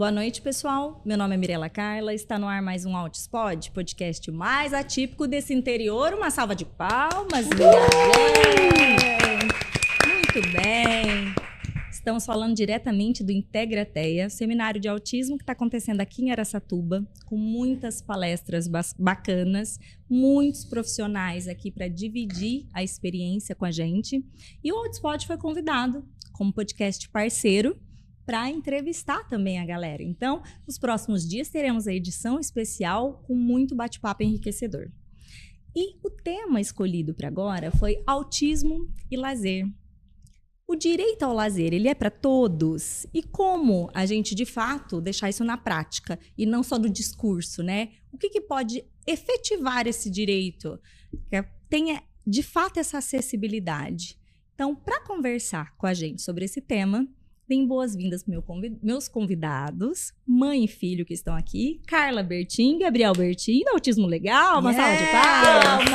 Boa 0.00 0.10
noite, 0.10 0.40
pessoal. 0.40 1.02
Meu 1.04 1.18
nome 1.18 1.34
é 1.34 1.36
Mirela 1.36 1.68
Carla. 1.68 2.14
Está 2.14 2.38
no 2.38 2.48
ar 2.48 2.62
mais 2.62 2.86
um 2.86 2.96
Altispod, 2.96 3.70
podcast 3.70 4.30
mais 4.30 4.72
atípico 4.72 5.26
desse 5.26 5.52
interior. 5.52 6.14
Uma 6.14 6.30
salva 6.30 6.56
de 6.56 6.64
palmas, 6.64 7.46
minha 7.46 7.72
gente. 8.62 9.04
Muito 10.08 10.52
bem. 10.54 11.34
Estamos 11.92 12.24
falando 12.24 12.54
diretamente 12.54 13.22
do 13.22 13.30
Integrateia, 13.30 14.30
seminário 14.30 14.80
de 14.80 14.88
autismo 14.88 15.36
que 15.36 15.42
está 15.42 15.52
acontecendo 15.52 16.00
aqui 16.00 16.24
em 16.24 16.30
Aracatuba, 16.30 17.06
com 17.26 17.36
muitas 17.36 18.00
palestras 18.00 18.66
bacanas, 18.98 19.78
muitos 20.08 20.64
profissionais 20.64 21.46
aqui 21.46 21.70
para 21.70 21.88
dividir 21.88 22.66
a 22.72 22.82
experiência 22.82 23.54
com 23.54 23.66
a 23.66 23.70
gente. 23.70 24.24
E 24.64 24.72
o 24.72 24.78
Altispod 24.78 25.26
foi 25.26 25.36
convidado 25.36 26.02
como 26.32 26.54
podcast 26.54 27.06
parceiro 27.10 27.78
para 28.24 28.50
entrevistar 28.50 29.26
também 29.28 29.58
a 29.58 29.66
galera. 29.66 30.02
Então, 30.02 30.42
nos 30.66 30.78
próximos 30.78 31.28
dias 31.28 31.48
teremos 31.48 31.86
a 31.86 31.92
edição 31.92 32.38
especial 32.38 33.22
com 33.26 33.34
muito 33.34 33.74
bate-papo 33.74 34.22
enriquecedor. 34.22 34.90
E 35.74 35.96
o 36.04 36.10
tema 36.10 36.60
escolhido 36.60 37.14
para 37.14 37.28
agora 37.28 37.70
foi 37.70 38.02
autismo 38.06 38.88
e 39.10 39.16
lazer. 39.16 39.66
O 40.66 40.76
direito 40.76 41.24
ao 41.24 41.32
lazer, 41.32 41.72
ele 41.72 41.88
é 41.88 41.94
para 41.94 42.10
todos? 42.10 43.04
E 43.12 43.24
como 43.24 43.90
a 43.92 44.06
gente, 44.06 44.36
de 44.36 44.44
fato, 44.44 45.00
deixar 45.00 45.28
isso 45.28 45.42
na 45.42 45.56
prática 45.56 46.16
e 46.38 46.46
não 46.46 46.62
só 46.62 46.78
no 46.78 46.88
discurso, 46.88 47.60
né? 47.60 47.90
O 48.12 48.16
que, 48.16 48.28
que 48.28 48.40
pode 48.40 48.84
efetivar 49.04 49.88
esse 49.88 50.08
direito? 50.08 50.78
Que 51.28 51.44
tenha, 51.68 52.00
de 52.24 52.42
fato, 52.44 52.78
essa 52.78 52.98
acessibilidade. 52.98 54.16
Então, 54.54 54.76
para 54.76 55.00
conversar 55.00 55.76
com 55.76 55.86
a 55.86 55.94
gente 55.94 56.22
sobre 56.22 56.44
esse 56.44 56.60
tema, 56.60 57.08
Deem 57.50 57.66
boas-vindas 57.66 58.24
meu 58.28 58.40
convid 58.40 58.78
meus 58.80 59.08
convidados, 59.08 60.12
mãe 60.24 60.66
e 60.66 60.68
filho 60.68 61.04
que 61.04 61.12
estão 61.12 61.34
aqui, 61.34 61.80
Carla 61.84 62.22
Bertin, 62.22 62.78
Gabriel 62.78 63.12
Bertin, 63.12 63.64
do 63.64 63.70
Autismo 63.70 64.06
Legal, 64.06 64.60
uma 64.60 64.72
salva 64.72 64.96
de 64.96 65.10
palmas! 65.10 65.90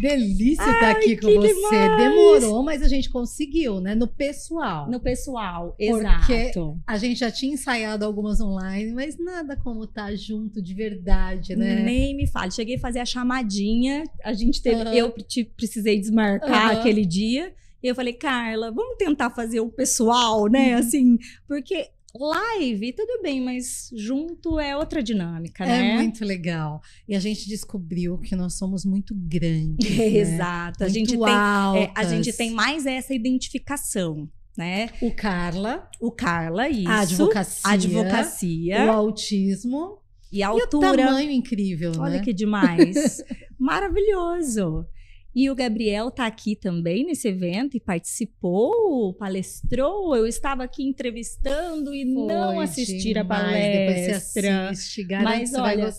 Delícia 0.00 0.62
estar 0.62 0.92
aqui 0.92 1.16
com 1.16 1.34
você. 1.34 1.52
Demais. 1.52 1.96
Demorou, 1.96 2.62
mas 2.62 2.80
a 2.80 2.86
gente 2.86 3.10
conseguiu, 3.10 3.80
né? 3.80 3.96
No 3.96 4.06
pessoal. 4.06 4.88
No 4.88 5.00
pessoal, 5.00 5.74
exato. 5.76 6.18
Porque 6.18 6.52
a 6.86 6.96
gente 6.96 7.18
já 7.18 7.30
tinha 7.32 7.54
ensaiado 7.54 8.04
algumas 8.04 8.40
online, 8.40 8.92
mas 8.92 9.18
nada 9.18 9.56
como 9.56 9.82
estar 9.82 10.10
tá 10.10 10.14
junto 10.14 10.62
de 10.62 10.74
verdade, 10.74 11.56
né? 11.56 11.82
Nem 11.82 12.14
me 12.14 12.28
fale. 12.28 12.52
Cheguei 12.52 12.76
a 12.76 12.80
fazer 12.80 13.00
a 13.00 13.04
chamadinha, 13.04 14.04
a 14.22 14.32
gente 14.32 14.62
teve, 14.62 14.80
uhum. 14.80 14.92
eu 14.92 15.10
te, 15.10 15.42
precisei 15.42 15.98
desmarcar 15.98 16.72
uhum. 16.72 16.78
aquele 16.78 17.04
dia. 17.04 17.52
E 17.82 17.88
eu 17.88 17.94
falei, 17.94 18.12
Carla, 18.12 18.70
vamos 18.70 18.96
tentar 18.96 19.30
fazer 19.30 19.60
o 19.60 19.68
pessoal, 19.68 20.46
né? 20.46 20.74
Uhum. 20.74 20.78
Assim, 20.78 21.18
porque 21.48 21.90
live, 22.14 22.92
tudo 22.92 23.22
bem, 23.22 23.40
mas 23.40 23.90
junto 23.96 24.60
é 24.60 24.76
outra 24.76 25.02
dinâmica, 25.02 25.64
é 25.64 25.66
né? 25.66 25.90
É 25.90 25.96
muito 25.96 26.24
legal. 26.24 26.80
E 27.08 27.16
a 27.16 27.20
gente 27.20 27.48
descobriu 27.48 28.18
que 28.18 28.36
nós 28.36 28.54
somos 28.54 28.84
muito 28.84 29.14
grandes. 29.14 29.90
Né? 29.92 30.06
Exato. 30.06 30.84
A 30.84 30.86
muito 30.86 30.94
gente, 30.94 31.18
tem, 31.18 31.82
é, 31.82 31.92
a 31.94 32.04
gente 32.04 32.32
tem 32.32 32.50
mais 32.50 32.86
essa 32.86 33.14
identificação. 33.14 34.28
Né? 34.56 34.90
O 35.00 35.10
Carla. 35.10 35.88
O 36.00 36.10
Carla, 36.10 36.68
isso. 36.68 36.88
A 36.88 37.00
advocacia. 37.00 37.62
A 37.64 37.72
advocacia. 37.72 38.84
O 38.84 38.90
autismo. 38.90 39.98
E 40.30 40.42
a 40.42 40.48
altura. 40.48 40.88
E 40.88 40.90
o 40.90 40.96
tamanho 40.96 41.30
incrível, 41.30 41.92
Olha 41.98 42.18
né? 42.18 42.20
que 42.20 42.32
demais. 42.32 43.22
Maravilhoso. 43.58 44.86
E 45.34 45.48
o 45.48 45.54
Gabriel 45.54 46.08
está 46.08 46.26
aqui 46.26 46.54
também 46.54 47.06
nesse 47.06 47.28
evento 47.28 47.76
e 47.76 47.80
participou, 47.80 49.14
palestrou. 49.14 50.14
Eu 50.14 50.26
estava 50.26 50.64
aqui 50.64 50.82
entrevistando 50.82 51.94
e 51.94 52.04
Foi 52.04 52.26
não 52.26 52.60
assisti 52.60 53.16
a 53.16 53.24
palestra. 53.24 54.68
Assiste, 54.68 55.06
Mas 55.24 55.54
olha, 55.54 55.90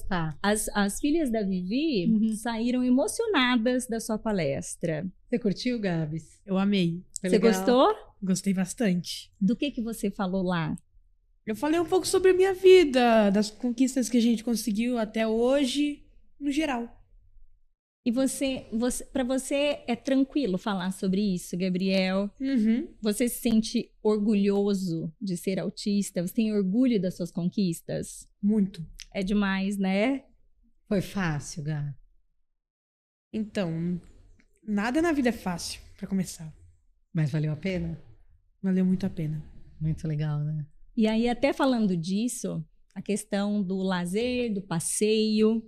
As, 0.42 0.70
as 0.70 1.00
filhas 1.00 1.32
da 1.32 1.42
Vivi 1.42 2.12
uhum. 2.12 2.36
saíram 2.36 2.84
emocionadas 2.84 3.88
da 3.88 4.00
sua 4.00 4.20
palestra. 4.20 5.06
Você 5.28 5.40
curtiu, 5.40 5.80
Gabs? 5.80 6.40
Eu 6.46 6.58
amei. 6.58 7.02
você 7.22 7.40
gostou? 7.40 7.92
Gostei 8.22 8.54
bastante. 8.54 9.32
Do 9.42 9.56
que 9.56 9.72
que 9.72 9.82
você 9.82 10.12
falou 10.12 10.44
lá? 10.44 10.78
Eu 11.46 11.56
falei 11.56 11.80
um 11.80 11.86
pouco 11.86 12.08
sobre 12.08 12.32
a 12.32 12.34
minha 12.34 12.54
vida, 12.54 13.30
das 13.30 13.50
conquistas 13.50 14.10
que 14.10 14.18
a 14.18 14.22
gente 14.22 14.44
conseguiu 14.44 14.98
até 14.98 15.28
hoje, 15.28 16.04
no 16.40 16.52
geral. 16.52 17.03
E 18.06 18.12
você, 18.12 18.68
você 18.72 19.06
para 19.06 19.24
você 19.24 19.82
é 19.88 19.96
tranquilo 19.96 20.58
falar 20.58 20.92
sobre 20.92 21.22
isso, 21.22 21.58
Gabriel? 21.58 22.30
Uhum. 22.40 22.90
Você 23.02 23.30
se 23.30 23.40
sente 23.40 23.90
orgulhoso 24.02 25.14
de 25.22 25.38
ser 25.38 25.58
autista? 25.58 26.22
Você 26.22 26.34
tem 26.34 26.54
orgulho 26.54 27.02
das 27.02 27.16
suas 27.16 27.32
conquistas? 27.32 28.28
Muito. 28.42 28.86
É 29.14 29.24
demais, 29.24 29.78
né? 29.78 30.26
Foi 30.88 31.00
fácil, 31.00 31.64
Gá? 31.64 31.96
Então, 33.32 34.02
nada 34.62 35.02
na 35.02 35.14
vida 35.14 35.30
é 35.30 35.32
fácil, 35.32 35.82
para 35.98 36.08
começar. 36.08 36.54
Mas 37.14 37.32
valeu 37.32 37.54
a 37.54 37.56
pena? 37.56 37.98
Valeu 38.62 38.86
muito 38.86 39.06
a 39.06 39.10
pena. 39.10 39.42
Muito 39.80 40.06
legal, 40.08 40.40
né? 40.40 40.66
E 40.96 41.08
aí, 41.08 41.30
até 41.30 41.54
falando 41.54 41.96
disso, 41.96 42.64
a 42.94 43.02
questão 43.02 43.64
do 43.64 43.78
lazer, 43.78 44.54
do 44.54 44.62
passeio, 44.62 45.64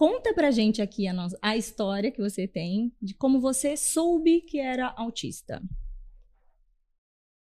Conta 0.00 0.32
pra 0.32 0.50
gente 0.50 0.80
aqui 0.80 1.06
a, 1.06 1.12
nossa, 1.12 1.38
a 1.42 1.58
história 1.58 2.10
que 2.10 2.22
você 2.22 2.48
tem 2.48 2.90
de 3.02 3.12
como 3.12 3.38
você 3.38 3.76
soube 3.76 4.40
que 4.40 4.58
era 4.58 4.94
autista. 4.96 5.62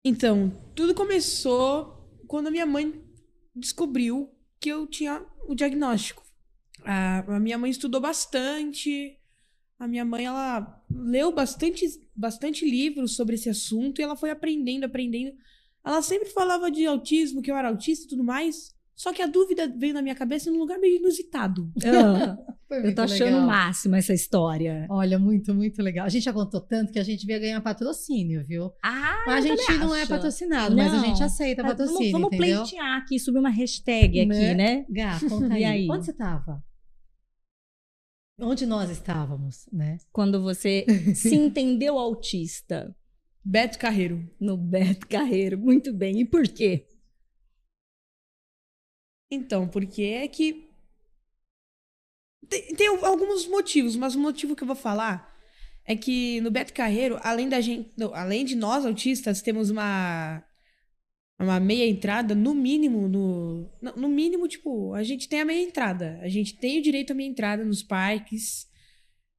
Então, 0.02 0.50
tudo 0.74 0.94
começou 0.94 2.08
quando 2.26 2.46
a 2.46 2.50
minha 2.50 2.64
mãe 2.64 3.04
descobriu 3.54 4.34
que 4.58 4.70
eu 4.70 4.86
tinha 4.86 5.22
o 5.46 5.54
diagnóstico. 5.54 6.22
A, 6.82 7.18
a 7.36 7.38
minha 7.38 7.58
mãe 7.58 7.70
estudou 7.70 8.00
bastante. 8.00 9.20
A 9.78 9.86
minha 9.86 10.06
mãe, 10.06 10.24
ela 10.24 10.82
leu 10.90 11.30
bastante, 11.32 11.84
bastante 12.16 12.64
livros 12.64 13.16
sobre 13.16 13.34
esse 13.34 13.50
assunto 13.50 14.00
e 14.00 14.02
ela 14.02 14.16
foi 14.16 14.30
aprendendo, 14.30 14.84
aprendendo. 14.84 15.36
Ela 15.84 16.00
sempre 16.00 16.30
falava 16.30 16.70
de 16.70 16.86
autismo, 16.86 17.42
que 17.42 17.50
eu 17.50 17.56
era 17.58 17.68
autista 17.68 18.06
e 18.06 18.08
tudo 18.08 18.24
mais. 18.24 18.74
Só 18.96 19.12
que 19.12 19.20
a 19.20 19.26
dúvida 19.26 19.70
veio 19.76 19.92
na 19.92 20.00
minha 20.00 20.14
cabeça 20.14 20.50
num 20.50 20.58
lugar 20.58 20.78
meio 20.78 20.96
inusitado. 20.96 21.70
eu 22.70 22.94
tô 22.94 23.02
achando 23.02 23.26
legal. 23.26 23.42
o 23.42 23.46
máximo 23.46 23.94
essa 23.94 24.14
história. 24.14 24.86
Olha, 24.88 25.18
muito, 25.18 25.54
muito 25.54 25.82
legal. 25.82 26.06
A 26.06 26.08
gente 26.08 26.24
já 26.24 26.32
contou 26.32 26.62
tanto 26.62 26.94
que 26.94 26.98
a 26.98 27.02
gente 27.02 27.26
veio 27.26 27.38
ganhar 27.38 27.60
patrocínio, 27.60 28.42
viu? 28.46 28.72
Ah, 28.82 29.22
a 29.26 29.40
gente 29.42 29.70
não 29.76 29.94
é 29.94 30.06
patrocinado, 30.06 30.74
não. 30.74 30.82
mas 30.82 30.94
a 30.94 31.06
gente 31.06 31.22
aceita 31.22 31.62
tá, 31.62 31.68
patrocínio. 31.68 32.10
Vamos, 32.10 32.30
vamos 32.30 32.36
pleitear 32.38 32.96
aqui, 32.96 33.18
subir 33.20 33.38
uma 33.38 33.50
hashtag 33.50 34.20
aqui, 34.20 34.26
né? 34.26 34.54
né? 34.54 34.86
Gá, 34.88 35.20
conta 35.28 35.52
aí. 35.52 35.64
aí. 35.64 35.88
Onde 35.90 36.06
você 36.06 36.14
tava? 36.14 36.64
Onde 38.40 38.64
nós 38.64 38.88
estávamos, 38.88 39.68
né? 39.70 39.98
Quando 40.10 40.42
você 40.42 40.86
se 41.14 41.34
entendeu 41.34 41.98
autista. 41.98 42.96
Beto 43.44 43.78
Carreiro. 43.78 44.26
No 44.40 44.56
Beto 44.56 45.06
Carreiro, 45.06 45.58
muito 45.58 45.92
bem. 45.92 46.20
E 46.20 46.24
por 46.24 46.48
quê? 46.48 46.86
Então, 49.30 49.66
porque 49.68 50.02
é 50.02 50.28
que. 50.28 50.68
Tem, 52.48 52.74
tem, 52.74 52.86
alguns 52.86 53.46
motivos, 53.46 53.96
mas 53.96 54.14
o 54.14 54.20
motivo 54.20 54.54
que 54.54 54.62
eu 54.62 54.66
vou 54.66 54.76
falar 54.76 55.36
é 55.84 55.96
que 55.96 56.40
no 56.42 56.50
Beto 56.50 56.72
Carreiro, 56.72 57.18
além 57.22 57.48
da 57.48 57.60
gente. 57.60 57.90
Não, 57.96 58.14
além 58.14 58.44
de 58.44 58.54
nós 58.54 58.84
autistas, 58.84 59.42
temos 59.42 59.70
uma. 59.70 60.42
Uma 61.38 61.60
meia 61.60 61.86
entrada, 61.86 62.34
no 62.34 62.54
mínimo, 62.54 63.08
no. 63.08 63.70
No 63.96 64.08
mínimo, 64.08 64.48
tipo, 64.48 64.94
a 64.94 65.02
gente 65.02 65.28
tem 65.28 65.40
a 65.40 65.44
meia 65.44 65.62
entrada. 65.62 66.18
A 66.22 66.28
gente 66.28 66.56
tem 66.56 66.78
o 66.78 66.82
direito 66.82 67.10
à 67.12 67.14
meia 67.14 67.28
entrada 67.28 67.64
nos 67.64 67.82
parques. 67.82 68.66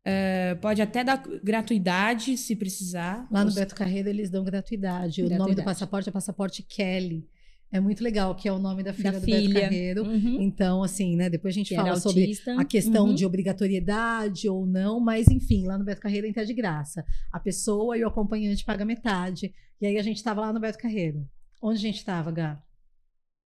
Uh, 0.05 0.55
pode 0.61 0.81
até 0.81 1.03
dar 1.03 1.17
gratuidade 1.43 2.37
se 2.37 2.55
precisar. 2.55 3.27
Lá 3.31 3.43
no 3.43 3.53
Beto 3.53 3.75
Carreiro 3.75 4.07
eles 4.09 4.29
dão 4.29 4.43
gratuidade. 4.43 5.21
gratuidade. 5.21 5.33
O 5.33 5.37
nome 5.37 5.55
do 5.55 5.63
passaporte 5.63 6.07
é 6.07 6.11
passaporte 6.11 6.63
Kelly. 6.63 7.27
É 7.69 7.81
muito 7.81 8.01
legal, 8.01 8.33
que 8.33 8.47
é 8.47 8.51
o 8.51 8.59
nome 8.59 8.81
da 8.81 8.93
filha 8.93 9.11
da 9.11 9.19
do 9.19 9.25
filha. 9.25 9.49
Beto 9.49 9.53
Carreiro. 9.59 10.03
Uhum. 10.03 10.41
Então, 10.41 10.83
assim, 10.83 11.17
né? 11.17 11.29
Depois 11.29 11.53
a 11.53 11.57
gente 11.57 11.69
que 11.69 11.75
fala 11.75 11.99
sobre 11.99 12.31
a 12.57 12.63
questão 12.63 13.07
uhum. 13.07 13.13
de 13.13 13.25
obrigatoriedade 13.25 14.47
ou 14.47 14.65
não, 14.65 14.99
mas 14.99 15.27
enfim, 15.27 15.65
lá 15.65 15.77
no 15.77 15.83
Beto 15.83 16.01
Carreiro 16.01 16.27
entra 16.27 16.45
de 16.45 16.53
graça. 16.53 17.05
A 17.31 17.39
pessoa 17.39 17.97
e 17.97 18.03
o 18.03 18.07
acompanhante 18.07 18.63
paga 18.63 18.85
metade. 18.85 19.53
E 19.81 19.85
aí 19.85 19.97
a 19.97 20.01
gente 20.01 20.17
estava 20.17 20.41
lá 20.41 20.53
no 20.53 20.61
Beto 20.61 20.77
Carreiro. 20.77 21.27
Onde 21.61 21.79
a 21.79 21.81
gente 21.81 21.97
estava, 21.97 22.31
Gá? 22.31 22.61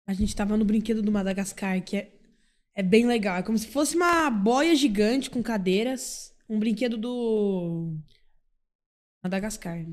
A 0.05 0.13
gente 0.13 0.29
estava 0.29 0.57
no 0.57 0.65
brinquedo 0.65 1.01
do 1.01 1.11
Madagascar, 1.11 1.81
que 1.83 1.97
é, 1.97 2.13
é 2.75 2.83
bem 2.83 3.07
legal. 3.07 3.37
É 3.37 3.43
como 3.43 3.57
se 3.57 3.67
fosse 3.67 3.95
uma 3.95 4.29
boia 4.29 4.75
gigante 4.75 5.29
com 5.29 5.41
cadeiras. 5.41 6.31
Um 6.47 6.59
brinquedo 6.59 6.97
do 6.97 7.97
Madagascar. 9.23 9.83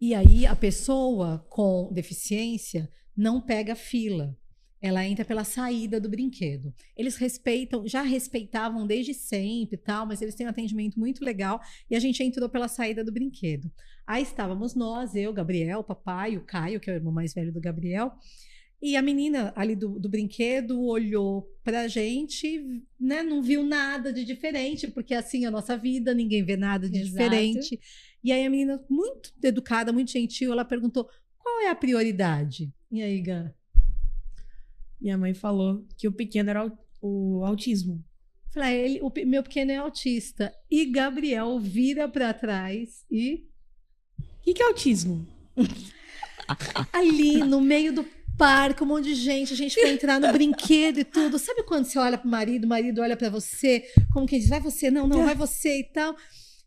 E 0.00 0.14
aí 0.14 0.46
a 0.46 0.56
pessoa 0.56 1.44
com 1.50 1.92
deficiência 1.92 2.88
não 3.16 3.40
pega 3.40 3.74
fila. 3.74 4.36
Ela 4.80 5.04
entra 5.06 5.24
pela 5.24 5.42
saída 5.42 5.98
do 5.98 6.08
brinquedo. 6.08 6.72
Eles 6.96 7.16
respeitam, 7.16 7.88
já 7.88 8.02
respeitavam 8.02 8.86
desde 8.86 9.14
sempre 9.14 9.76
tal, 9.76 10.06
mas 10.06 10.20
eles 10.20 10.34
têm 10.34 10.46
um 10.46 10.50
atendimento 10.50 10.98
muito 10.98 11.24
legal 11.24 11.60
e 11.90 11.96
a 11.96 12.00
gente 12.00 12.22
entrou 12.22 12.48
pela 12.48 12.68
saída 12.68 13.02
do 13.02 13.10
brinquedo. 13.10 13.70
Aí 14.06 14.22
estávamos 14.22 14.74
nós, 14.74 15.14
eu, 15.14 15.32
Gabriel, 15.32 15.82
papai, 15.82 16.36
o 16.36 16.44
Caio, 16.44 16.78
que 16.78 16.90
é 16.90 16.92
o 16.92 16.96
irmão 16.96 17.12
mais 17.12 17.32
velho 17.32 17.52
do 17.52 17.60
Gabriel, 17.60 18.12
e 18.80 18.94
a 18.94 19.02
menina 19.02 19.52
ali 19.56 19.74
do, 19.74 19.98
do 19.98 20.08
brinquedo 20.08 20.82
olhou 20.82 21.50
pra 21.64 21.88
gente, 21.88 22.84
né? 23.00 23.22
Não 23.22 23.42
viu 23.42 23.64
nada 23.64 24.12
de 24.12 24.22
diferente, 24.24 24.86
porque 24.88 25.14
assim 25.14 25.44
é 25.44 25.48
a 25.48 25.50
nossa 25.50 25.76
vida, 25.76 26.12
ninguém 26.12 26.44
vê 26.44 26.56
nada 26.56 26.88
de 26.88 26.98
Exato. 26.98 27.12
diferente. 27.12 27.80
E 28.22 28.30
aí 28.30 28.44
a 28.44 28.50
menina, 28.50 28.84
muito 28.88 29.32
educada, 29.42 29.92
muito 29.92 30.10
gentil, 30.10 30.52
ela 30.52 30.64
perguntou: 30.64 31.08
qual 31.38 31.62
é 31.62 31.70
a 31.70 31.74
prioridade? 31.74 32.70
E 32.96 33.02
aí? 33.02 33.24
Minha 35.00 35.18
mãe 35.18 35.34
falou 35.34 35.84
que 35.96 36.08
o 36.08 36.12
pequeno 36.12 36.50
era 36.50 36.72
o, 37.00 37.44
autismo. 37.44 38.02
Falei, 38.52 38.68
ah, 38.68 38.72
ele, 38.72 39.00
o 39.02 39.12
meu 39.26 39.42
pequeno 39.42 39.70
é 39.70 39.76
autista. 39.76 40.54
E 40.70 40.86
Gabriel 40.86 41.58
vira 41.60 42.08
para 42.08 42.32
trás 42.32 43.04
e. 43.10 43.46
O 44.18 44.42
que, 44.42 44.54
que 44.54 44.62
é 44.62 44.66
autismo? 44.66 45.26
Ali 46.92 47.38
no 47.38 47.60
meio 47.60 47.92
do 47.92 48.04
parque, 48.36 48.82
um 48.82 48.86
monte 48.86 49.06
de 49.06 49.14
gente, 49.14 49.52
a 49.52 49.56
gente 49.56 49.74
foi 49.74 49.90
entrar 49.90 50.20
no 50.20 50.32
brinquedo 50.32 50.98
e 50.98 51.04
tudo. 51.04 51.38
Sabe 51.38 51.62
quando 51.64 51.84
você 51.84 51.98
olha 51.98 52.16
pro 52.16 52.28
marido, 52.28 52.64
o 52.64 52.68
marido 52.68 53.00
olha 53.00 53.16
para 53.16 53.28
você, 53.28 53.84
como 54.12 54.26
quem 54.26 54.38
diz, 54.38 54.48
vai 54.48 54.60
você, 54.60 54.90
não, 54.90 55.06
não, 55.06 55.24
vai 55.24 55.34
você 55.34 55.80
e 55.80 55.84
tal. 55.84 56.14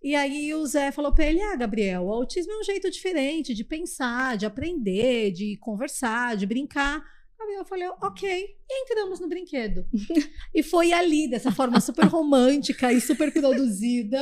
E 0.02 0.16
aí 0.16 0.54
o 0.54 0.66
Zé 0.66 0.92
falou 0.92 1.14
para 1.14 1.26
ele: 1.26 1.42
Ah, 1.42 1.56
Gabriel, 1.56 2.04
o 2.04 2.14
autismo 2.14 2.54
é 2.54 2.60
um 2.60 2.64
jeito 2.64 2.90
diferente 2.90 3.54
de 3.54 3.64
pensar, 3.64 4.38
de 4.38 4.46
aprender, 4.46 5.32
de 5.32 5.58
conversar, 5.58 6.38
de 6.38 6.46
brincar. 6.46 7.04
Gabriel 7.40 7.66
falou, 7.66 7.98
ok. 8.04 8.58
E 8.70 8.84
entramos 8.84 9.20
no 9.20 9.30
brinquedo. 9.30 9.88
e 10.54 10.62
foi 10.62 10.92
ali, 10.92 11.30
dessa 11.30 11.52
forma 11.52 11.80
super 11.80 12.06
romântica 12.06 12.92
e 12.92 13.00
super 13.00 13.32
produzida, 13.32 14.20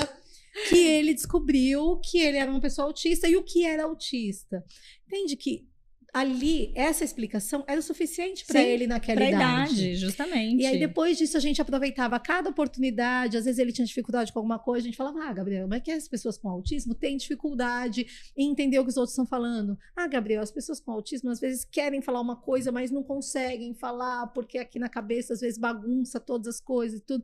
que 0.70 0.78
ele 0.78 1.14
descobriu 1.14 2.00
que 2.00 2.20
ele 2.20 2.38
era 2.38 2.50
uma 2.50 2.62
pessoa 2.62 2.88
autista 2.88 3.28
e 3.28 3.36
o 3.36 3.44
que 3.44 3.66
era 3.66 3.86
autista. 3.86 4.64
Entende 5.08 5.36
que 5.36 5.68
ali, 6.14 6.72
essa 6.76 7.04
explicação 7.04 7.64
era 7.68 7.80
o 7.80 7.84
suficiente 7.84 8.46
para 8.46 8.62
ele 8.62 8.88
naquela 8.88 9.22
pra 9.22 9.30
idade. 9.30 9.74
idade. 9.74 9.96
justamente. 9.96 10.62
E 10.62 10.66
aí, 10.66 10.80
depois 10.80 11.18
disso, 11.18 11.38
a 11.38 11.40
gente 11.40 11.62
aproveitava 11.62 12.20
cada 12.20 12.50
oportunidade. 12.50 13.38
Às 13.38 13.46
vezes 13.46 13.60
ele 13.60 13.72
tinha 13.72 13.86
dificuldade 13.86 14.32
com 14.32 14.40
alguma 14.40 14.60
coisa, 14.60 14.86
a 14.86 14.88
gente 14.88 14.98
falava, 14.98 15.24
ah, 15.24 15.34
Gabriel, 15.34 15.68
mas 15.68 15.78
é 15.78 15.82
que 15.82 15.92
as 15.92 16.08
pessoas 16.08 16.38
com 16.38 16.50
autismo 16.50 16.94
têm 16.94 17.18
dificuldade 17.18 18.08
em 18.36 18.50
entender 18.52 18.80
o 18.80 18.84
que 18.84 18.90
os 18.90 18.98
outros 18.98 19.14
estão 19.14 19.26
falando. 19.26 19.78
Ah, 19.96 20.08
Gabriel, 20.08 20.42
as 20.42 20.52
pessoas 20.52 20.80
com 20.80 20.92
autismo 20.92 21.30
às 21.30 21.40
vezes 21.40 21.66
querem 21.66 22.02
falar 22.02 22.22
uma 22.22 22.36
coisa, 22.36 22.72
mas 22.72 22.92
não 22.92 23.04
conseguem 23.04 23.74
falar, 23.74 24.28
porque 24.28 24.58
aqui 24.58 24.80
na 24.80 24.90
cabeça 24.90 25.34
às 25.34 25.42
vezes 25.42 25.58
bagunça 25.58 26.20
todas 26.20 26.48
as 26.48 26.62
coisas 26.62 27.00
e 27.00 27.04
tudo. 27.04 27.24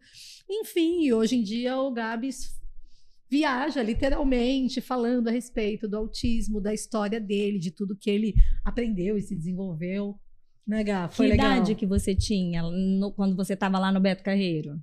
Enfim, 0.50 1.12
hoje 1.12 1.35
em 1.35 1.44
dia 1.44 1.77
o 1.77 1.91
Gabs 1.91 2.62
viaja 3.33 3.81
literalmente 3.81 4.80
falando 4.80 5.27
a 5.27 5.31
respeito 5.31 5.88
do 5.88 5.97
autismo, 5.97 6.62
da 6.62 6.71
história 6.71 7.19
dele, 7.19 7.57
de 7.57 7.71
tudo 7.71 7.97
que 7.97 8.07
ele 8.07 8.35
aprendeu 8.63 9.18
e 9.18 9.24
se 9.24 9.35
desenvolveu. 9.35 10.19
Né, 10.68 10.83
Gá? 10.83 11.09
Foi 11.09 11.25
que 11.25 11.31
legal. 11.31 11.51
idade 11.51 11.74
que 11.74 11.88
você 11.88 12.13
tinha 12.13 12.62
no, 12.62 13.12
quando 13.12 13.35
você 13.35 13.53
estava 13.53 13.80
lá 13.80 13.91
no 13.91 14.00
Beto 14.00 14.24
Carreiro? 14.24 14.80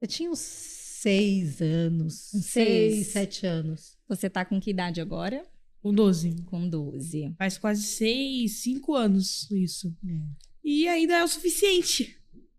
Eu 0.00 0.08
tinha 0.08 0.30
uns 0.30 0.38
seis 0.38 1.60
anos. 1.60 2.14
Seis, 2.14 2.50
seis 2.50 3.06
sete 3.08 3.46
anos. 3.46 3.98
Você 4.08 4.30
tá 4.30 4.42
com 4.42 4.58
que 4.58 4.70
idade 4.70 5.02
agora? 5.02 5.46
Com 5.82 5.92
12. 5.92 6.44
Com 6.46 6.66
12. 6.66 7.34
Faz 7.36 7.58
quase 7.58 7.82
seis, 7.82 8.62
cinco 8.62 8.94
anos 8.94 9.50
isso. 9.50 9.94
É. 10.02 10.18
E 10.64 10.88
ainda 10.88 11.18
é 11.18 11.22
o 11.22 11.28
suficiente. 11.28 12.16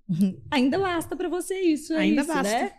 ainda 0.51 0.77
basta 0.77 1.15
para 1.15 1.27
você 1.27 1.59
isso. 1.59 1.93
É 1.93 2.01
ainda 2.01 2.21
isso, 2.21 2.31
basta. 2.31 2.63
Né? 2.65 2.71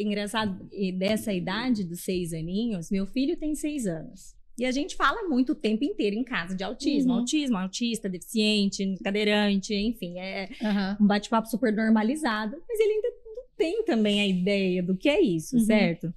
Engraçado, 0.00 0.68
dessa 0.96 1.32
idade 1.32 1.84
dos 1.84 2.00
seis 2.00 2.32
aninhos, 2.32 2.90
meu 2.90 3.06
filho 3.06 3.36
tem 3.36 3.54
seis 3.54 3.86
anos. 3.86 4.34
E 4.58 4.66
a 4.66 4.70
gente 4.70 4.94
fala 4.94 5.26
muito 5.26 5.52
o 5.52 5.54
tempo 5.54 5.84
inteiro 5.84 6.14
em 6.14 6.22
casa 6.22 6.54
de 6.54 6.62
autismo. 6.62 7.12
Uhum. 7.12 7.20
Autismo, 7.20 7.56
autista, 7.56 8.10
deficiente, 8.10 8.94
cadeirante, 9.02 9.74
enfim. 9.74 10.18
É 10.18 10.50
uhum. 10.60 11.04
um 11.04 11.06
bate-papo 11.06 11.48
super 11.48 11.72
normalizado. 11.72 12.58
Mas 12.68 12.78
ele 12.78 12.92
ainda 12.92 13.08
não 13.24 13.44
tem 13.56 13.84
também 13.84 14.20
a 14.20 14.26
ideia 14.26 14.82
do 14.82 14.94
que 14.94 15.08
é 15.08 15.18
isso, 15.18 15.56
uhum. 15.56 15.64
certo? 15.64 16.12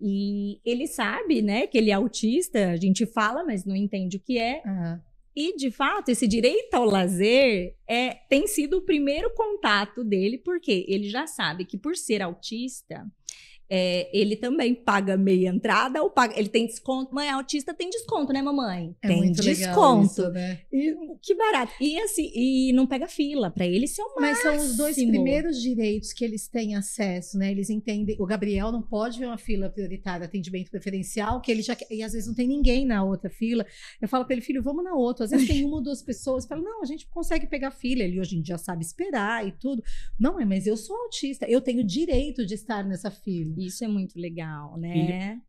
E 0.00 0.60
ele 0.64 0.86
sabe, 0.86 1.42
né, 1.42 1.66
que 1.66 1.76
ele 1.76 1.90
é 1.90 1.94
autista. 1.94 2.70
A 2.70 2.76
gente 2.76 3.04
fala, 3.04 3.44
mas 3.44 3.66
não 3.66 3.76
entende 3.76 4.16
o 4.16 4.20
que 4.20 4.38
é. 4.38 4.62
E, 5.36 5.56
de 5.56 5.70
fato, 5.70 6.10
esse 6.10 6.28
direito 6.28 6.74
ao 6.74 6.84
lazer 6.84 7.76
é, 7.88 8.14
tem 8.28 8.46
sido 8.46 8.78
o 8.78 8.82
primeiro 8.82 9.32
contato 9.34 10.04
dele, 10.04 10.38
porque 10.38 10.84
ele 10.88 11.08
já 11.08 11.26
sabe 11.26 11.64
que, 11.64 11.76
por 11.76 11.96
ser 11.96 12.22
autista, 12.22 13.04
é, 13.68 14.10
ele 14.16 14.36
também 14.36 14.74
paga 14.74 15.16
meia 15.16 15.48
entrada 15.48 16.02
ou 16.02 16.10
paga. 16.10 16.38
Ele 16.38 16.48
tem 16.48 16.66
desconto. 16.66 17.14
Mãe, 17.14 17.28
autista 17.30 17.72
tem 17.72 17.88
desconto, 17.88 18.32
né, 18.32 18.42
mamãe? 18.42 18.94
É 19.02 19.08
tem 19.08 19.32
desconto. 19.32 20.06
Isso, 20.06 20.30
né? 20.30 20.60
E, 20.72 20.94
que 21.22 21.34
barato. 21.34 21.72
E 21.80 21.98
assim, 22.00 22.30
e 22.34 22.72
não 22.72 22.86
pega 22.86 23.06
fila. 23.08 23.50
Para 23.50 23.66
ele, 23.66 23.86
isso 23.86 24.00
é 24.00 24.04
o 24.04 24.20
Mas 24.20 24.38
são 24.38 24.56
os 24.56 24.76
dois 24.76 24.96
primeiros 24.96 25.60
direitos 25.60 26.12
que 26.12 26.24
eles 26.24 26.46
têm 26.46 26.76
acesso, 26.76 27.38
né? 27.38 27.50
Eles 27.50 27.70
entendem. 27.70 28.16
O 28.18 28.26
Gabriel 28.26 28.70
não 28.70 28.82
pode 28.82 29.18
ver 29.18 29.26
uma 29.26 29.38
fila 29.38 29.70
prioritária, 29.70 30.26
atendimento 30.26 30.70
preferencial, 30.70 31.40
que 31.40 31.50
ele 31.50 31.62
já 31.62 31.76
E 31.90 32.02
às 32.02 32.12
vezes 32.12 32.28
não 32.28 32.34
tem 32.34 32.46
ninguém 32.46 32.84
na 32.84 33.02
outra 33.02 33.30
fila. 33.30 33.66
Eu 34.00 34.08
falo 34.08 34.24
para 34.24 34.34
ele, 34.34 34.42
filho, 34.42 34.62
vamos 34.62 34.84
na 34.84 34.94
outra. 34.94 35.24
Às 35.24 35.30
vezes 35.30 35.48
tem 35.48 35.64
uma 35.64 35.76
ou 35.76 35.82
duas 35.82 36.02
pessoas. 36.02 36.46
Fala, 36.46 36.60
não, 36.62 36.82
a 36.82 36.86
gente 36.86 37.06
consegue 37.06 37.46
pegar 37.46 37.70
fila. 37.70 38.02
Ele 38.02 38.20
hoje 38.20 38.36
em 38.36 38.42
dia 38.42 38.58
sabe 38.58 38.84
esperar 38.84 39.46
e 39.46 39.52
tudo. 39.52 39.82
Não, 40.18 40.38
mas 40.46 40.66
eu 40.66 40.76
sou 40.76 40.96
autista. 40.96 41.46
Eu 41.46 41.60
tenho 41.60 41.82
direito 41.82 42.44
de 42.44 42.54
estar 42.54 42.84
nessa 42.84 43.10
fila. 43.10 43.53
Isso 43.60 43.84
é 43.84 43.88
muito 43.88 44.18
legal, 44.18 44.76
né? 44.78 44.92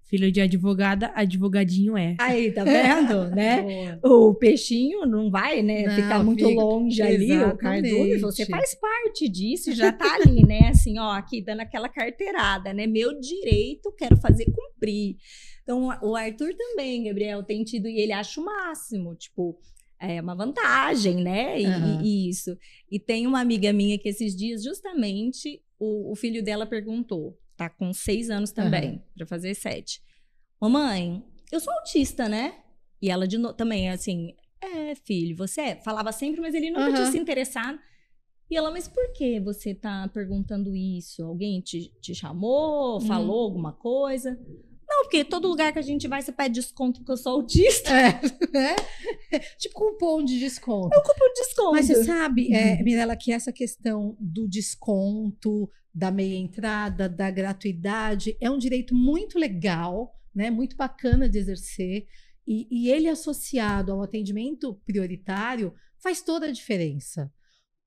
Filho, 0.03 0.25
filho 0.25 0.31
de 0.31 0.41
advogada, 0.41 1.11
advogadinho 1.15 1.97
é. 1.97 2.15
Aí, 2.19 2.51
tá 2.51 2.63
vendo, 2.63 3.29
né? 3.35 3.99
o 4.03 4.33
peixinho 4.33 5.05
não 5.05 5.29
vai, 5.29 5.61
né, 5.61 5.83
não, 5.83 5.95
ficar 5.95 6.23
muito 6.23 6.47
fica... 6.47 6.61
longe 6.61 7.01
ali, 7.01 7.37
o 7.43 7.57
cardume, 7.57 8.17
você 8.17 8.45
faz 8.45 8.75
parte 8.75 9.29
disso, 9.29 9.73
já 9.73 9.91
tá 9.91 10.15
ali, 10.15 10.43
né? 10.47 10.69
Assim, 10.69 10.99
ó, 10.99 11.11
aqui 11.11 11.41
dando 11.41 11.61
aquela 11.61 11.89
carteirada, 11.89 12.73
né? 12.73 12.87
Meu 12.87 13.19
direito, 13.19 13.91
quero 13.97 14.17
fazer 14.17 14.45
cumprir. 14.45 15.17
Então, 15.63 15.89
o 16.03 16.15
Arthur 16.15 16.53
também, 16.55 17.05
Gabriel, 17.05 17.43
tem 17.43 17.63
tido, 17.63 17.87
e 17.87 17.99
ele 17.99 18.11
acha 18.11 18.39
o 18.39 18.45
máximo, 18.45 19.15
tipo, 19.15 19.57
é 19.99 20.21
uma 20.21 20.35
vantagem, 20.35 21.15
né? 21.15 21.59
E, 21.59 21.65
uhum. 21.65 22.01
e, 22.03 22.29
isso. 22.29 22.57
E 22.91 22.99
tem 22.99 23.25
uma 23.25 23.39
amiga 23.39 23.71
minha 23.73 23.97
que 23.97 24.09
esses 24.09 24.35
dias, 24.35 24.63
justamente, 24.63 25.61
o, 25.79 26.11
o 26.11 26.15
filho 26.15 26.43
dela 26.43 26.65
perguntou: 26.65 27.37
tá 27.55 27.69
com 27.69 27.93
seis 27.93 28.29
anos 28.29 28.51
também, 28.51 28.91
uhum. 28.91 29.01
para 29.15 29.25
fazer 29.25 29.53
sete. 29.55 30.01
Mamãe, 30.59 31.23
eu 31.51 31.59
sou 31.59 31.73
autista, 31.73 32.27
né? 32.27 32.59
E 33.01 33.09
ela 33.09 33.27
de 33.27 33.37
novo 33.37 33.53
também, 33.53 33.89
assim, 33.89 34.33
é, 34.61 34.95
filho, 34.95 35.35
você 35.35 35.61
é? 35.61 35.75
Falava 35.75 36.11
sempre, 36.11 36.41
mas 36.41 36.55
ele 36.55 36.71
nunca 36.71 36.87
uhum. 36.87 36.93
tinha 36.93 37.11
se 37.11 37.17
interessado. 37.17 37.79
E 38.49 38.55
ela, 38.55 38.71
mas 38.71 38.87
por 38.87 39.11
que 39.13 39.39
você 39.39 39.73
tá 39.73 40.07
perguntando 40.09 40.75
isso? 40.75 41.23
Alguém 41.23 41.61
te, 41.61 41.91
te 41.99 42.13
chamou, 42.13 43.01
falou 43.01 43.37
uhum. 43.37 43.43
alguma 43.43 43.73
coisa? 43.73 44.39
Não, 44.95 45.03
porque 45.03 45.25
todo 45.25 45.49
lugar 45.49 45.73
que 45.73 45.79
a 45.79 45.81
gente 45.81 46.07
vai, 46.07 46.21
você 46.21 46.31
pede 46.31 46.55
desconto 46.55 47.01
porque 47.01 47.11
eu 47.11 47.17
sou 47.17 47.33
autista. 47.33 47.89
É, 47.91 48.21
é. 48.57 49.39
Tipo 49.59 49.75
cupom 49.75 50.23
de 50.23 50.39
desconto. 50.39 50.95
É 50.95 50.97
um 50.97 51.03
cupom 51.03 51.33
de 51.33 51.41
desconto. 51.41 51.71
Mas 51.73 51.87
você 51.87 52.03
sabe, 52.05 52.53
é, 52.53 52.75
uhum. 52.75 52.83
Mirella, 52.83 53.15
que 53.17 53.33
essa 53.33 53.51
questão 53.51 54.15
do 54.19 54.47
desconto, 54.47 55.69
da 55.93 56.11
meia 56.11 56.37
entrada, 56.37 57.09
da 57.09 57.29
gratuidade, 57.29 58.37
é 58.39 58.49
um 58.49 58.57
direito 58.57 58.95
muito 58.95 59.37
legal, 59.37 60.13
né? 60.33 60.49
Muito 60.49 60.77
bacana 60.77 61.27
de 61.27 61.39
exercer. 61.39 62.07
E, 62.47 62.67
e 62.71 62.89
ele 62.89 63.09
associado 63.09 63.91
ao 63.91 64.01
atendimento 64.01 64.75
prioritário 64.85 65.73
faz 66.01 66.21
toda 66.21 66.45
a 66.45 66.51
diferença. 66.51 67.29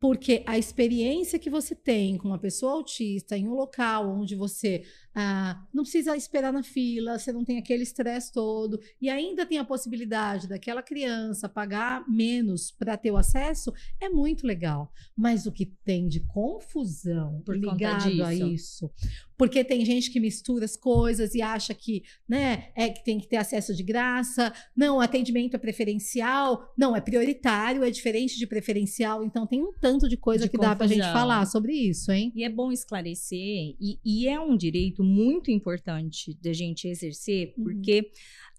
Porque 0.01 0.45
a 0.47 0.59
experiência 0.59 1.39
que 1.39 1.51
você 1.51 1.75
tem 1.75 2.19
com 2.19 2.29
uma 2.29 2.39
pessoa 2.39 2.73
autista 2.73 3.37
em 3.37 3.49
um 3.49 3.55
local 3.55 4.09
onde 4.09 4.37
você 4.37 4.85
ah, 5.21 5.61
não 5.75 5.83
precisa 5.83 6.17
esperar 6.17 6.53
na 6.53 6.63
fila, 6.63 7.19
você 7.19 7.33
não 7.33 7.45
tem 7.45 7.59
aquele 7.59 7.83
estresse 7.83 8.33
todo, 8.33 8.79
e 9.01 9.11
ainda 9.11 9.45
tem 9.45 9.59
a 9.59 9.65
possibilidade 9.65 10.47
daquela 10.47 10.81
criança 10.81 11.49
pagar 11.49 12.09
menos 12.09 12.71
para 12.71 12.97
ter 12.97 13.11
o 13.11 13.17
acesso, 13.17 13.73
é 14.01 14.09
muito 14.09 14.47
legal. 14.47 14.93
Mas 15.17 15.45
o 15.45 15.51
que 15.51 15.67
tem 15.67 16.07
de 16.07 16.21
confusão 16.21 17.43
Por 17.45 17.57
ligado 17.57 18.23
a 18.23 18.33
isso? 18.33 18.89
Porque 19.37 19.65
tem 19.65 19.85
gente 19.85 20.11
que 20.11 20.21
mistura 20.21 20.65
as 20.65 20.77
coisas 20.77 21.35
e 21.35 21.43
acha 21.43 21.73
que, 21.73 22.03
né, 22.29 22.71
é 22.75 22.89
que 22.89 23.05
tem 23.05 23.19
que 23.19 23.29
ter 23.29 23.37
acesso 23.37 23.75
de 23.75 23.85
graça. 23.85 24.53
Não, 24.77 25.01
atendimento 25.01 25.55
é 25.55 25.59
preferencial. 25.59 26.73
Não, 26.77 26.95
é 26.95 27.01
prioritário, 27.01 27.85
é 27.85 27.91
diferente 27.91 28.37
de 28.37 28.47
preferencial. 28.47 29.25
Então 29.25 29.47
tem 29.47 29.63
um 29.63 29.73
tanto 29.81 30.09
de 30.09 30.17
coisa 30.17 30.45
de 30.45 30.51
que 30.51 30.57
confusão. 30.57 30.75
dá 30.75 30.77
pra 30.77 30.87
gente 30.89 31.13
falar 31.13 31.47
sobre 31.47 31.73
isso, 31.73 32.11
hein? 32.11 32.33
E 32.35 32.43
é 32.43 32.49
bom 32.49 32.73
esclarecer, 32.73 33.39
e, 33.81 33.99
e 34.05 34.29
é 34.29 34.41
um 34.41 34.57
direito 34.57 35.05
muito 35.09 35.51
importante 35.51 36.37
da 36.43 36.53
gente 36.53 36.87
exercer, 36.87 37.55
uhum. 37.57 37.65
porque 37.65 38.11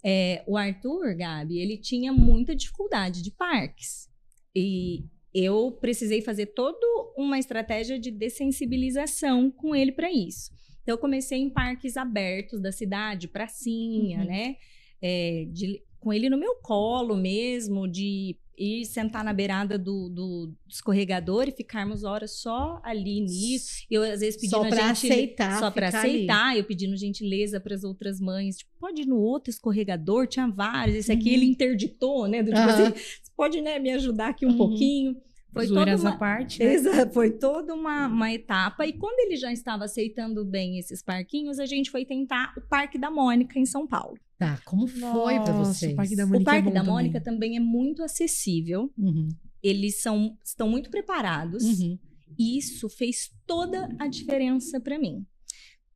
é, 0.03 0.43
o 0.47 0.57
Arthur, 0.57 1.15
Gabi, 1.15 1.59
ele 1.59 1.77
tinha 1.77 2.11
muita 2.11 2.55
dificuldade 2.55 3.21
de 3.21 3.31
parques. 3.31 4.09
E 4.55 5.05
eu 5.33 5.71
precisei 5.79 6.21
fazer 6.21 6.47
toda 6.47 6.85
uma 7.15 7.37
estratégia 7.37 7.99
de 7.99 8.09
dessensibilização 8.09 9.51
com 9.51 9.75
ele 9.75 9.91
para 9.91 10.11
isso. 10.11 10.51
Então 10.81 10.95
eu 10.95 10.99
comecei 10.99 11.37
em 11.39 11.49
parques 11.49 11.97
abertos 11.97 12.61
da 12.61 12.71
cidade, 12.71 13.27
pracinha, 13.27 14.19
uhum. 14.19 14.25
né? 14.25 14.55
É, 15.01 15.45
de, 15.51 15.81
com 15.99 16.13
ele 16.13 16.29
no 16.29 16.37
meu 16.37 16.55
colo 16.55 17.15
mesmo, 17.15 17.87
de 17.87 18.37
ir 18.59 18.85
sentar 18.85 19.23
na 19.23 19.31
beirada 19.31 19.77
do, 19.77 20.09
do, 20.09 20.53
escorregador 20.67 21.47
e 21.47 21.51
ficarmos 21.51 22.03
horas 22.03 22.31
só 22.39 22.81
ali 22.83 23.21
nisso. 23.21 23.85
Eu 23.89 24.03
às 24.03 24.19
vezes 24.19 24.35
pedindo 24.35 24.51
só 24.51 24.63
gente, 24.63 24.81
aceitar, 24.81 25.59
só 25.59 25.71
para 25.71 25.87
aceitar, 25.87 26.49
ali. 26.49 26.59
eu 26.59 26.65
pedindo 26.65 26.95
gentileza 26.97 27.59
para 27.59 27.73
as 27.73 27.83
outras 27.85 28.19
mães, 28.19 28.57
tipo, 28.57 28.71
pode 28.77 29.03
ir 29.03 29.05
no 29.05 29.17
outro 29.17 29.49
escorregador, 29.49 30.27
tinha 30.27 30.47
vários, 30.47 30.97
esse 30.97 31.11
aqui 31.11 31.29
uhum. 31.29 31.35
ele 31.35 31.45
interditou, 31.45 32.27
né? 32.27 32.43
Do, 32.43 32.51
tipo 32.51 32.59
uhum. 32.59 32.87
assim, 32.87 32.93
pode 33.35 33.61
né, 33.61 33.79
me 33.79 33.91
ajudar 33.91 34.29
aqui 34.29 34.45
um 34.45 34.49
uhum. 34.49 34.57
pouquinho. 34.57 35.15
Foi 35.51 35.67
toda 35.67 35.95
uma 35.95 36.17
parte, 36.17 36.59
né? 36.59 36.73
Exato, 36.73 37.13
foi 37.13 37.31
toda 37.31 37.73
uma, 37.73 38.07
uma 38.07 38.31
etapa. 38.31 38.85
E 38.85 38.93
quando 38.93 39.19
ele 39.19 39.35
já 39.35 39.51
estava 39.51 39.85
aceitando 39.85 40.45
bem 40.45 40.77
esses 40.77 41.01
parquinhos, 41.01 41.59
a 41.59 41.65
gente 41.65 41.89
foi 41.89 42.05
tentar 42.05 42.53
o 42.55 42.61
Parque 42.61 42.97
da 42.97 43.09
Mônica 43.09 43.57
em 43.57 43.65
São 43.65 43.87
Paulo. 43.87 44.17
Tá, 44.37 44.59
como 44.63 44.87
foi 44.87 45.39
para 45.39 45.51
você? 45.53 45.87
O 45.87 45.95
Parque 45.95 46.15
da 46.15 46.25
Mônica, 46.25 46.41
o 46.41 46.45
Parque 46.45 46.69
é 46.69 46.71
da 46.71 46.83
Mônica 46.83 47.19
também. 47.19 47.39
também. 47.51 47.57
é 47.57 47.59
muito 47.59 48.03
acessível. 48.03 48.91
Uhum. 48.97 49.29
Eles 49.61 50.01
são, 50.01 50.37
estão 50.43 50.69
muito 50.69 50.89
preparados. 50.89 51.63
Uhum. 51.63 51.97
E 52.37 52.57
isso 52.57 52.87
fez 52.87 53.31
toda 53.45 53.93
a 53.99 54.07
diferença 54.07 54.79
para 54.79 54.97
mim. 54.97 55.25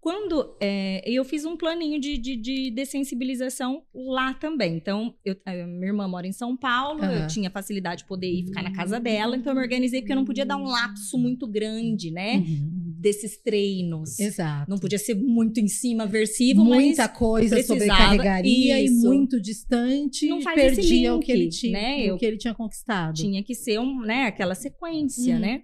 Quando 0.03 0.57
é, 0.59 1.01
eu 1.09 1.23
fiz 1.23 1.45
um 1.45 1.55
planinho 1.55 1.97
de, 1.97 2.17
de, 2.17 2.35
de, 2.35 2.71
dessensibilização 2.71 3.83
lá 3.95 4.33
também. 4.33 4.75
Então, 4.75 5.15
eu, 5.23 5.33
minha 5.65 5.87
irmã 5.87 6.05
mora 6.09 6.27
em 6.27 6.33
São 6.33 6.57
Paulo, 6.57 7.01
uhum. 7.01 7.09
eu 7.09 7.27
tinha 7.27 7.49
facilidade 7.49 8.01
de 8.01 8.07
poder 8.09 8.27
ir 8.27 8.47
ficar 8.47 8.63
na 8.63 8.73
casa 8.73 8.99
dela, 8.99 9.37
então 9.37 9.53
eu 9.53 9.55
me 9.55 9.61
organizei 9.61 10.01
porque 10.01 10.11
eu 10.11 10.17
não 10.17 10.25
podia 10.25 10.45
dar 10.45 10.57
um 10.57 10.65
lapso 10.65 11.17
muito 11.17 11.47
grande, 11.47 12.11
né? 12.11 12.35
Uhum 12.35 12.83
desses 13.03 13.35
treinos. 13.35 14.17
Exato. 14.17 14.71
Não 14.71 14.77
podia 14.77 14.97
ser 14.97 15.13
muito 15.13 15.59
em 15.59 15.67
cima, 15.67 16.07
versivo, 16.07 16.63
Muita 16.63 17.09
coisa 17.09 17.61
sobrecarregaria 17.61 18.81
isso. 18.81 19.05
e 19.05 19.09
muito 19.09 19.41
distante 19.41 20.25
não 20.25 20.41
faz 20.41 20.55
perdia 20.55 21.11
link, 21.11 21.17
o 21.17 21.19
que 21.19 21.31
ele 21.33 21.49
tinha, 21.49 21.73
né? 21.73 22.13
o 22.13 22.17
que 22.17 22.25
ele 22.25 22.37
tinha 22.37 22.53
conquistado. 22.53 23.15
Tinha 23.15 23.43
que 23.43 23.53
ser 23.53 23.77
um, 23.77 23.99
né, 23.99 24.23
aquela 24.23 24.55
sequência, 24.55 25.35
uhum. 25.35 25.41
né? 25.41 25.63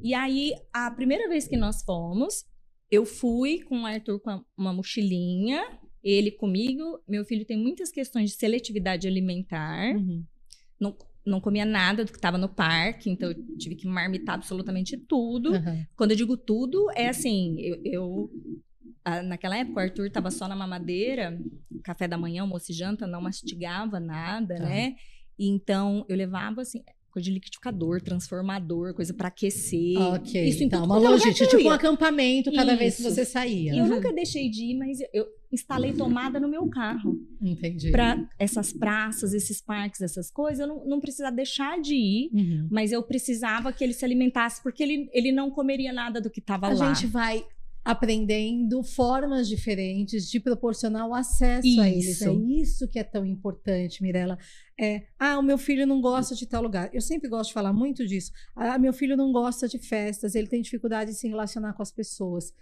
E 0.00 0.14
aí, 0.14 0.52
a 0.72 0.88
primeira 0.92 1.28
vez 1.28 1.48
que 1.48 1.56
nós 1.56 1.82
fomos, 1.82 2.44
eu 2.90 3.04
fui 3.04 3.60
com 3.60 3.82
o 3.82 3.86
Arthur 3.86 4.20
com 4.20 4.42
uma 4.56 4.72
mochilinha, 4.72 5.62
ele 6.02 6.30
comigo. 6.30 7.00
Meu 7.06 7.24
filho 7.24 7.44
tem 7.44 7.56
muitas 7.56 7.90
questões 7.90 8.30
de 8.30 8.36
seletividade 8.36 9.06
alimentar. 9.06 9.94
Uhum. 9.94 10.24
Não, 10.80 10.96
não 11.24 11.40
comia 11.40 11.64
nada 11.64 12.04
do 12.04 12.10
que 12.10 12.18
estava 12.18 12.38
no 12.38 12.48
parque, 12.48 13.10
então 13.10 13.30
eu 13.30 13.56
tive 13.56 13.74
que 13.74 13.86
marmitar 13.86 14.36
absolutamente 14.36 14.96
tudo. 14.96 15.52
Uhum. 15.52 15.86
Quando 15.96 16.12
eu 16.12 16.16
digo 16.16 16.36
tudo, 16.36 16.90
é 16.94 17.08
assim, 17.08 17.56
eu, 17.60 17.80
eu 17.84 18.30
a, 19.04 19.22
naquela 19.22 19.56
época 19.56 19.80
o 19.80 19.82
Arthur 19.82 20.06
estava 20.06 20.30
só 20.30 20.48
na 20.48 20.56
mamadeira, 20.56 21.38
café 21.82 22.08
da 22.08 22.16
manhã, 22.16 22.42
almoço 22.42 22.72
e 22.72 22.74
janta, 22.74 23.06
não 23.06 23.20
mastigava 23.20 24.00
nada, 24.00 24.54
uhum. 24.54 24.62
né? 24.62 24.96
Então 25.38 26.04
eu 26.08 26.16
levava 26.16 26.62
assim, 26.62 26.82
coisa 27.10 27.24
de 27.24 27.32
liquidificador, 27.32 28.00
transformador, 28.00 28.94
coisa 28.94 29.12
para 29.14 29.28
aquecer. 29.28 29.98
Ok. 30.14 30.48
Isso 30.48 30.62
então, 30.62 30.84
uma 30.84 30.98
logística, 30.98 31.46
tipo 31.48 31.68
um 31.68 31.72
acampamento 31.72 32.52
cada 32.52 32.72
Isso. 32.72 32.78
vez 32.78 32.96
que 32.96 33.02
você 33.02 33.24
saía. 33.24 33.76
Eu 33.76 33.86
nunca 33.86 34.12
deixei 34.12 34.48
de 34.50 34.64
ir, 34.64 34.74
mas 34.74 34.98
eu 35.12 35.26
instalei 35.50 35.92
tomada 35.92 36.38
no 36.38 36.48
meu 36.48 36.68
carro. 36.68 37.18
Entendi. 37.40 37.90
Para 37.90 38.28
essas 38.38 38.72
praças, 38.72 39.32
esses 39.32 39.60
parques, 39.60 40.00
essas 40.00 40.30
coisas, 40.30 40.60
eu 40.60 40.66
não, 40.66 40.84
não 40.84 41.00
precisava 41.00 41.34
deixar 41.34 41.80
de 41.80 41.94
ir, 41.94 42.30
uhum. 42.32 42.68
mas 42.70 42.92
eu 42.92 43.02
precisava 43.02 43.72
que 43.72 43.82
ele 43.82 43.94
se 43.94 44.04
alimentasse, 44.04 44.62
porque 44.62 44.82
ele, 44.82 45.08
ele 45.12 45.32
não 45.32 45.50
comeria 45.50 45.92
nada 45.92 46.20
do 46.20 46.30
que 46.30 46.40
estava 46.40 46.68
lá. 46.68 46.90
A 46.90 46.94
gente 46.94 47.06
vai 47.06 47.44
aprendendo 47.84 48.82
formas 48.82 49.48
diferentes 49.48 50.30
de 50.30 50.38
proporcionar 50.38 51.06
o 51.06 51.14
acesso 51.14 51.66
isso. 51.66 51.80
a 51.80 51.88
eles. 51.88 52.22
É 52.22 52.32
isso 52.32 52.88
que 52.88 52.98
é 52.98 53.04
tão 53.04 53.24
importante, 53.24 54.02
Mirella. 54.02 54.38
É, 54.78 55.04
ah, 55.18 55.38
o 55.38 55.42
meu 55.42 55.58
filho 55.58 55.86
não 55.86 56.00
gosta 56.00 56.34
de 56.34 56.46
tal 56.46 56.62
lugar. 56.62 56.90
Eu 56.92 57.00
sempre 57.00 57.28
gosto 57.28 57.48
de 57.48 57.54
falar 57.54 57.72
muito 57.72 58.06
disso. 58.06 58.30
Ah, 58.54 58.78
meu 58.78 58.92
filho 58.92 59.16
não 59.16 59.32
gosta 59.32 59.66
de 59.66 59.78
festas, 59.78 60.34
ele 60.34 60.46
tem 60.46 60.62
dificuldade 60.62 61.12
de 61.12 61.16
se 61.16 61.28
relacionar 61.28 61.72
com 61.72 61.82
as 61.82 61.90
pessoas. 61.90 62.52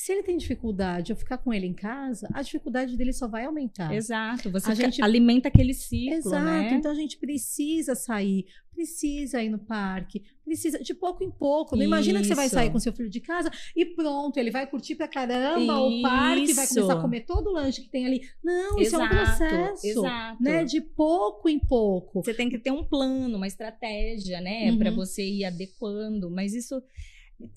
Se 0.00 0.12
ele 0.12 0.22
tem 0.22 0.36
dificuldade 0.36 1.06
de 1.06 1.12
eu 1.12 1.16
ficar 1.16 1.38
com 1.38 1.52
ele 1.52 1.66
em 1.66 1.74
casa, 1.74 2.28
a 2.32 2.40
dificuldade 2.40 2.96
dele 2.96 3.12
só 3.12 3.26
vai 3.26 3.46
aumentar. 3.46 3.92
Exato. 3.92 4.48
Você 4.48 4.70
a 4.70 4.74
gente 4.74 5.02
alimenta 5.02 5.48
aquele 5.48 5.74
ciclo, 5.74 6.14
Exato. 6.14 6.44
Né? 6.44 6.74
Então 6.74 6.92
a 6.92 6.94
gente 6.94 7.18
precisa 7.18 7.96
sair, 7.96 8.46
precisa 8.72 9.42
ir 9.42 9.48
no 9.48 9.58
parque, 9.58 10.22
precisa 10.44 10.78
de 10.78 10.94
pouco 10.94 11.24
em 11.24 11.30
pouco. 11.32 11.74
Não 11.74 11.82
imagina 11.82 12.20
que 12.20 12.28
você 12.28 12.36
vai 12.36 12.48
sair 12.48 12.70
com 12.70 12.78
seu 12.78 12.92
filho 12.92 13.10
de 13.10 13.18
casa 13.18 13.50
e 13.74 13.84
pronto, 13.84 14.38
ele 14.38 14.52
vai 14.52 14.68
curtir 14.68 14.94
pra 14.94 15.08
caramba 15.08 15.72
isso. 15.72 15.98
o 15.98 16.02
parque, 16.02 16.52
vai 16.52 16.68
começar 16.68 16.92
a 16.92 17.02
comer 17.02 17.20
todo 17.26 17.48
o 17.48 17.52
lanche 17.52 17.82
que 17.82 17.88
tem 17.88 18.06
ali. 18.06 18.20
Não, 18.40 18.78
isso 18.78 18.94
Exato. 18.94 19.02
é 19.02 19.04
um 19.04 19.24
processo. 19.24 19.86
Exato. 19.88 20.40
Né? 20.40 20.64
De 20.64 20.80
pouco 20.80 21.48
em 21.48 21.58
pouco. 21.58 22.22
Você 22.22 22.32
tem 22.32 22.48
que 22.48 22.56
ter 22.56 22.70
um 22.70 22.84
plano, 22.84 23.36
uma 23.36 23.48
estratégia, 23.48 24.40
né, 24.40 24.70
uhum. 24.70 24.78
para 24.78 24.92
você 24.92 25.24
ir 25.28 25.44
adequando, 25.44 26.30
mas 26.30 26.54
isso 26.54 26.80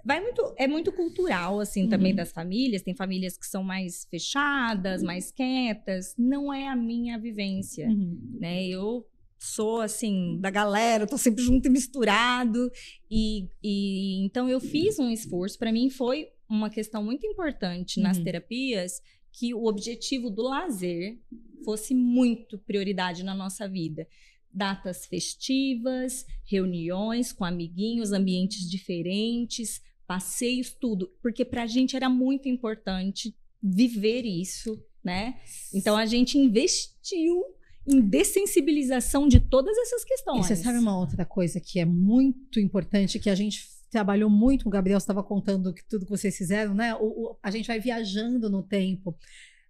vai 0.06 0.22
muito 0.22 0.54
é 0.58 0.68
muito 0.68 0.92
cultural 0.92 1.60
assim 1.60 1.84
uhum. 1.84 1.90
também 1.90 2.16
das 2.16 2.32
famílias. 2.32 2.82
Tem 2.82 2.96
famílias 2.96 3.38
que 3.38 3.46
são 3.46 3.64
mais 3.64 4.06
fechadas 4.10 5.02
mais 5.02 5.32
quietas. 5.32 6.16
Não 6.18 6.54
é 6.54 6.68
a 6.68 6.76
minha 6.76 7.18
vivência 7.18 7.88
uhum. 7.88 8.38
né? 8.40 8.66
Eu 8.66 9.06
sou 9.38 9.82
assim 9.82 10.38
da 10.40 10.52
galera 10.52 11.08
tô 11.08 11.18
sempre 11.18 11.44
junto 11.44 11.68
e 11.68 11.72
misturado. 11.72 12.72
E, 13.10 13.48
e 13.64 14.26
então 14.26 14.48
eu 14.50 14.60
fiz 14.60 15.00
um 15.00 15.10
esforço. 15.10 15.58
Para 15.58 15.72
mim 15.72 15.90
foi 15.90 16.30
uma 16.50 16.70
questão 16.70 17.04
muito 17.04 17.26
importante 17.26 18.00
nas 18.00 18.18
uhum. 18.18 18.24
terapias 18.24 19.02
que 19.32 19.54
o 19.54 19.66
objetivo 19.66 20.30
do 20.30 20.44
lazer 20.44 21.18
fosse 21.64 21.94
muito 21.94 22.58
prioridade 22.58 23.24
na 23.24 23.34
nossa 23.34 23.68
vida 23.68 24.08
datas 24.54 25.06
festivas, 25.06 26.26
reuniões 26.46 27.32
com 27.32 27.46
amiguinhos, 27.46 28.12
ambientes 28.12 28.70
diferentes, 28.70 29.82
passeios, 30.06 30.72
tudo, 30.72 31.10
porque 31.22 31.46
para 31.46 31.64
a 31.64 31.68
gente 31.68 31.96
era 31.96 32.10
muito 32.10 32.50
importante 32.50 33.36
viver 33.64 34.26
isso, 34.26 34.84
né? 35.04 35.40
Então 35.74 35.96
a 35.96 36.06
gente 36.06 36.38
investiu 36.38 37.44
em 37.88 38.02
dessensibilização 38.02 39.28
de 39.28 39.40
todas 39.40 39.76
essas 39.78 40.04
questões. 40.04 40.46
E 40.46 40.48
você 40.48 40.56
sabe 40.56 40.78
uma 40.80 40.98
outra 40.98 41.26
coisa 41.26 41.60
que 41.60 41.80
é 41.80 41.86
muito 41.86 42.60
importante 42.60 43.20
que 43.20 43.30
a 43.30 43.36
gente 43.36 43.66
trabalhou 43.90 44.30
muito, 44.30 44.68
o 44.68 44.70
Gabriel 44.70 44.98
estava 44.98 45.22
contando 45.22 45.74
que 45.74 45.84
tudo 45.84 46.06
que 46.06 46.12
vocês 46.12 46.38
fizeram, 46.38 46.74
né? 46.74 46.96
O, 46.96 47.06
o, 47.06 47.38
a 47.44 47.52
gente 47.52 47.68
vai 47.68 47.80
viajando 47.80 48.50
no 48.50 48.64
tempo 48.64 49.18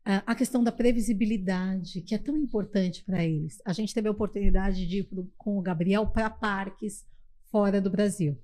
a 0.04 0.34
questão 0.34 0.64
da 0.64 0.72
previsibilidade, 0.72 2.02
que 2.02 2.16
é 2.16 2.18
tão 2.18 2.36
importante 2.36 3.04
para 3.04 3.24
eles. 3.24 3.62
A 3.64 3.72
gente 3.72 3.94
teve 3.94 4.08
a 4.08 4.12
oportunidade 4.12 4.88
de 4.88 5.00
ir 5.00 5.04
pro, 5.04 5.32
com 5.38 5.58
o 5.58 5.62
Gabriel 5.62 6.08
para 6.08 6.30
parques 6.30 7.06
fora 7.52 7.80
do 7.80 7.90
Brasil. 7.90 8.38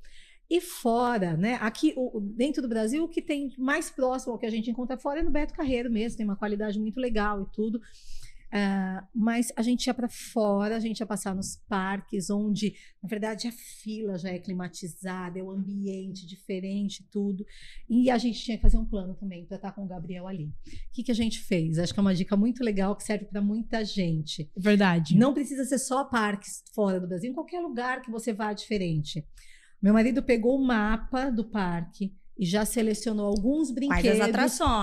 E 0.49 0.61
fora, 0.61 1.35
né? 1.35 1.55
Aqui, 1.55 1.93
o, 1.97 2.21
dentro 2.21 2.61
do 2.61 2.69
Brasil, 2.69 3.03
o 3.03 3.09
que 3.09 3.21
tem 3.21 3.53
mais 3.57 3.89
próximo 3.89 4.33
ao 4.33 4.39
que 4.39 4.45
a 4.45 4.51
gente 4.51 4.69
encontra 4.69 4.97
fora 4.97 5.19
é 5.19 5.23
no 5.23 5.31
Beto 5.31 5.53
Carreiro 5.53 5.91
mesmo, 5.91 6.17
tem 6.17 6.25
uma 6.25 6.37
qualidade 6.37 6.79
muito 6.79 6.99
legal 6.99 7.41
e 7.41 7.45
tudo. 7.53 7.81
Uh, 8.47 9.05
mas 9.13 9.51
a 9.57 9.61
gente 9.61 9.87
ia 9.87 9.93
para 9.93 10.07
fora, 10.07 10.77
a 10.77 10.79
gente 10.79 10.99
ia 10.99 11.05
passar 11.05 11.35
nos 11.35 11.57
parques, 11.67 12.29
onde, 12.29 12.73
na 13.03 13.09
verdade, 13.09 13.47
a 13.47 13.51
fila 13.51 14.17
já 14.17 14.29
é 14.29 14.39
climatizada, 14.39 15.37
é 15.37 15.43
o 15.43 15.47
um 15.47 15.51
ambiente 15.51 16.25
diferente, 16.25 17.05
tudo. 17.11 17.45
E 17.89 18.09
a 18.09 18.17
gente 18.17 18.39
tinha 18.39 18.57
que 18.57 18.63
fazer 18.63 18.77
um 18.77 18.85
plano 18.85 19.15
também 19.15 19.45
para 19.45 19.57
estar 19.57 19.71
com 19.73 19.83
o 19.83 19.87
Gabriel 19.87 20.27
ali. 20.27 20.45
O 20.45 20.93
que, 20.93 21.03
que 21.03 21.11
a 21.11 21.15
gente 21.15 21.39
fez? 21.39 21.77
Acho 21.77 21.93
que 21.93 21.99
é 21.99 22.01
uma 22.01 22.15
dica 22.15 22.37
muito 22.37 22.63
legal 22.63 22.95
que 22.95 23.03
serve 23.03 23.25
para 23.25 23.41
muita 23.41 23.83
gente. 23.83 24.49
Verdade. 24.55 25.17
Não 25.17 25.33
precisa 25.33 25.65
ser 25.65 25.79
só 25.79 26.05
parques 26.05 26.63
fora 26.73 26.99
do 26.99 27.07
Brasil, 27.07 27.29
em 27.29 27.35
qualquer 27.35 27.59
lugar 27.59 28.01
que 28.01 28.11
você 28.11 28.33
vá 28.33 28.53
diferente. 28.53 29.25
Meu 29.81 29.93
marido 29.93 30.23
pegou 30.23 30.57
o 30.57 30.65
mapa 30.65 31.29
do 31.29 31.43
parque 31.43 32.16
e 32.37 32.45
já 32.45 32.65
selecionou 32.65 33.25
alguns 33.25 33.71
brinquedos 33.71 34.19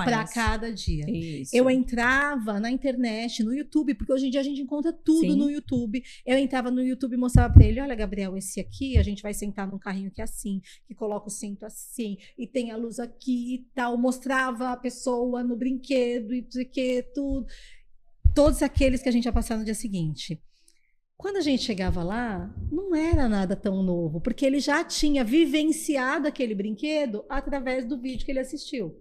para 0.05 0.27
cada 0.27 0.73
dia. 0.73 1.05
Isso. 1.09 1.57
Eu 1.57 1.71
entrava 1.71 2.59
na 2.59 2.71
internet, 2.71 3.43
no 3.43 3.55
YouTube, 3.55 3.95
porque 3.95 4.13
hoje 4.13 4.27
em 4.27 4.31
dia 4.31 4.41
a 4.41 4.45
gente 4.45 4.61
encontra 4.61 4.93
tudo 4.93 5.33
Sim. 5.33 5.37
no 5.37 5.51
YouTube. 5.51 6.03
Eu 6.27 6.37
entrava 6.37 6.71
no 6.71 6.83
YouTube 6.83 7.15
e 7.15 7.17
mostrava 7.17 7.53
para 7.53 7.65
ele: 7.65 7.81
olha, 7.81 7.95
Gabriel, 7.95 8.37
esse 8.37 8.61
aqui 8.61 8.99
a 8.99 9.03
gente 9.03 9.23
vai 9.23 9.33
sentar 9.33 9.71
num 9.71 9.79
carrinho 9.79 10.11
que 10.11 10.21
é 10.21 10.25
assim, 10.25 10.61
que 10.87 10.95
coloca 10.95 11.29
o 11.29 11.31
cinto 11.31 11.65
assim, 11.65 12.17
e 12.37 12.47
tem 12.47 12.71
a 12.71 12.77
luz 12.77 12.99
aqui 12.99 13.55
e 13.55 13.59
tal. 13.75 13.97
Mostrava 13.97 14.71
a 14.71 14.77
pessoa 14.77 15.43
no 15.45 15.57
brinquedo 15.57 16.35
e 16.35 16.43
que 16.43 17.03
tudo. 17.15 17.47
Todos 18.35 18.63
aqueles 18.63 19.01
que 19.01 19.09
a 19.09 19.13
gente 19.13 19.27
ia 19.27 19.33
passar 19.33 19.57
no 19.57 19.65
dia 19.65 19.75
seguinte. 19.75 20.43
Quando 21.17 21.37
a 21.37 21.41
gente 21.41 21.63
chegava 21.63 22.03
lá, 22.03 22.53
não 22.71 22.95
era 22.95 23.29
nada 23.29 23.55
tão 23.57 23.83
novo, 23.83 24.21
porque 24.21 24.45
ele 24.45 24.61
já 24.61 24.85
tinha 24.85 25.25
vivenciado 25.25 26.27
aquele 26.27 26.55
brinquedo 26.55 27.25
através 27.29 27.87
do 27.87 28.01
vídeo 28.01 28.25
que 28.25 28.33
ele 28.33 28.41
assistiu. 28.41 28.95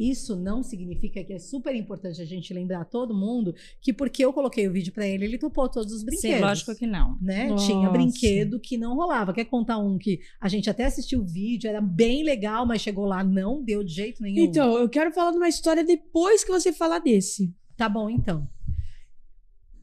Isso 0.00 0.34
não 0.34 0.62
significa 0.62 1.22
que 1.22 1.34
é 1.34 1.38
super 1.38 1.74
importante 1.76 2.22
a 2.22 2.24
gente 2.24 2.54
lembrar 2.54 2.86
todo 2.86 3.14
mundo 3.14 3.54
que 3.82 3.92
porque 3.92 4.24
eu 4.24 4.32
coloquei 4.32 4.66
o 4.66 4.72
vídeo 4.72 4.94
para 4.94 5.06
ele, 5.06 5.26
ele 5.26 5.36
topou 5.36 5.68
todos 5.68 5.92
os 5.92 6.02
brinquedos. 6.02 6.38
Sim, 6.38 6.42
lógico 6.42 6.74
que 6.74 6.86
não. 6.86 7.18
Né? 7.20 7.54
Tinha 7.56 7.90
brinquedo 7.90 8.58
que 8.58 8.78
não 8.78 8.96
rolava. 8.96 9.34
Quer 9.34 9.44
contar 9.44 9.76
um 9.76 9.98
que 9.98 10.20
a 10.40 10.48
gente 10.48 10.70
até 10.70 10.86
assistiu 10.86 11.20
o 11.20 11.26
vídeo, 11.26 11.68
era 11.68 11.82
bem 11.82 12.24
legal, 12.24 12.64
mas 12.64 12.80
chegou 12.80 13.04
lá, 13.04 13.22
não 13.22 13.62
deu 13.62 13.84
de 13.84 13.92
jeito 13.92 14.22
nenhum. 14.22 14.42
Então, 14.42 14.78
eu 14.78 14.88
quero 14.88 15.12
falar 15.12 15.32
de 15.32 15.36
uma 15.36 15.48
história 15.48 15.84
depois 15.84 16.42
que 16.42 16.50
você 16.50 16.72
falar 16.72 17.00
desse. 17.00 17.54
Tá 17.76 17.86
bom, 17.86 18.08
então. 18.08 18.48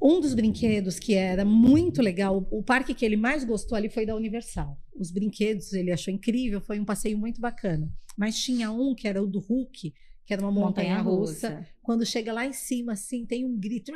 Um 0.09 0.21
dos 0.21 0.33
brinquedos 0.33 0.99
que 0.99 1.15
era 1.15 1.43
muito 1.43 2.01
legal, 2.01 2.47
o 2.49 2.63
parque 2.63 2.93
que 2.93 3.03
ele 3.03 3.17
mais 3.17 3.43
gostou 3.43 3.75
ali 3.75 3.89
foi 3.89 4.05
da 4.05 4.15
Universal. 4.15 4.79
Os 4.97 5.11
brinquedos 5.11 5.73
ele 5.73 5.91
achou 5.91 6.13
incrível, 6.13 6.61
foi 6.61 6.79
um 6.79 6.85
passeio 6.85 7.17
muito 7.17 7.41
bacana. 7.41 7.91
Mas 8.15 8.39
tinha 8.39 8.71
um 8.71 8.95
que 8.95 9.05
era 9.05 9.21
o 9.21 9.27
do 9.27 9.41
Hulk, 9.41 9.93
que 10.25 10.33
era 10.33 10.41
uma 10.41 10.49
montanha, 10.49 11.01
russa. 11.01 11.67
Quando 11.83 12.05
chega 12.05 12.31
lá 12.31 12.45
em 12.45 12.53
cima, 12.53 12.93
assim, 12.93 13.25
tem 13.25 13.43
um 13.43 13.59
grito 13.59 13.91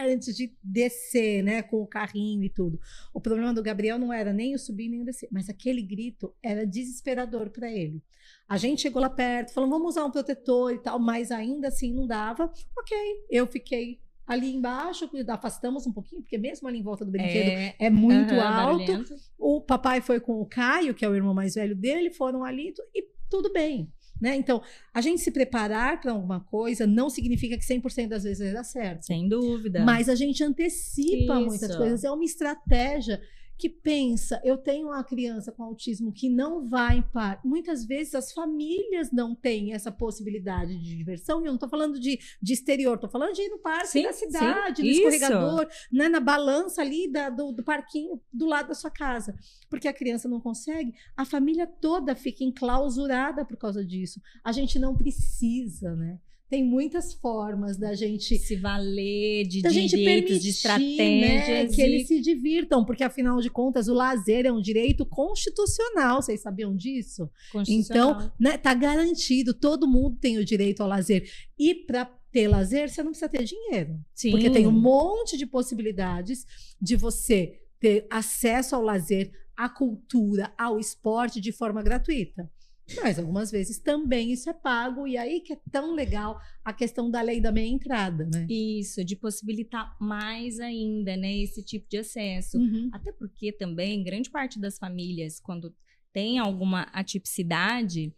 antes 0.00 0.34
de 0.36 0.52
descer, 0.60 1.44
né, 1.44 1.62
com 1.62 1.76
o 1.76 1.86
carrinho 1.86 2.42
e 2.42 2.50
tudo. 2.50 2.80
O 3.14 3.20
problema 3.20 3.54
do 3.54 3.62
Gabriel 3.62 4.00
não 4.00 4.12
era 4.12 4.32
nem 4.32 4.52
o 4.52 4.58
subir 4.58 4.88
nem 4.88 5.02
o 5.02 5.04
descer, 5.04 5.28
mas 5.30 5.48
aquele 5.48 5.80
grito 5.80 6.34
era 6.42 6.66
desesperador 6.66 7.50
para 7.50 7.70
ele. 7.70 8.02
A 8.48 8.56
gente 8.56 8.82
chegou 8.82 9.00
lá 9.00 9.08
perto, 9.08 9.54
falou, 9.54 9.70
vamos 9.70 9.90
usar 9.90 10.06
um 10.06 10.10
protetor 10.10 10.74
e 10.74 10.78
tal, 10.78 10.98
mas 10.98 11.30
ainda 11.30 11.68
assim 11.68 11.94
não 11.94 12.04
dava. 12.04 12.52
Ok, 12.76 12.96
eu 13.30 13.46
fiquei 13.46 14.00
ali 14.26 14.54
embaixo, 14.54 15.08
afastamos 15.28 15.86
um 15.86 15.92
pouquinho, 15.92 16.22
porque 16.22 16.36
mesmo 16.36 16.66
ali 16.66 16.78
em 16.78 16.82
volta 16.82 17.04
do 17.04 17.10
brinquedo 17.10 17.48
é, 17.48 17.74
é 17.78 17.90
muito 17.90 18.34
uhum, 18.34 18.40
alto. 18.40 18.86
Barulhento. 18.86 19.14
O 19.38 19.60
papai 19.60 20.00
foi 20.00 20.18
com 20.18 20.40
o 20.40 20.46
Caio, 20.46 20.94
que 20.94 21.04
é 21.04 21.08
o 21.08 21.14
irmão 21.14 21.32
mais 21.32 21.54
velho 21.54 21.76
dele, 21.76 22.10
foram 22.10 22.44
ali 22.44 22.74
e 22.94 23.04
tudo 23.30 23.52
bem. 23.52 23.92
Né? 24.20 24.34
Então, 24.34 24.62
a 24.94 25.00
gente 25.00 25.20
se 25.20 25.30
preparar 25.30 26.00
para 26.00 26.10
alguma 26.10 26.40
coisa 26.40 26.86
não 26.86 27.10
significa 27.10 27.56
que 27.56 27.64
100% 27.64 28.08
das 28.08 28.24
vezes 28.24 28.42
vai 28.42 28.52
dar 28.52 28.64
certo. 28.64 29.04
Sem 29.04 29.28
dúvida. 29.28 29.84
Mas 29.84 30.08
a 30.08 30.14
gente 30.14 30.42
antecipa 30.42 31.34
Isso. 31.34 31.46
muitas 31.46 31.76
coisas. 31.76 32.02
É 32.02 32.10
uma 32.10 32.24
estratégia 32.24 33.20
que 33.58 33.68
pensa, 33.68 34.40
eu 34.44 34.58
tenho 34.58 34.88
uma 34.88 35.02
criança 35.02 35.50
com 35.50 35.62
autismo 35.62 36.12
que 36.12 36.28
não 36.28 36.68
vai 36.68 37.02
para. 37.12 37.40
Muitas 37.44 37.86
vezes 37.86 38.14
as 38.14 38.32
famílias 38.32 39.10
não 39.10 39.34
têm 39.34 39.72
essa 39.72 39.90
possibilidade 39.90 40.76
de 40.78 40.96
diversão, 40.96 41.40
e 41.40 41.44
eu 41.44 41.48
não 41.48 41.54
estou 41.54 41.68
falando 41.68 41.98
de, 41.98 42.18
de 42.40 42.52
exterior, 42.52 42.94
estou 42.94 43.08
falando 43.08 43.32
de 43.32 43.42
ir 43.42 43.48
no 43.48 43.58
parque 43.58 43.88
sim, 43.88 44.02
da 44.02 44.12
cidade, 44.12 44.82
sim, 44.82 44.82
no 44.82 44.88
escorregador, 44.90 45.68
né, 45.90 46.08
na 46.08 46.20
balança 46.20 46.82
ali 46.82 47.10
da, 47.10 47.30
do, 47.30 47.52
do 47.52 47.64
parquinho 47.64 48.20
do 48.32 48.46
lado 48.46 48.68
da 48.68 48.74
sua 48.74 48.90
casa. 48.90 49.34
Porque 49.70 49.88
a 49.88 49.92
criança 49.92 50.28
não 50.28 50.40
consegue, 50.40 50.92
a 51.16 51.24
família 51.24 51.66
toda 51.66 52.14
fica 52.14 52.44
enclausurada 52.44 53.44
por 53.44 53.56
causa 53.56 53.84
disso. 53.84 54.20
A 54.44 54.52
gente 54.52 54.78
não 54.78 54.94
precisa, 54.94 55.94
né? 55.94 56.18
Tem 56.48 56.64
muitas 56.64 57.12
formas 57.14 57.76
da 57.76 57.94
gente 57.94 58.38
se 58.38 58.54
valer 58.54 59.46
de 59.48 59.62
direitos, 59.62 59.90
permitir, 59.92 60.38
de 60.38 60.48
estratégias 60.50 61.70
né, 61.70 61.74
que 61.74 61.82
e... 61.82 61.84
eles 61.84 62.06
se 62.06 62.20
divirtam, 62.20 62.84
porque 62.84 63.02
afinal 63.02 63.40
de 63.40 63.50
contas 63.50 63.88
o 63.88 63.94
lazer 63.94 64.46
é 64.46 64.52
um 64.52 64.60
direito 64.60 65.04
constitucional, 65.04 66.22
vocês 66.22 66.40
sabiam 66.40 66.74
disso? 66.74 67.28
Então, 67.68 68.30
né, 68.38 68.56
tá 68.56 68.72
garantido, 68.74 69.52
todo 69.52 69.88
mundo 69.88 70.18
tem 70.20 70.38
o 70.38 70.44
direito 70.44 70.82
ao 70.82 70.88
lazer. 70.88 71.28
E 71.58 71.74
para 71.74 72.04
ter 72.30 72.46
lazer, 72.46 72.88
você 72.88 73.02
não 73.02 73.10
precisa 73.10 73.28
ter 73.28 73.42
dinheiro, 73.42 73.98
Sim. 74.14 74.30
porque 74.30 74.50
tem 74.50 74.66
um 74.66 74.72
monte 74.72 75.36
de 75.36 75.46
possibilidades 75.46 76.46
de 76.80 76.94
você 76.94 77.60
ter 77.80 78.06
acesso 78.08 78.76
ao 78.76 78.82
lazer, 78.82 79.32
à 79.56 79.68
cultura, 79.68 80.52
ao 80.56 80.78
esporte 80.78 81.40
de 81.40 81.50
forma 81.50 81.82
gratuita. 81.82 82.48
Mas 82.94 83.18
algumas 83.18 83.50
vezes 83.50 83.78
também 83.78 84.32
isso 84.32 84.48
é 84.48 84.52
pago, 84.52 85.06
e 85.06 85.16
aí 85.16 85.40
que 85.40 85.52
é 85.52 85.58
tão 85.72 85.92
legal 85.92 86.40
a 86.64 86.72
questão 86.72 87.10
da 87.10 87.20
lei 87.20 87.40
da 87.40 87.50
meia 87.50 87.68
entrada, 87.68 88.28
né? 88.32 88.46
Isso, 88.48 89.04
de 89.04 89.16
possibilitar 89.16 89.96
mais 90.00 90.60
ainda, 90.60 91.16
né, 91.16 91.36
esse 91.38 91.64
tipo 91.64 91.88
de 91.88 91.98
acesso. 91.98 92.58
Uhum. 92.58 92.88
Até 92.92 93.12
porque 93.12 93.52
também 93.52 94.04
grande 94.04 94.30
parte 94.30 94.60
das 94.60 94.78
famílias, 94.78 95.40
quando 95.40 95.74
tem 96.12 96.38
alguma 96.38 96.82
atipicidade, 96.92 98.14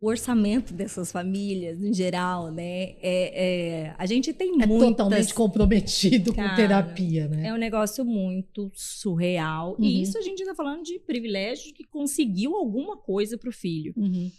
o 0.00 0.08
orçamento 0.08 0.72
dessas 0.72 1.10
famílias, 1.10 1.82
em 1.82 1.92
geral, 1.92 2.52
né? 2.52 2.94
É, 3.02 3.88
é 3.90 3.94
a 3.98 4.06
gente 4.06 4.32
tem 4.32 4.62
é 4.62 4.66
muitas... 4.66 4.88
totalmente 4.88 5.34
comprometido 5.34 6.32
Cara, 6.32 6.50
com 6.50 6.56
terapia, 6.56 7.28
né? 7.28 7.48
É 7.48 7.52
um 7.52 7.56
negócio 7.56 8.04
muito 8.04 8.70
surreal. 8.74 9.76
Uhum. 9.78 9.84
E 9.84 10.00
isso 10.00 10.16
a 10.16 10.22
gente 10.22 10.40
está 10.40 10.54
falando 10.54 10.84
de 10.84 11.00
privilégio 11.00 11.74
que 11.74 11.84
conseguiu 11.84 12.54
alguma 12.54 12.96
coisa 12.96 13.36
para 13.36 13.48
o 13.48 13.52
filho. 13.52 13.92
Uhum. 13.96 14.30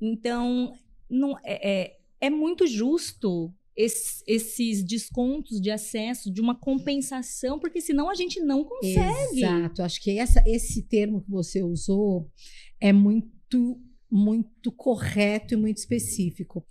Então, 0.00 0.74
não, 1.08 1.38
é, 1.42 1.70
é, 1.70 1.96
é 2.20 2.30
muito 2.30 2.66
justo 2.66 3.52
esses 3.74 4.82
descontos 4.82 5.60
de 5.60 5.70
acesso, 5.70 6.32
de 6.32 6.40
uma 6.40 6.54
compensação, 6.54 7.58
porque 7.58 7.80
senão 7.80 8.08
a 8.08 8.14
gente 8.14 8.40
não 8.40 8.64
consegue. 8.64 9.38
Exato. 9.38 9.82
Acho 9.82 10.02
que 10.02 10.18
essa, 10.18 10.42
esse 10.46 10.82
termo 10.82 11.20
que 11.20 11.30
você 11.30 11.62
usou 11.62 12.30
é 12.80 12.90
muito 12.92 13.78
muito 14.16 14.72
correto 14.72 15.52
e 15.52 15.56
muito 15.56 15.76
específico. 15.76 16.66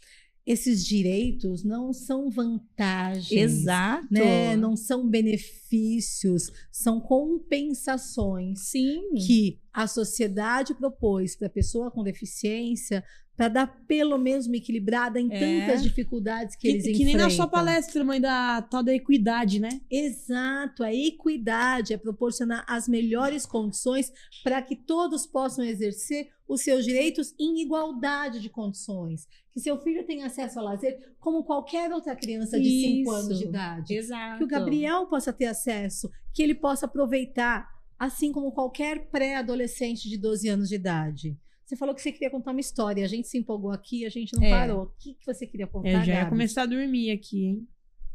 Esses 0.46 0.86
direitos 0.86 1.64
não 1.64 1.92
são 1.92 2.30
vantagens. 2.30 3.32
Exato. 3.32 4.08
Né? 4.12 4.56
Não 4.56 4.76
são 4.76 5.08
benefícios, 5.08 6.52
são 6.72 7.00
compensações 7.00 8.68
Sim. 8.68 9.14
que 9.26 9.60
a 9.74 9.88
sociedade 9.88 10.76
propôs 10.76 11.36
para 11.36 11.48
a 11.48 11.52
pessoa 11.52 11.90
com 11.90 12.04
deficiência 12.04 13.04
para 13.36 13.50
dar 13.50 13.68
pelo 13.86 14.18
menos 14.18 14.48
uma 14.48 14.56
equilibrada 14.56 15.20
em 15.20 15.32
é. 15.32 15.40
tantas 15.40 15.84
dificuldades 15.84 16.56
que, 16.56 16.62
que 16.62 16.68
eles 16.68 16.84
que 16.84 16.92
enfrentam. 16.92 17.12
Que 17.12 17.18
nem 17.18 17.26
na 17.26 17.30
sua 17.30 17.48
palestra, 17.48 18.04
mãe, 18.04 18.20
da 18.22 18.62
tal 18.62 18.82
da 18.82 18.94
equidade, 18.94 19.60
né? 19.60 19.82
Exato, 19.92 20.84
a 20.84 20.94
equidade 20.94 21.94
é 21.94 21.98
proporcionar 21.98 22.64
as 22.68 22.88
melhores 22.88 23.46
condições 23.46 24.12
para 24.44 24.62
que 24.62 24.76
todos 24.76 25.26
possam 25.26 25.66
exercer 25.66 26.30
os 26.48 26.62
seus 26.62 26.86
direitos 26.86 27.34
em 27.40 27.62
igualdade 27.62 28.40
de 28.40 28.50
condições. 28.50 29.28
Que 29.52 29.60
seu 29.60 29.78
filho 29.80 30.06
tenha 30.06 30.28
acesso 30.28 30.60
ao 30.60 30.66
lazer 30.66 31.16
como 31.20 31.44
qualquer 31.44 31.92
outra 31.92 32.16
criança 32.16 32.60
de 32.60 32.70
5 32.70 33.12
anos 33.12 33.40
de 33.40 33.46
idade. 33.46 33.96
Exato. 33.96 34.38
Que 34.38 34.44
o 34.44 34.48
Gabriel 34.48 35.08
possa 35.08 35.34
ter 35.34 35.48
acesso, 35.48 36.10
que 36.34 36.44
ele 36.44 36.56
possa 36.56 36.86
aproveitar, 36.86 37.68
assim 37.98 38.32
como 38.32 38.52
qualquer 38.52 39.10
pré-adolescente 39.10 40.10
de 40.10 40.18
12 40.18 40.48
anos 40.50 40.70
de 40.70 40.76
idade. 40.76 41.38
Você 41.66 41.76
falou 41.76 41.96
que 41.96 42.02
você 42.02 42.12
queria 42.12 42.30
contar 42.30 42.52
uma 42.52 42.60
história. 42.60 43.04
A 43.04 43.08
gente 43.08 43.28
se 43.28 43.38
empolgou 43.40 43.72
aqui, 43.72 44.06
a 44.06 44.10
gente 44.10 44.36
não 44.36 44.44
é. 44.44 44.52
parou. 44.52 44.84
O 44.84 44.92
que, 45.00 45.16
que 45.16 45.26
você 45.26 45.48
queria 45.48 45.66
contar? 45.66 45.90
Eu 45.90 46.04
já 46.04 46.14
ia 46.14 46.26
começar 46.28 46.62
a 46.64 46.66
dormir 46.68 47.10
aqui, 47.12 47.44
hein? 47.44 47.68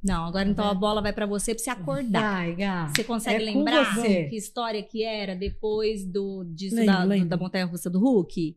Não, 0.03 0.25
agora 0.25 0.49
então 0.49 0.67
a 0.67 0.73
bola 0.73 1.03
vai 1.03 1.13
para 1.13 1.27
você 1.27 1.55
para 1.55 1.63
você 1.63 1.71
acordar. 1.71 2.21
Vai, 2.23 2.55
Gá. 2.55 2.89
Você 2.89 3.05
consegue 3.05 3.43
é 3.43 3.53
lembrar 3.53 3.95
você. 3.95 4.25
que 4.25 4.37
história 4.37 4.83
que 4.83 5.03
era 5.03 5.35
depois 5.35 6.07
do 6.07 6.45
disso 6.45 6.77
lembro, 6.77 6.95
da, 6.95 7.05
lembro. 7.05 7.29
da 7.29 7.37
montanha 7.37 7.67
russa 7.67 7.91
do 7.91 7.99
Hulk? 7.99 8.57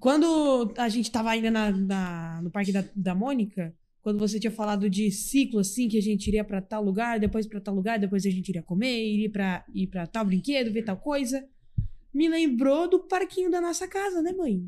Quando 0.00 0.72
a 0.78 0.88
gente 0.88 1.10
tava 1.10 1.30
ainda 1.30 1.50
na, 1.50 1.70
na 1.70 2.40
no 2.42 2.50
parque 2.50 2.72
da, 2.72 2.84
da 2.96 3.14
Mônica, 3.14 3.74
quando 4.00 4.18
você 4.18 4.40
tinha 4.40 4.50
falado 4.50 4.88
de 4.88 5.10
ciclo 5.10 5.60
assim, 5.60 5.86
que 5.86 5.98
a 5.98 6.02
gente 6.02 6.26
iria 6.28 6.44
para 6.44 6.62
tal 6.62 6.82
lugar, 6.82 7.20
depois 7.20 7.46
para 7.46 7.60
tal 7.60 7.74
lugar, 7.74 7.98
depois 7.98 8.24
a 8.24 8.30
gente 8.30 8.48
iria 8.48 8.62
comer, 8.62 9.06
iria 9.06 9.30
para 9.30 9.64
ir 9.74 9.88
para 9.88 10.06
tal 10.06 10.24
brinquedo, 10.24 10.72
ver 10.72 10.82
tal 10.82 10.96
coisa 10.96 11.46
me 12.14 12.28
lembrou 12.28 12.88
do 12.88 13.00
parquinho 13.00 13.50
da 13.50 13.60
nossa 13.60 13.88
casa, 13.88 14.22
né, 14.22 14.32
mãe? 14.32 14.64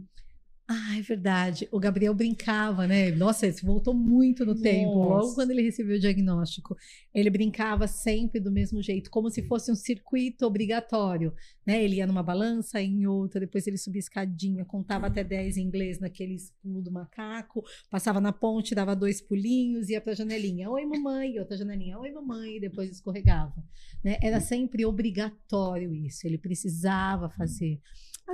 Ah, 0.69 0.99
é 0.99 1.01
verdade. 1.01 1.69
O 1.71 1.79
Gabriel 1.79 2.13
brincava, 2.13 2.89
né? 2.89 3.13
Nossa, 3.13 3.47
ele 3.47 3.55
voltou 3.63 3.95
muito 3.95 4.45
no 4.45 4.51
Nossa. 4.51 4.63
tempo. 4.65 4.95
Logo 4.95 5.33
quando 5.33 5.53
ele 5.53 5.63
recebeu 5.63 5.97
o 5.97 6.01
diagnóstico, 6.01 6.77
ele 7.15 7.31
brincava 7.31 7.87
sempre 7.87 8.41
do 8.41 8.51
mesmo 8.51 8.83
jeito, 8.83 9.09
como 9.09 9.31
se 9.31 9.43
fosse 9.43 9.71
um 9.71 9.77
circuito 9.77 10.45
obrigatório, 10.45 11.33
né? 11.65 11.85
Ele 11.85 11.97
ia 11.97 12.07
numa 12.07 12.23
balança, 12.23 12.83
em 12.83 13.07
outra, 13.07 13.39
depois 13.39 13.65
ele 13.69 13.79
subia 13.79 14.01
escadinha, 14.01 14.65
contava 14.65 15.07
até 15.07 15.23
10 15.23 15.57
em 15.57 15.63
inglês 15.63 16.01
naquele 16.01 16.37
pulo 16.61 16.83
do 16.83 16.91
macaco, 16.91 17.63
passava 17.89 18.21
na 18.21 18.33
ponte, 18.33 18.75
dava 18.75 18.97
dois 18.97 19.21
pulinhos, 19.21 19.89
ia 19.89 20.01
para 20.01 20.13
a 20.13 20.17
janelinha, 20.17 20.69
oi 20.69 20.85
mamãe, 20.85 21.39
outra 21.39 21.57
janelinha, 21.57 21.97
oi 21.97 22.11
mamãe, 22.11 22.57
e 22.57 22.61
depois 22.61 22.91
escorregava, 22.91 23.55
né? 24.03 24.19
Era 24.21 24.41
sempre 24.41 24.85
obrigatório 24.85 25.95
isso, 25.95 26.27
ele 26.27 26.39
precisava 26.39 27.31
fazer 27.31 27.81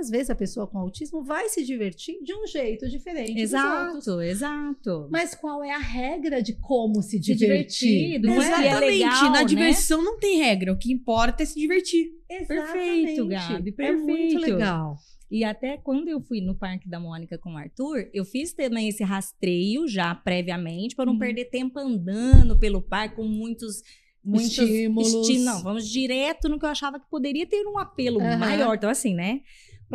às 0.03 0.09
vezes 0.09 0.29
a 0.29 0.35
pessoa 0.35 0.67
com 0.67 0.77
autismo 0.77 1.23
vai 1.23 1.49
se 1.49 1.63
divertir 1.63 2.21
de 2.23 2.33
um 2.33 2.45
jeito 2.45 2.87
diferente. 2.89 3.39
Exato, 3.39 4.21
exato. 4.21 5.07
Mas 5.09 5.33
qual 5.33 5.63
é 5.63 5.71
a 5.71 5.79
regra 5.79 6.41
de 6.41 6.53
como 6.53 7.01
se, 7.01 7.11
se 7.11 7.19
divertir? 7.19 8.19
divertir 8.19 8.21
não 8.21 8.33
é 8.33 8.47
Exatamente. 8.47 8.73
É 8.73 8.79
legal, 8.79 9.23
Na 9.23 9.39
né? 9.39 9.45
diversão 9.45 10.03
não 10.03 10.19
tem 10.19 10.37
regra. 10.39 10.73
O 10.73 10.77
que 10.77 10.91
importa 10.91 11.43
é 11.43 11.45
se 11.45 11.59
divertir. 11.59 12.11
Exatamente. 12.29 13.15
Perfeito, 13.15 13.27
Gabi. 13.27 13.71
Perfeito. 13.71 14.09
É 14.09 14.13
muito 14.13 14.37
legal. 14.39 14.97
E 15.31 15.43
até 15.43 15.77
quando 15.77 16.09
eu 16.09 16.21
fui 16.21 16.41
no 16.41 16.53
Parque 16.53 16.87
da 16.87 16.99
Mônica 16.99 17.37
com 17.39 17.53
o 17.53 17.57
Arthur, 17.57 18.07
eu 18.13 18.23
fiz 18.23 18.53
também 18.53 18.89
esse 18.89 19.03
rastreio 19.03 19.87
já 19.87 20.13
previamente, 20.13 20.95
para 20.95 21.05
não 21.05 21.13
uhum. 21.13 21.19
perder 21.19 21.45
tempo 21.45 21.79
andando 21.79 22.59
pelo 22.59 22.81
parque 22.81 23.15
com 23.15 23.23
muitos 23.23 23.81
muitos 24.23 24.57
estímulos. 24.57 25.13
Esti 25.13 25.39
não, 25.39 25.61
vamos 25.61 25.89
direto 25.89 26.47
no 26.47 26.57
que 26.57 26.65
eu 26.65 26.69
achava 26.69 26.99
que 26.99 27.09
poderia 27.09 27.45
ter 27.45 27.65
um 27.67 27.77
apelo 27.77 28.19
uhum. 28.19 28.37
maior. 28.37 28.75
Então, 28.75 28.89
assim, 28.89 29.13
né? 29.13 29.41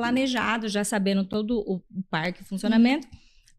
Planejado, 0.00 0.68
já 0.68 0.84
sabendo 0.84 1.24
todo 1.24 1.58
o 1.58 1.82
parque, 2.10 2.42
o 2.42 2.44
funcionamento. 2.44 3.06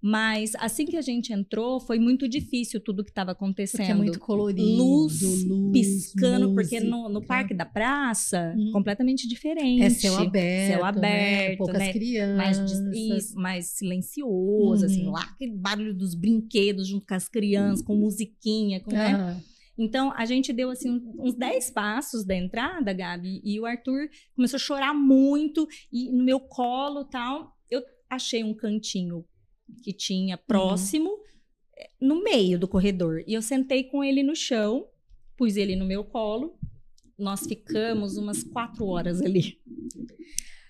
Mas 0.02 0.54
assim 0.56 0.86
que 0.86 0.96
a 0.96 1.02
gente 1.02 1.34
entrou, 1.34 1.78
foi 1.78 2.00
muito 2.00 2.28
difícil 2.30 2.80
tudo 2.80 3.04
que 3.04 3.12
estava 3.12 3.32
acontecendo. 3.32 3.80
Porque 3.80 3.92
é 3.92 3.96
muito 3.96 4.20
colorido. 4.20 4.62
Luz, 4.62 5.22
luz 5.22 5.72
piscando, 5.74 6.54
porque 6.54 6.80
no, 6.80 7.10
no, 7.10 7.22
Parque 7.22 7.54
da 7.54 7.66
Praça, 7.66 8.56
hum. 8.58 8.72
completamente 8.72 9.28
diferente. 9.28 9.84
É 9.84 9.90
céu 9.90 10.18
aberto. 10.18 10.72
Céu 10.72 10.86
aberto. 10.86 11.50
Né? 11.50 11.56
Poucas 11.58 11.80
né? 11.80 11.92
crianças. 11.92 12.82
Mais, 12.82 13.34
mais 13.36 13.66
silencioso, 13.68 14.86
assim, 14.86 15.04
uhum. 15.04 15.14
assim, 15.16 15.26
lá 15.26 15.32
aquele 15.34 15.58
barulho 15.58 15.94
dos 15.94 16.16
brinquedos 16.16 16.88
junto 16.88 17.06
com 17.06 17.16
as 17.16 17.28
crianças, 17.28 17.86
com 17.86 17.96
musiquinha, 17.96 18.80
com, 18.80 18.92
uhum. 18.92 18.98
né? 18.98 19.42
Então, 19.80 20.12
a 20.14 20.26
gente 20.26 20.52
deu, 20.52 20.70
assim, 20.70 21.02
uns 21.18 21.34
10 21.34 21.72
passos 21.72 22.26
da 22.26 22.36
entrada, 22.36 22.92
Gabi, 22.92 23.40
e 23.46 23.58
o 23.62 23.66
Arthur 23.66 24.10
começou 24.36 24.58
a 24.58 24.60
chorar 24.60 24.94
muito, 24.94 25.66
e 25.90 26.12
no 26.12 26.22
meu 26.22 26.38
colo 26.38 27.06
tal, 27.06 27.56
eu 27.72 27.82
achei 28.10 28.44
um 28.44 28.54
cantinho 28.54 29.26
que 29.82 29.94
tinha 29.94 30.36
uhum. 30.36 30.44
próximo, 30.46 31.10
uhum. 31.10 31.18
no 32.02 32.22
meio 32.22 32.60
do 32.60 32.68
corredor, 32.68 33.24
e 33.26 33.34
eu 33.34 33.42
sentei 33.42 33.86
com 33.86 34.04
ele 34.04 34.22
no 34.22 34.36
chão, 34.36 34.86
pus 35.38 35.56
ele 35.56 35.78
no 35.78 35.86
meu 35.86 36.04
colo, 36.04 36.60
nós 37.18 37.48
ficamos 37.48 38.18
umas 38.18 38.44
quatro 38.44 38.86
horas 38.86 39.22
ali. 39.22 39.62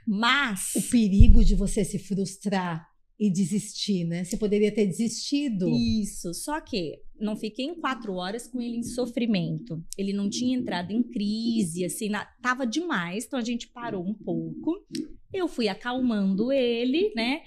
Mas. 0.06 0.76
O 0.76 0.84
perigo 0.84 1.44
de 1.44 1.56
você 1.56 1.84
se 1.84 1.98
frustrar 1.98 2.88
e 3.20 3.32
desistir, 3.32 4.06
né? 4.06 4.24
Você 4.24 4.38
poderia 4.38 4.74
ter 4.74 4.86
desistido. 4.86 5.68
Isso. 5.68 6.32
Só 6.34 6.62
que 6.62 7.02
não 7.20 7.36
fiquei 7.36 7.66
em 7.66 7.76
quatro 7.76 8.14
horas 8.14 8.48
com 8.48 8.62
ele 8.62 8.78
em 8.78 8.84
sofrimento. 8.84 9.84
Ele 9.98 10.14
não 10.14 10.30
tinha 10.30 10.58
entrado 10.58 10.92
em 10.92 11.04
crise, 11.04 11.86
assim, 11.86 12.10
na, 12.10 12.26
tava 12.42 12.66
demais. 12.66 13.26
Então 13.26 13.40
a 13.40 13.44
gente 13.44 13.68
parou 13.68 14.04
um 14.04 14.14
pouco. 14.14 14.86
Eu 15.32 15.48
fui 15.48 15.68
acalmando 15.68 16.52
ele, 16.52 17.14
né? 17.16 17.42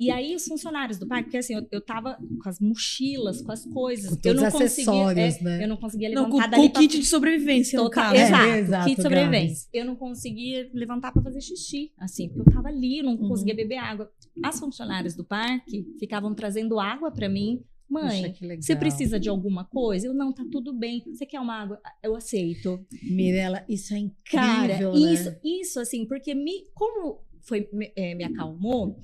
E 0.00 0.10
aí 0.10 0.34
os 0.34 0.46
funcionários 0.46 0.98
do 0.98 1.06
parque, 1.06 1.24
porque 1.24 1.36
assim, 1.36 1.54
eu, 1.54 1.66
eu 1.70 1.80
tava 1.80 2.18
com 2.42 2.48
as 2.48 2.58
mochilas, 2.60 3.42
com 3.42 3.52
as 3.52 3.66
coisas. 3.66 4.10
Com 4.10 4.16
todos 4.16 4.26
eu 4.26 4.34
não 4.34 4.46
acessórios, 4.46 5.34
conseguia, 5.34 5.50
é, 5.52 5.58
né? 5.58 5.64
Eu 5.64 5.68
não 5.68 5.76
conseguia 5.76 6.08
levantar 6.08 6.28
não, 6.28 6.40
com, 6.40 6.50
dali. 6.50 6.70
Com 6.70 6.78
o 6.78 6.80
kit 6.80 6.98
de 6.98 7.06
sobrevivência, 7.06 7.82
no 7.82 7.90
caso. 7.90 8.14
Exato, 8.14 8.44
é, 8.44 8.58
exato, 8.58 8.84
kit 8.86 8.96
de 8.96 9.02
sobrevivência. 9.02 9.68
Eu 9.72 9.84
não 9.84 9.96
conseguia 9.96 10.70
levantar 10.72 11.12
para 11.12 11.22
fazer 11.22 11.40
xixi, 11.40 11.92
assim, 11.98 12.28
porque 12.28 12.48
eu 12.48 12.54
tava 12.54 12.68
ali, 12.68 12.98
eu 12.98 13.04
não 13.04 13.16
uhum. 13.16 13.28
conseguia 13.28 13.54
beber 13.54 13.76
água. 13.76 14.10
As 14.42 14.58
funcionárias 14.58 15.14
do 15.14 15.24
parque 15.24 15.86
ficavam 15.98 16.34
trazendo 16.34 16.80
água 16.80 17.10
para 17.10 17.28
mim 17.28 17.62
Mãe, 17.88 18.32
Puxa, 18.32 18.56
você 18.60 18.76
precisa 18.76 19.18
de 19.18 19.28
alguma 19.28 19.64
coisa? 19.64 20.06
Eu, 20.06 20.14
não, 20.14 20.32
tá 20.32 20.44
tudo 20.50 20.72
bem. 20.72 21.02
Você 21.06 21.24
quer 21.24 21.40
uma 21.40 21.54
água? 21.54 21.80
Eu 22.02 22.16
aceito. 22.16 22.84
Mirela, 23.02 23.64
isso 23.68 23.94
é 23.94 23.98
incrível, 23.98 24.92
Cara, 24.92 24.92
né? 24.92 25.12
isso, 25.12 25.36
isso 25.44 25.80
assim, 25.80 26.06
porque 26.06 26.34
me, 26.34 26.66
como 26.74 27.24
foi, 27.42 27.68
me, 27.72 27.92
é, 27.96 28.14
me 28.14 28.24
acalmou, 28.24 28.98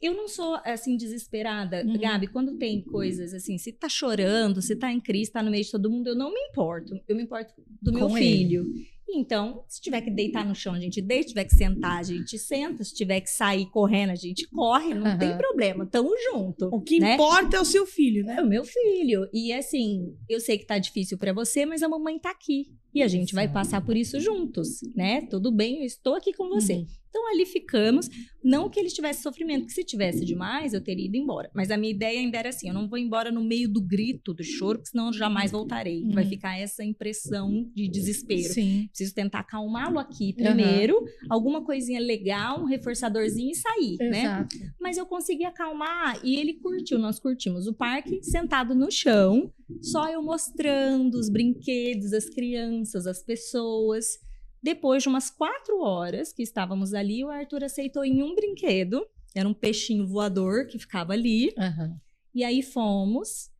eu 0.00 0.14
não 0.14 0.28
sou 0.28 0.56
assim 0.64 0.96
desesperada, 0.96 1.82
uhum. 1.84 1.98
Gabi, 1.98 2.26
quando 2.26 2.58
tem 2.58 2.82
coisas 2.82 3.32
assim, 3.32 3.56
se 3.56 3.72
tá 3.72 3.88
chorando, 3.88 4.60
se 4.60 4.76
tá 4.76 4.92
em 4.92 5.00
crise, 5.00 5.32
tá 5.32 5.42
no 5.42 5.50
meio 5.50 5.64
de 5.64 5.70
todo 5.70 5.90
mundo, 5.90 6.08
eu 6.08 6.14
não 6.14 6.32
me 6.32 6.40
importo. 6.40 6.94
Eu 7.08 7.16
me 7.16 7.22
importo 7.22 7.54
do 7.80 7.92
Com 7.92 7.98
meu 7.98 8.10
filho. 8.10 8.64
Então, 9.08 9.64
se 9.68 9.80
tiver 9.80 10.00
que 10.00 10.10
deitar 10.10 10.44
no 10.44 10.54
chão, 10.54 10.74
a 10.74 10.80
gente 10.80 11.00
deita, 11.00 11.22
se 11.22 11.28
tiver 11.28 11.44
que 11.44 11.54
sentar, 11.54 11.98
a 11.98 12.02
gente 12.02 12.38
senta, 12.38 12.82
se 12.82 12.94
tiver 12.94 13.20
que 13.20 13.30
sair 13.30 13.66
correndo, 13.70 14.10
a 14.10 14.16
gente 14.16 14.48
corre, 14.48 14.94
não 14.94 15.12
uhum. 15.12 15.18
tem 15.18 15.36
problema, 15.36 15.86
tamo 15.86 16.10
junto. 16.30 16.68
O 16.72 16.80
que 16.80 16.98
né? 16.98 17.14
importa 17.14 17.56
é 17.56 17.60
o 17.60 17.64
seu 17.64 17.86
filho, 17.86 18.24
né? 18.24 18.36
É 18.38 18.42
o 18.42 18.48
meu 18.48 18.64
filho. 18.64 19.28
E 19.32 19.52
assim, 19.52 20.16
eu 20.28 20.40
sei 20.40 20.58
que 20.58 20.66
tá 20.66 20.78
difícil 20.78 21.16
para 21.16 21.32
você, 21.32 21.64
mas 21.64 21.82
a 21.82 21.88
mamãe 21.88 22.18
tá 22.18 22.30
aqui. 22.30 22.66
E 22.96 23.02
a 23.02 23.08
gente 23.08 23.34
vai 23.34 23.46
passar 23.46 23.84
por 23.84 23.94
isso 23.94 24.18
juntos, 24.18 24.80
né? 24.94 25.20
Tudo 25.20 25.52
bem, 25.52 25.80
eu 25.80 25.84
estou 25.84 26.14
aqui 26.14 26.32
com 26.32 26.48
você. 26.48 26.76
Uhum. 26.76 26.86
Então 27.16 27.30
ali 27.32 27.46
ficamos. 27.46 28.08
Não 28.44 28.70
que 28.70 28.78
ele 28.78 28.88
tivesse 28.88 29.22
sofrimento, 29.22 29.62
porque 29.62 29.74
se 29.74 29.82
tivesse 29.82 30.24
demais, 30.24 30.72
eu 30.72 30.80
teria 30.80 31.06
ido 31.06 31.16
embora. 31.16 31.50
Mas 31.52 31.70
a 31.70 31.76
minha 31.76 31.92
ideia 31.92 32.20
ainda 32.20 32.38
era 32.38 32.50
assim: 32.50 32.68
eu 32.68 32.74
não 32.74 32.88
vou 32.88 32.98
embora 32.98 33.32
no 33.32 33.42
meio 33.42 33.68
do 33.68 33.80
grito, 33.80 34.32
do 34.32 34.44
choro, 34.44 34.78
porque 34.78 34.90
senão 34.90 35.06
eu 35.06 35.12
jamais 35.12 35.50
voltarei. 35.50 36.02
Uhum. 36.02 36.12
Vai 36.12 36.26
ficar 36.26 36.56
essa 36.56 36.84
impressão 36.84 37.68
de 37.74 37.88
desespero. 37.88 38.52
Sim. 38.52 38.86
Preciso 38.88 39.14
tentar 39.14 39.40
acalmá-lo 39.40 39.98
aqui 39.98 40.32
primeiro, 40.32 40.96
uhum. 40.98 41.06
alguma 41.28 41.64
coisinha 41.64 42.00
legal, 42.00 42.60
um 42.60 42.66
reforçadorzinho 42.66 43.50
e 43.50 43.56
sair, 43.56 43.96
né? 43.98 44.22
Exato. 44.22 44.58
né? 44.58 44.72
Mas 44.80 44.96
eu 44.96 45.06
consegui 45.06 45.44
acalmar 45.44 46.20
e 46.22 46.36
ele 46.36 46.54
curtiu. 46.54 46.98
Nós 46.98 47.18
curtimos 47.18 47.66
o 47.66 47.74
parque 47.74 48.22
sentado 48.22 48.74
no 48.74 48.90
chão, 48.92 49.52
só 49.82 50.08
eu 50.08 50.22
mostrando 50.22 51.16
os 51.16 51.28
brinquedos, 51.28 52.12
as 52.12 52.28
crianças, 52.28 52.85
as 52.94 53.22
pessoas. 53.22 54.18
Depois 54.62 55.02
de 55.02 55.08
umas 55.08 55.30
quatro 55.30 55.80
horas 55.80 56.32
que 56.32 56.42
estávamos 56.42 56.92
ali, 56.92 57.24
o 57.24 57.30
Arthur 57.30 57.64
aceitou 57.64 58.04
em 58.04 58.22
um 58.22 58.34
brinquedo. 58.34 59.06
Era 59.34 59.48
um 59.48 59.54
peixinho 59.54 60.06
voador 60.06 60.66
que 60.66 60.78
ficava 60.78 61.12
ali. 61.12 61.54
Uhum. 61.58 61.96
E 62.34 62.44
aí 62.44 62.62
fomos. 62.62 63.50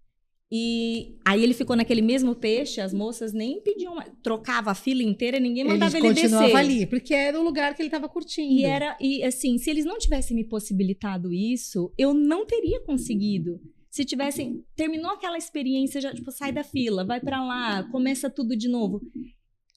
E 0.51 1.19
aí 1.25 1.43
ele 1.43 1.55
ficou 1.55 1.75
naquele 1.75 2.03
mesmo 2.03 2.35
peixe, 2.35 2.81
as 2.81 2.95
moças 2.95 3.33
nem 3.33 3.61
pediam, 3.61 3.97
trocava 4.23 4.71
a 4.71 4.75
fila 4.75 5.03
inteira, 5.03 5.41
ninguém 5.41 5.65
mandava 5.65 5.97
ele, 5.99 6.07
ele 6.07 6.15
descer. 6.15 6.27
Ele 6.27 6.35
continuava 6.35 6.59
ali, 6.59 6.87
porque 6.87 7.13
era 7.15 7.41
o 7.41 7.43
lugar 7.43 7.75
que 7.75 7.83
ele 7.83 7.89
estava 7.89 8.09
curtindo. 8.09 8.53
E 8.53 8.65
era 8.65 8.97
e 9.01 9.25
assim, 9.25 9.59
se 9.59 9.69
eles 9.69 9.85
não 9.85 9.99
tivessem 9.99 10.37
me 10.37 10.45
possibilitado 10.45 11.33
isso, 11.33 11.93
eu 11.99 12.15
não 12.15 12.47
teria 12.47 12.81
conseguido. 12.81 13.61
Se 13.97 14.05
tivessem 14.05 14.63
terminou 14.75 15.11
aquela 15.11 15.39
experiência, 15.39 16.03
já 16.03 16.13
tipo 16.13 16.31
sai 16.31 16.53
da 16.53 16.63
fila, 16.63 17.03
vai 17.03 17.19
para 17.19 17.43
lá, 17.43 17.83
começa 17.85 18.29
tudo 18.29 18.55
de 18.55 18.69
novo. 18.69 19.01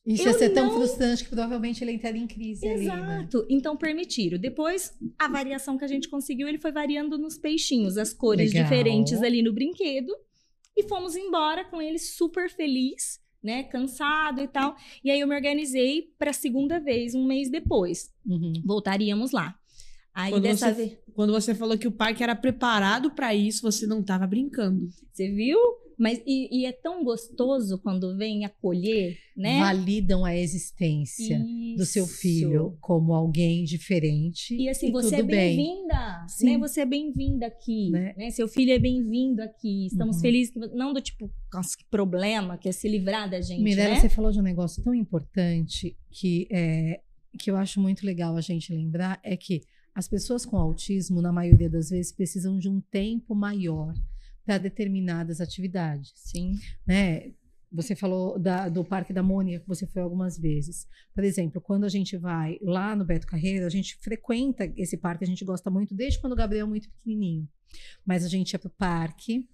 Isso 0.06 0.24
ia 0.24 0.34
ser 0.34 0.50
tão 0.50 0.72
frustrante 0.72 1.24
que 1.24 1.30
provavelmente 1.30 1.82
ele 1.82 1.94
entraria 1.94 2.22
em 2.22 2.28
crise 2.28 2.68
Exato. 2.68 3.02
ali, 3.02 3.08
né? 3.08 3.30
Então 3.50 3.78
permitiram. 3.78 4.38
Depois, 4.38 4.94
a 5.18 5.30
variação 5.30 5.78
que 5.78 5.86
a 5.86 5.88
gente 5.88 6.10
conseguiu, 6.10 6.50
ele 6.50 6.58
foi 6.58 6.74
variando 6.74 7.18
nos 7.18 7.38
peixinhos, 7.38 7.98
as 7.98 8.14
cores 8.14 8.52
Legal. 8.52 8.64
diferentes 8.66 9.24
ali 9.24 9.42
no 9.42 9.54
brinquedo. 9.54 10.14
E 10.76 10.84
fomos 10.84 11.16
embora 11.16 11.64
com 11.64 11.82
ele 11.82 11.98
super 11.98 12.50
feliz, 12.50 13.22
né? 13.42 13.64
Cansado 13.64 14.42
e 14.42 14.50
tal. 14.50 14.76
E 15.02 15.10
aí 15.10 15.22
eu 15.22 15.28
me 15.30 15.36
organizei 15.36 16.14
para 16.20 16.32
a 16.32 16.34
segunda 16.34 16.78
vez, 16.78 17.16
um 17.16 17.26
mês 17.26 17.50
depois. 17.50 18.14
Uhum. 18.28 18.52
Voltaríamos 18.66 19.32
lá. 19.32 19.56
Aí 20.14 20.32
quando 20.32 20.44
dessa 20.44 20.74
você, 20.74 20.76
vez... 20.76 20.98
quando 21.20 21.34
você 21.34 21.54
falou 21.54 21.78
que 21.78 21.86
o 21.86 21.92
parque 21.92 22.24
era 22.24 22.34
preparado 22.34 23.12
para 23.12 23.36
isso, 23.36 23.62
você 23.62 23.86
não 23.86 24.00
estava 24.00 24.26
brincando. 24.26 24.88
Você 25.12 25.30
viu? 25.30 25.60
Mas 25.98 26.22
e, 26.26 26.62
e, 26.62 26.66
é 26.66 26.72
tão 26.72 27.04
gostoso 27.04 27.78
quando 27.80 28.16
vem 28.16 28.46
acolher, 28.46 29.18
né? 29.36 29.60
Validam 29.60 30.24
a 30.24 30.34
existência 30.34 31.38
Isso. 31.46 31.76
do 31.76 31.86
seu 31.86 32.08
filho 32.08 32.78
como 32.80 33.14
alguém 33.14 33.66
diferente. 33.66 34.56
E 34.56 34.70
assim, 34.70 34.88
e 34.88 34.92
você 34.94 35.18
é 35.18 35.24
bem-vinda, 35.24 36.26
né? 36.42 36.58
Você 36.58 36.80
é 36.80 36.86
bem-vinda 36.86 37.48
aqui, 37.48 37.90
né? 37.90 38.14
né? 38.18 38.32
Seu 38.32 38.48
filho 38.48 38.72
é 38.72 38.80
bem-vindo 38.80 39.42
aqui. 39.42 39.88
Estamos 39.88 40.16
uhum. 40.16 40.22
felizes 40.22 40.54
que 40.54 40.60
não 40.74 40.94
do 40.94 41.02
tipo, 41.02 41.30
nossa, 41.54 41.76
que 41.78 41.84
problema, 41.92 42.58
que 42.58 42.70
é 42.70 42.72
se 42.72 42.88
livrar 42.88 43.30
da 43.30 43.42
gente, 43.42 43.62
Mirella, 43.62 43.96
né? 43.96 44.00
você 44.00 44.08
falou 44.08 44.32
de 44.32 44.40
um 44.40 44.44
negócio 44.44 44.82
tão 44.82 44.96
importante 44.96 45.98
que 46.10 46.48
é 46.50 47.02
que 47.38 47.52
eu 47.52 47.58
acho 47.58 47.80
muito 47.80 48.06
legal 48.06 48.36
a 48.38 48.42
gente 48.42 48.74
lembrar 48.74 49.20
é 49.22 49.38
que 49.38 49.62
as 50.00 50.08
pessoas 50.08 50.46
com 50.46 50.56
autismo, 50.56 51.22
na 51.22 51.32
maioria 51.32 51.70
das 51.70 51.90
vezes, 51.90 52.14
precisam 52.14 52.58
de 52.58 52.70
um 52.70 52.80
tempo 52.80 53.36
maior 53.36 53.94
para 54.46 54.58
determinadas 54.58 55.42
atividades. 55.42 56.14
Sim. 56.16 56.58
Né? 56.88 57.34
Você 57.70 57.98
falou 57.98 58.40
da, 58.40 58.70
do 58.70 58.84
Parque 58.86 59.12
da 59.12 59.22
Mônica, 59.22 59.60
que 59.60 59.68
você 59.68 59.86
foi 59.86 60.02
algumas 60.02 60.40
vezes. 60.40 60.88
Por 61.14 61.26
exemplo, 61.26 61.60
quando 61.60 61.84
a 61.84 61.90
gente 61.90 62.16
vai 62.16 62.58
lá 62.62 62.96
no 62.96 63.04
Beto 63.04 63.28
Carreiro, 63.28 63.66
a 63.66 63.70
gente 63.70 63.98
frequenta 63.98 64.72
esse 64.78 64.96
parque, 64.96 65.26
a 65.26 65.28
gente 65.28 65.44
gosta 65.44 65.70
muito, 65.70 65.94
desde 65.94 66.22
quando 66.22 66.32
o 66.32 66.38
Gabriel 66.38 66.66
é 66.66 66.70
muito 66.70 66.90
pequenininho. 66.90 67.46
Mas 68.06 68.24
a 68.24 68.30
gente 68.30 68.54
ia 68.54 68.60
para 68.60 68.70
o 68.70 68.72
parque, 68.72 69.50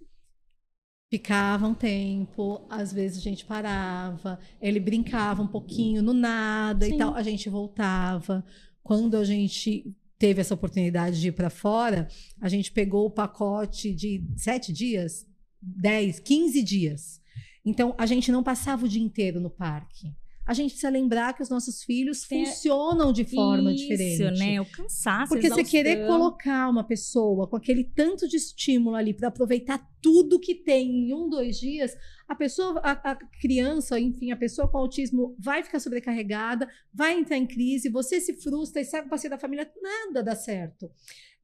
ficava 1.10 1.68
um 1.68 1.74
tempo, 1.74 2.68
às 2.70 2.94
vezes 2.94 3.18
a 3.18 3.22
gente 3.22 3.44
parava, 3.46 4.40
ele 4.62 4.80
brincava 4.80 5.42
um 5.42 5.48
pouquinho 5.48 6.04
no 6.04 6.14
nada 6.14 6.86
Sim. 6.86 6.94
e 6.94 6.98
tal, 7.00 7.16
a 7.16 7.24
gente 7.24 7.50
voltava. 7.50 8.46
Quando 8.84 9.18
a 9.18 9.24
gente 9.24 9.96
teve 10.26 10.42
essa 10.42 10.56
oportunidade 10.56 11.22
de 11.22 11.28
ir 11.28 11.34
para 11.34 11.52
fora, 11.52 12.08
a 12.42 12.50
gente 12.50 12.72
pegou 12.72 13.06
o 13.06 13.12
pacote 13.12 13.94
de 13.94 14.26
sete 14.36 14.74
dias, 14.74 15.24
dez, 15.62 16.20
quinze 16.20 16.64
dias. 16.64 17.22
Então, 17.64 17.94
a 17.96 18.08
gente 18.08 18.32
não 18.32 18.42
passava 18.42 18.86
o 18.86 18.90
dia 18.90 19.04
inteiro 19.04 19.40
no 19.40 19.52
parque 19.52 20.16
a 20.46 20.54
gente 20.54 20.72
precisa 20.72 20.92
lembrar 20.92 21.34
que 21.34 21.42
os 21.42 21.50
nossos 21.50 21.84
filhos 21.84 22.22
Tem... 22.22 22.46
funcionam 22.46 23.12
de 23.12 23.24
forma 23.24 23.74
Isso, 23.74 23.82
diferente. 23.82 24.24
Isso, 24.24 24.40
né? 24.40 24.62
O 24.62 24.66
cansaço, 24.66 25.30
Porque 25.30 25.50
você 25.50 25.64
querer 25.64 26.06
colocar 26.06 26.70
uma 26.70 26.84
pessoa 26.84 27.48
com 27.48 27.56
aquele 27.56 27.84
tanto 27.84 28.28
de 28.28 28.38
estímulo 28.38 28.96
ali 28.96 29.12
para 29.12 29.30
aproveitar 29.30 29.84
tudo 30.00 30.40
que 30.40 30.54
tem 30.54 31.08
em 31.10 31.14
um, 31.14 31.28
dois 31.28 31.60
dias, 31.60 31.98
a 32.28 32.36
pessoa, 32.36 32.80
a, 32.80 33.12
a, 33.12 33.16
criança, 33.40 34.00
enfim, 34.00 34.32
a 34.32 34.38
pessoa 34.38 34.68
com 34.68 34.78
autismo 34.78 35.36
vai 35.40 35.64
ficar 35.64 35.80
sobrecarregada, 35.80 36.68
vai 36.94 37.18
entrar 37.18 37.38
em 37.38 37.46
crise, 37.46 37.90
você 37.90 38.20
se 38.20 38.34
frustra 38.42 38.82
e 38.82 38.86
sai 38.86 39.02
com 39.02 39.08
o 39.08 39.10
parceiro 39.10 39.36
da 39.36 39.40
família, 39.40 39.72
nada 39.82 40.24
dá 40.24 40.36
certo. 40.36 40.90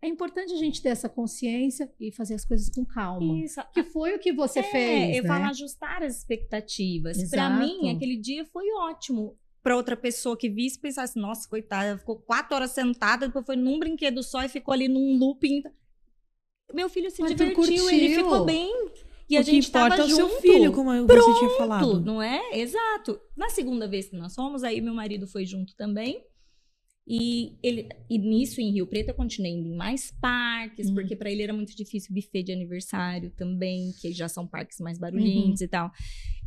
É 0.01 0.07
importante 0.07 0.51
a 0.53 0.57
gente 0.57 0.81
ter 0.81 0.89
essa 0.89 1.07
consciência 1.07 1.91
e 1.99 2.11
fazer 2.11 2.33
as 2.33 2.43
coisas 2.43 2.69
com 2.69 2.83
calma. 2.83 3.37
Isso. 3.37 3.61
Que 3.71 3.83
foi 3.83 4.15
o 4.15 4.19
que 4.19 4.33
você 4.33 4.59
é, 4.59 4.63
fez. 4.63 5.17
Eu 5.17 5.23
né? 5.23 5.29
falo 5.29 5.45
ajustar 5.45 6.01
as 6.01 6.17
expectativas. 6.17 7.29
Para 7.29 7.51
mim, 7.51 7.95
aquele 7.95 8.17
dia 8.17 8.43
foi 8.45 8.65
ótimo. 8.71 9.37
Para 9.61 9.75
outra 9.75 9.95
pessoa 9.95 10.35
que 10.35 10.49
visse, 10.49 10.79
pensasse, 10.79 11.19
nossa, 11.19 11.47
coitada, 11.47 11.99
ficou 11.99 12.17
quatro 12.17 12.55
horas 12.55 12.71
sentada, 12.71 13.27
depois 13.27 13.45
foi 13.45 13.55
num 13.55 13.77
brinquedo 13.77 14.23
só 14.23 14.43
e 14.43 14.49
ficou 14.49 14.73
ali 14.73 14.87
num 14.87 15.19
looping 15.19 15.61
meu 16.73 16.89
filho 16.89 17.09
se 17.11 17.21
divertiu, 17.23 17.55
curtiu. 17.55 17.89
ele 17.89 18.15
ficou 18.15 18.45
bem. 18.45 18.91
E 19.31 19.37
o 19.37 19.39
a 19.39 19.41
gente 19.43 19.63
estava 19.63 19.95
junto. 19.95 20.01
É 20.01 20.13
o 20.13 20.15
seu 20.15 20.41
filho, 20.41 20.73
como 20.73 20.89
Pronto, 21.07 21.23
você 21.23 21.39
tinha 21.39 21.57
falado. 21.57 22.01
não 22.01 22.21
é? 22.21 22.59
Exato. 22.59 23.17
Na 23.35 23.49
segunda 23.49 23.87
vez 23.87 24.09
que 24.09 24.17
nós 24.17 24.35
fomos, 24.35 24.61
aí 24.61 24.81
meu 24.81 24.93
marido 24.93 25.25
foi 25.25 25.45
junto 25.45 25.73
também. 25.75 26.21
E, 27.07 27.57
ele, 27.63 27.89
e 28.09 28.17
nisso, 28.17 28.61
em 28.61 28.71
Rio 28.71 28.85
Preto, 28.85 29.09
eu 29.09 29.15
continuei 29.15 29.53
indo 29.53 29.67
em 29.67 29.75
mais 29.75 30.11
parques, 30.21 30.87
uhum. 30.87 30.93
porque 30.93 31.15
para 31.15 31.31
ele 31.31 31.41
era 31.41 31.53
muito 31.53 31.75
difícil 31.75 32.13
buffet 32.13 32.43
de 32.43 32.51
aniversário 32.51 33.31
também, 33.31 33.91
que 33.99 34.11
já 34.11 34.27
são 34.27 34.45
parques 34.45 34.79
mais 34.79 34.99
barulhentos 34.99 35.61
uhum. 35.61 35.65
e 35.65 35.67
tal. 35.67 35.91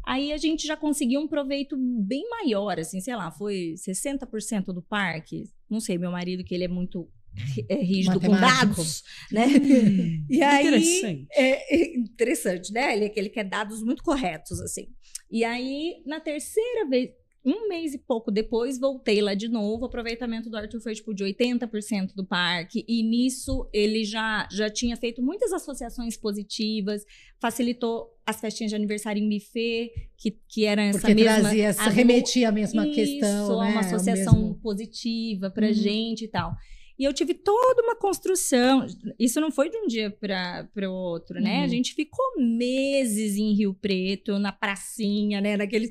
Aí 0.06 0.32
a 0.32 0.36
gente 0.36 0.66
já 0.66 0.76
conseguiu 0.76 1.20
um 1.20 1.26
proveito 1.26 1.76
bem 1.78 2.28
maior, 2.28 2.78
assim, 2.78 3.00
sei 3.00 3.16
lá, 3.16 3.30
foi 3.30 3.74
60% 3.76 4.66
do 4.66 4.82
parque. 4.82 5.44
Não 5.68 5.80
sei, 5.80 5.96
meu 5.96 6.10
marido, 6.10 6.44
que 6.44 6.54
ele 6.54 6.64
é 6.64 6.68
muito 6.68 7.08
é, 7.68 7.76
rígido 7.76 8.20
com 8.20 8.30
dados, 8.30 9.02
né? 9.30 9.46
E 10.28 10.42
aí, 10.42 10.66
interessante. 10.66 11.26
É, 11.32 11.74
é, 11.74 11.96
interessante, 11.96 12.72
né? 12.72 12.96
Ele, 12.96 13.12
ele 13.14 13.28
quer 13.28 13.44
dados 13.44 13.82
muito 13.82 14.02
corretos, 14.02 14.60
assim. 14.60 14.88
E 15.30 15.44
aí, 15.44 16.02
na 16.06 16.20
terceira 16.20 16.88
vez, 16.88 17.10
um 17.44 17.68
mês 17.68 17.92
e 17.92 17.98
pouco 17.98 18.30
depois, 18.30 18.78
voltei 18.78 19.20
lá 19.20 19.34
de 19.34 19.48
novo. 19.48 19.82
O 19.82 19.86
aproveitamento 19.86 20.48
do 20.48 20.56
Arthur 20.56 20.80
foi 20.80 20.94
tipo 20.94 21.12
de 21.12 21.24
80% 21.24 22.14
do 22.14 22.24
parque. 22.24 22.84
E 22.88 23.02
nisso 23.02 23.68
ele 23.72 24.02
já, 24.02 24.48
já 24.50 24.70
tinha 24.70 24.96
feito 24.96 25.22
muitas 25.22 25.52
associações 25.52 26.16
positivas, 26.16 27.04
facilitou 27.38 28.08
as 28.24 28.40
festinhas 28.40 28.70
de 28.70 28.76
aniversário 28.76 29.22
em 29.22 29.28
buffet, 29.28 29.90
que, 30.16 30.38
que 30.48 30.64
era 30.64 30.82
essa 30.82 31.00
Porque 31.00 31.14
mesma. 31.14 31.40
Trazia, 31.40 31.66
essa, 31.66 31.90
remetia 31.90 32.48
a 32.48 32.52
mesma 32.52 32.86
isso, 32.86 32.94
questão. 32.94 33.60
Né? 33.60 33.68
uma 33.72 33.80
associação 33.80 34.34
mesmo... 34.34 34.54
positiva 34.62 35.50
pra 35.50 35.66
uhum. 35.66 35.74
gente 35.74 36.24
e 36.24 36.28
tal. 36.28 36.54
E 36.98 37.04
eu 37.04 37.12
tive 37.12 37.34
toda 37.34 37.82
uma 37.82 37.96
construção. 37.96 38.86
Isso 39.18 39.40
não 39.40 39.50
foi 39.50 39.68
de 39.68 39.76
um 39.76 39.86
dia 39.86 40.10
para 40.10 40.88
o 40.88 40.92
outro, 40.92 41.40
né? 41.40 41.58
Uhum. 41.58 41.64
A 41.64 41.68
gente 41.68 41.94
ficou 41.94 42.24
meses 42.38 43.36
em 43.36 43.52
Rio 43.52 43.74
Preto, 43.74 44.38
na 44.38 44.52
pracinha, 44.52 45.40
né? 45.40 45.56
Naqueles 45.56 45.90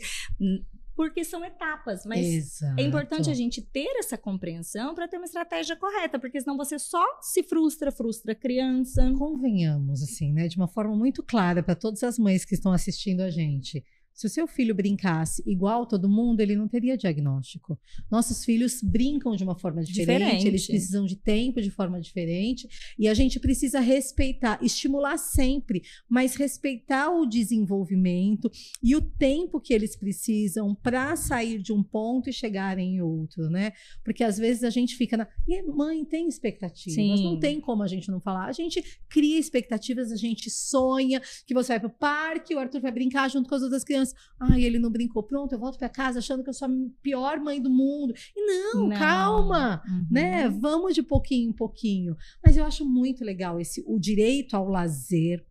porque 0.95 1.23
são 1.23 1.43
etapas, 1.43 2.05
mas 2.05 2.25
Exato. 2.25 2.79
é 2.79 2.83
importante 2.83 3.29
a 3.29 3.33
gente 3.33 3.61
ter 3.61 3.89
essa 3.97 4.17
compreensão 4.17 4.93
para 4.93 5.07
ter 5.07 5.17
uma 5.17 5.25
estratégia 5.25 5.75
correta, 5.75 6.19
porque 6.19 6.39
senão 6.39 6.55
você 6.55 6.77
só 6.77 7.03
se 7.21 7.41
frustra, 7.41 7.91
frustra 7.91 8.33
a 8.33 8.35
criança. 8.35 9.11
Convenhamos 9.17 10.03
assim, 10.03 10.31
né, 10.31 10.47
de 10.47 10.55
uma 10.57 10.67
forma 10.67 10.95
muito 10.95 11.23
clara 11.23 11.63
para 11.63 11.75
todas 11.75 12.03
as 12.03 12.19
mães 12.19 12.45
que 12.45 12.53
estão 12.53 12.71
assistindo 12.71 13.21
a 13.21 13.29
gente. 13.29 13.83
Se 14.13 14.27
o 14.27 14.29
seu 14.29 14.47
filho 14.47 14.75
brincasse 14.75 15.43
igual 15.45 15.87
todo 15.87 16.07
mundo, 16.07 16.39
ele 16.39 16.55
não 16.55 16.67
teria 16.67 16.95
diagnóstico. 16.95 17.79
Nossos 18.11 18.45
filhos 18.45 18.81
brincam 18.81 19.35
de 19.35 19.43
uma 19.43 19.57
forma 19.57 19.83
diferente, 19.83 20.23
diferente, 20.23 20.47
eles 20.47 20.67
precisam 20.67 21.05
de 21.05 21.15
tempo 21.15 21.61
de 21.61 21.71
forma 21.71 21.99
diferente, 21.99 22.67
e 22.97 23.07
a 23.07 23.13
gente 23.13 23.39
precisa 23.39 23.79
respeitar, 23.79 24.59
estimular 24.61 25.17
sempre, 25.17 25.81
mas 26.07 26.35
respeitar 26.35 27.09
o 27.09 27.25
desenvolvimento 27.25 28.51
e 28.81 28.95
o 28.95 29.01
tempo 29.01 29.59
que 29.59 29.73
eles 29.73 29.95
precisam 29.95 30.75
para 30.75 31.15
sair 31.15 31.59
de 31.59 31.73
um 31.73 31.81
ponto 31.81 32.29
e 32.29 32.33
chegar 32.33 32.77
em 32.77 33.01
outro, 33.01 33.49
né? 33.49 33.73
Porque 34.03 34.23
às 34.23 34.37
vezes 34.37 34.63
a 34.63 34.69
gente 34.69 34.95
fica 34.95 35.17
na. 35.17 35.27
E 35.47 35.63
mãe 35.63 36.05
tem 36.05 36.27
expectativas, 36.27 36.93
Sim. 36.93 37.23
não 37.23 37.39
tem 37.39 37.59
como 37.59 37.81
a 37.81 37.87
gente 37.87 38.11
não 38.11 38.21
falar. 38.21 38.45
A 38.45 38.51
gente 38.51 38.83
cria 39.09 39.39
expectativas, 39.39 40.11
a 40.11 40.15
gente 40.15 40.49
sonha 40.49 41.21
que 41.47 41.53
você 41.53 41.73
vai 41.73 41.79
para 41.79 41.87
o 41.87 41.91
parque, 41.91 42.53
o 42.53 42.59
Arthur 42.59 42.81
vai 42.81 42.91
brincar 42.91 43.29
junto 43.29 43.49
com 43.49 43.55
as 43.55 43.61
outras 43.61 43.83
crianças 43.83 44.02
criança. 44.03 44.15
Ai, 44.39 44.63
ele 44.63 44.79
não 44.79 44.91
brincou. 44.91 45.23
Pronto, 45.23 45.53
eu 45.53 45.59
volto 45.59 45.77
para 45.77 45.89
casa 45.89 46.19
achando 46.19 46.43
que 46.43 46.49
eu 46.49 46.53
sou 46.53 46.67
a 46.67 46.71
pior 47.01 47.39
mãe 47.39 47.61
do 47.61 47.69
mundo. 47.69 48.13
E 48.35 48.45
não, 48.45 48.87
não. 48.87 48.97
calma, 48.97 49.81
uhum. 49.87 50.07
né? 50.11 50.49
Vamos 50.49 50.93
de 50.93 51.01
pouquinho 51.01 51.49
em 51.49 51.53
pouquinho. 51.53 52.15
Mas 52.45 52.57
eu 52.57 52.65
acho 52.65 52.85
muito 52.85 53.23
legal 53.23 53.59
esse 53.59 53.83
o 53.87 53.99
direito 53.99 54.55
ao 54.55 54.67
lazer, 54.67 55.43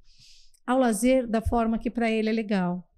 ao 0.66 0.78
lazer 0.78 1.26
da 1.26 1.40
forma 1.40 1.78
que 1.78 1.90
para 1.90 2.10
ele 2.10 2.28
é 2.28 2.32
legal. 2.32 2.88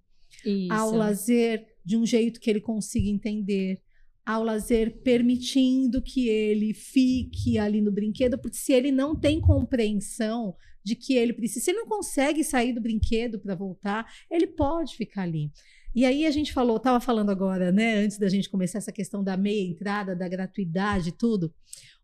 Isso. 0.44 0.72
Ao 0.72 0.90
lazer 0.90 1.66
de 1.84 1.96
um 1.96 2.04
jeito 2.04 2.40
que 2.40 2.50
ele 2.50 2.60
consiga 2.60 3.08
entender 3.08 3.80
ao 4.26 4.42
lazer, 4.42 5.02
permitindo 5.02 6.00
que 6.00 6.28
ele 6.28 6.72
fique 6.72 7.58
ali 7.58 7.82
no 7.82 7.92
brinquedo, 7.92 8.38
porque 8.38 8.56
se 8.56 8.72
ele 8.72 8.90
não 8.90 9.14
tem 9.14 9.38
compreensão 9.38 10.56
de 10.84 10.94
que 10.94 11.16
ele 11.16 11.32
precisa, 11.32 11.64
se 11.64 11.70
ele 11.70 11.80
não 11.80 11.86
consegue 11.86 12.44
sair 12.44 12.72
do 12.72 12.80
brinquedo 12.80 13.38
para 13.38 13.54
voltar, 13.54 14.06
ele 14.30 14.46
pode 14.46 14.96
ficar 14.96 15.22
ali. 15.22 15.50
E 15.94 16.04
aí 16.04 16.26
a 16.26 16.30
gente 16.30 16.52
falou, 16.52 16.76
estava 16.76 17.00
falando 17.00 17.30
agora, 17.30 17.70
né, 17.70 17.94
antes 17.94 18.18
da 18.18 18.28
gente 18.28 18.50
começar 18.50 18.78
essa 18.78 18.92
questão 18.92 19.22
da 19.22 19.36
meia 19.36 19.64
entrada, 19.70 20.14
da 20.14 20.28
gratuidade, 20.28 21.12
tudo. 21.12 21.54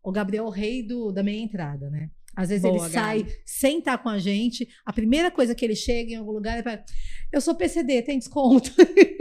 O 0.01 0.11
Gabriel 0.11 0.45
é 0.45 0.47
o 0.47 0.51
rei 0.51 0.81
do, 0.81 1.11
da 1.11 1.21
meia 1.21 1.41
entrada, 1.41 1.89
né? 1.89 2.09
Às 2.35 2.47
vezes 2.49 2.63
Boa, 2.63 2.85
ele 2.85 2.93
sai 2.93 3.23
Gabi. 3.23 3.35
sem 3.45 3.79
estar 3.79 3.97
com 3.97 4.07
a 4.07 4.17
gente. 4.17 4.67
A 4.85 4.93
primeira 4.93 5.29
coisa 5.29 5.53
que 5.53 5.65
ele 5.65 5.75
chega 5.75 6.13
em 6.13 6.15
algum 6.15 6.31
lugar 6.31 6.57
é 6.57 6.61
para. 6.61 6.83
Eu 7.31 7.41
sou 7.41 7.53
PCD, 7.53 8.01
tem 8.01 8.17
desconto. 8.17 8.71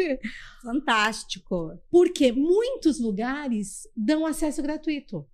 Fantástico. 0.63 1.77
Porque 1.91 2.31
muitos 2.31 3.01
lugares 3.01 3.89
dão 3.97 4.25
acesso 4.25 4.63
gratuito. 4.63 5.27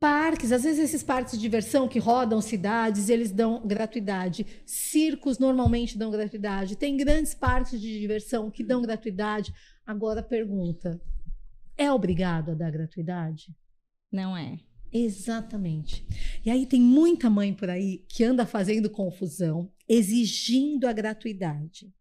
Parques, 0.00 0.50
às 0.50 0.62
vezes 0.62 0.82
esses 0.82 1.02
parques 1.02 1.34
de 1.34 1.38
diversão 1.38 1.86
que 1.86 1.98
rodam 1.98 2.40
cidades, 2.40 3.10
eles 3.10 3.30
dão 3.30 3.60
gratuidade. 3.66 4.46
Circos 4.64 5.38
normalmente 5.38 5.98
dão 5.98 6.10
gratuidade. 6.10 6.74
Tem 6.74 6.96
grandes 6.96 7.34
parques 7.34 7.78
de 7.78 8.00
diversão 8.00 8.50
que 8.50 8.64
dão 8.64 8.80
gratuidade. 8.80 9.52
Agora 9.86 10.22
pergunta: 10.22 10.98
é 11.76 11.92
obrigado 11.92 12.52
a 12.52 12.54
dar 12.54 12.70
gratuidade? 12.70 13.54
Não 14.10 14.34
é. 14.34 14.58
Exatamente. 14.90 16.06
E 16.44 16.50
aí 16.50 16.64
tem 16.64 16.80
muita 16.80 17.28
mãe 17.28 17.52
por 17.52 17.68
aí 17.68 17.98
que 18.08 18.24
anda 18.24 18.46
fazendo 18.46 18.88
confusão, 18.88 19.70
exigindo 19.86 20.88
a 20.88 20.94
gratuidade. 20.94 21.92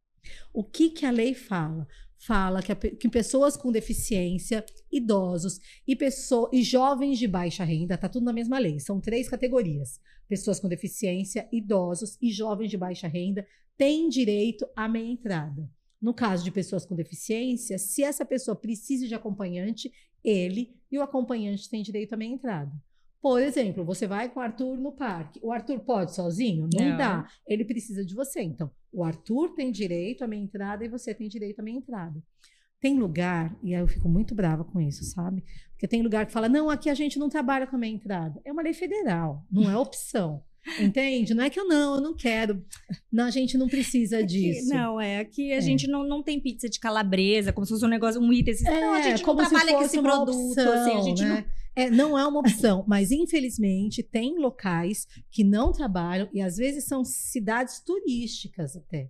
O 0.53 0.63
que, 0.63 0.89
que 0.89 1.05
a 1.05 1.11
lei 1.11 1.33
fala? 1.33 1.85
Fala 2.17 2.61
que, 2.61 2.71
a, 2.71 2.75
que 2.75 3.09
pessoas 3.09 3.57
com 3.57 3.71
deficiência, 3.71 4.65
idosos 4.91 5.59
e, 5.87 5.95
pessoa, 5.95 6.49
e 6.51 6.63
jovens 6.63 7.17
de 7.17 7.27
baixa 7.27 7.63
renda, 7.63 7.97
tá 7.97 8.09
tudo 8.09 8.25
na 8.25 8.33
mesma 8.33 8.57
lei, 8.59 8.79
são 8.79 8.99
três 8.99 9.29
categorias. 9.29 9.99
Pessoas 10.27 10.59
com 10.59 10.67
deficiência, 10.67 11.47
idosos 11.51 12.17
e 12.21 12.31
jovens 12.31 12.69
de 12.69 12.77
baixa 12.77 13.07
renda 13.07 13.45
têm 13.77 14.09
direito 14.09 14.67
à 14.75 14.87
meia 14.87 15.11
entrada. 15.11 15.69
No 16.01 16.13
caso 16.13 16.43
de 16.43 16.51
pessoas 16.51 16.85
com 16.85 16.95
deficiência, 16.95 17.77
se 17.77 18.03
essa 18.03 18.25
pessoa 18.25 18.55
precisa 18.55 19.07
de 19.07 19.15
acompanhante, 19.15 19.91
ele 20.23 20.75
e 20.91 20.97
o 20.97 21.01
acompanhante 21.01 21.69
têm 21.69 21.81
direito 21.81 22.13
à 22.13 22.17
meia 22.17 22.33
entrada. 22.33 22.71
Por 23.21 23.41
exemplo, 23.41 23.83
você 23.83 24.07
vai 24.07 24.29
com 24.29 24.39
o 24.39 24.43
Arthur 24.43 24.77
no 24.77 24.93
parque. 24.93 25.39
O 25.43 25.51
Arthur 25.51 25.79
pode 25.79 26.15
sozinho? 26.15 26.69
Não, 26.73 26.89
Não, 26.89 26.97
dá. 26.97 27.27
Ele 27.45 27.65
precisa 27.65 28.05
de 28.05 28.15
você. 28.15 28.41
Então, 28.41 28.71
o 28.93 29.03
Arthur 29.03 29.53
tem 29.55 29.71
direito 29.71 30.23
à 30.23 30.27
meia 30.27 30.41
entrada 30.41 30.85
e 30.85 30.87
você 30.87 31.13
tem 31.13 31.27
direito 31.27 31.59
à 31.59 31.63
meia 31.63 31.77
entrada. 31.77 32.21
Tem 32.79 32.97
lugar, 32.97 33.55
e 33.61 33.75
aí 33.75 33.81
eu 33.81 33.87
fico 33.87 34.07
muito 34.07 34.33
brava 34.33 34.63
com 34.63 34.79
isso, 34.79 35.03
sabe? 35.03 35.43
Porque 35.71 35.87
tem 35.87 36.01
lugar 36.01 36.25
que 36.25 36.31
fala: 36.31 36.47
não, 36.47 36.69
aqui 36.69 36.89
a 36.89 36.93
gente 36.93 37.19
não 37.19 37.29
trabalha 37.29 37.67
com 37.67 37.75
a 37.75 37.79
meia 37.79 37.93
entrada. 37.93 38.39
É 38.45 38.51
uma 38.51 38.61
lei 38.61 38.73
federal, 38.73 39.45
não 39.51 39.69
é 39.69 39.77
opção. 39.77 40.43
Entende? 40.79 41.33
Não 41.33 41.43
é 41.43 41.49
que 41.49 41.59
eu 41.59 41.67
não, 41.67 41.95
eu 41.95 42.01
não 42.01 42.13
quero. 42.13 42.63
Não, 43.11 43.25
a 43.25 43.31
gente 43.31 43.57
não 43.57 43.67
precisa 43.67 44.17
aqui, 44.17 44.27
disso. 44.27 44.69
Não, 44.69 44.99
é 44.99 45.19
aqui 45.19 45.51
a 45.51 45.57
é. 45.57 45.61
gente 45.61 45.87
não, 45.87 46.07
não 46.07 46.21
tem 46.21 46.39
pizza 46.39 46.69
de 46.69 46.79
calabresa, 46.79 47.53
como 47.53 47.65
se 47.65 47.73
fosse 47.73 47.85
um 47.85 47.89
negócio, 47.89 48.21
um 48.21 48.31
item 48.31 48.53
assim. 48.53 48.67
É, 48.67 48.81
não, 48.81 48.93
a 48.93 49.01
gente 49.01 49.25
não 49.25 49.35
trabalha 49.35 49.73
com 49.73 49.81
esse 49.81 50.01
produto. 50.01 50.49
Opção, 50.49 50.73
assim, 50.73 50.97
a 50.97 51.01
gente 51.01 51.21
né? 51.23 51.29
não... 51.29 51.59
É, 51.75 51.89
não 51.89 52.19
é 52.19 52.27
uma 52.27 52.41
opção, 52.41 52.83
mas 52.85 53.09
infelizmente 53.09 54.03
tem 54.03 54.37
locais 54.37 55.07
que 55.31 55.45
não 55.45 55.71
trabalham 55.71 56.27
e 56.33 56.41
às 56.41 56.57
vezes 56.57 56.83
são 56.83 57.05
cidades 57.05 57.79
turísticas 57.79 58.75
até 58.75 59.09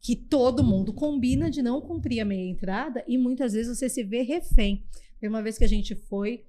que 0.00 0.16
todo 0.16 0.64
mundo 0.64 0.92
combina 0.92 1.50
de 1.50 1.62
não 1.62 1.80
cumprir 1.80 2.20
a 2.20 2.24
meia 2.24 2.48
entrada 2.48 3.04
e 3.06 3.18
muitas 3.18 3.52
vezes 3.52 3.78
você 3.78 3.88
se 3.88 4.02
vê 4.02 4.22
refém. 4.22 4.84
Tem 5.20 5.28
uma 5.28 5.42
vez 5.42 5.58
que 5.58 5.64
a 5.64 5.68
gente 5.68 5.94
foi 5.94 6.44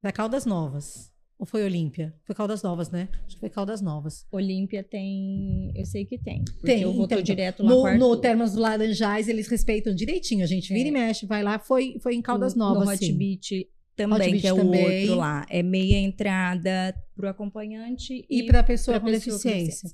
para 0.00 0.12
Caldas 0.12 0.46
Novas 0.46 1.12
ou 1.42 1.46
foi 1.46 1.64
Olímpia? 1.64 2.14
Foi 2.24 2.36
Caldas 2.36 2.62
Novas, 2.62 2.88
né? 2.92 3.08
Acho 3.26 3.34
que 3.34 3.40
foi 3.40 3.50
Caldas 3.50 3.82
Novas. 3.82 4.24
Olímpia 4.30 4.84
tem. 4.84 5.72
Eu 5.74 5.84
sei 5.84 6.04
que 6.04 6.16
tem. 6.16 6.44
Tem. 6.64 6.82
eu 6.82 6.92
vou 6.92 7.04
então, 7.04 7.20
direto 7.20 7.64
lá 7.64 7.96
no, 7.96 7.98
no 7.98 8.16
Termas 8.16 8.52
do 8.52 8.60
Laranjais, 8.60 9.28
eles 9.28 9.48
respeitam 9.48 9.92
direitinho. 9.92 10.44
A 10.44 10.46
gente 10.46 10.72
vira 10.72 10.88
é. 10.88 10.90
e 10.90 10.92
mexe, 10.92 11.26
vai 11.26 11.42
lá. 11.42 11.58
Foi, 11.58 11.98
foi 12.00 12.14
em 12.14 12.22
Caldas 12.22 12.54
Novas. 12.54 12.84
No 12.84 12.92
Hot 12.92 13.04
sim. 13.04 13.18
Beach 13.18 13.68
também, 13.96 14.34
Hot 14.34 14.40
que 14.40 14.46
é 14.46 14.54
também. 14.54 14.84
o 14.84 15.00
outro 15.00 15.14
lá. 15.16 15.44
É 15.50 15.64
meia 15.64 15.98
entrada 15.98 16.94
para 17.16 17.26
o 17.26 17.28
acompanhante 17.28 18.24
e, 18.30 18.42
e 18.42 18.46
para 18.46 18.60
a 18.60 18.62
pessoa 18.62 19.00
com 19.00 19.06
deficiência. 19.06 19.90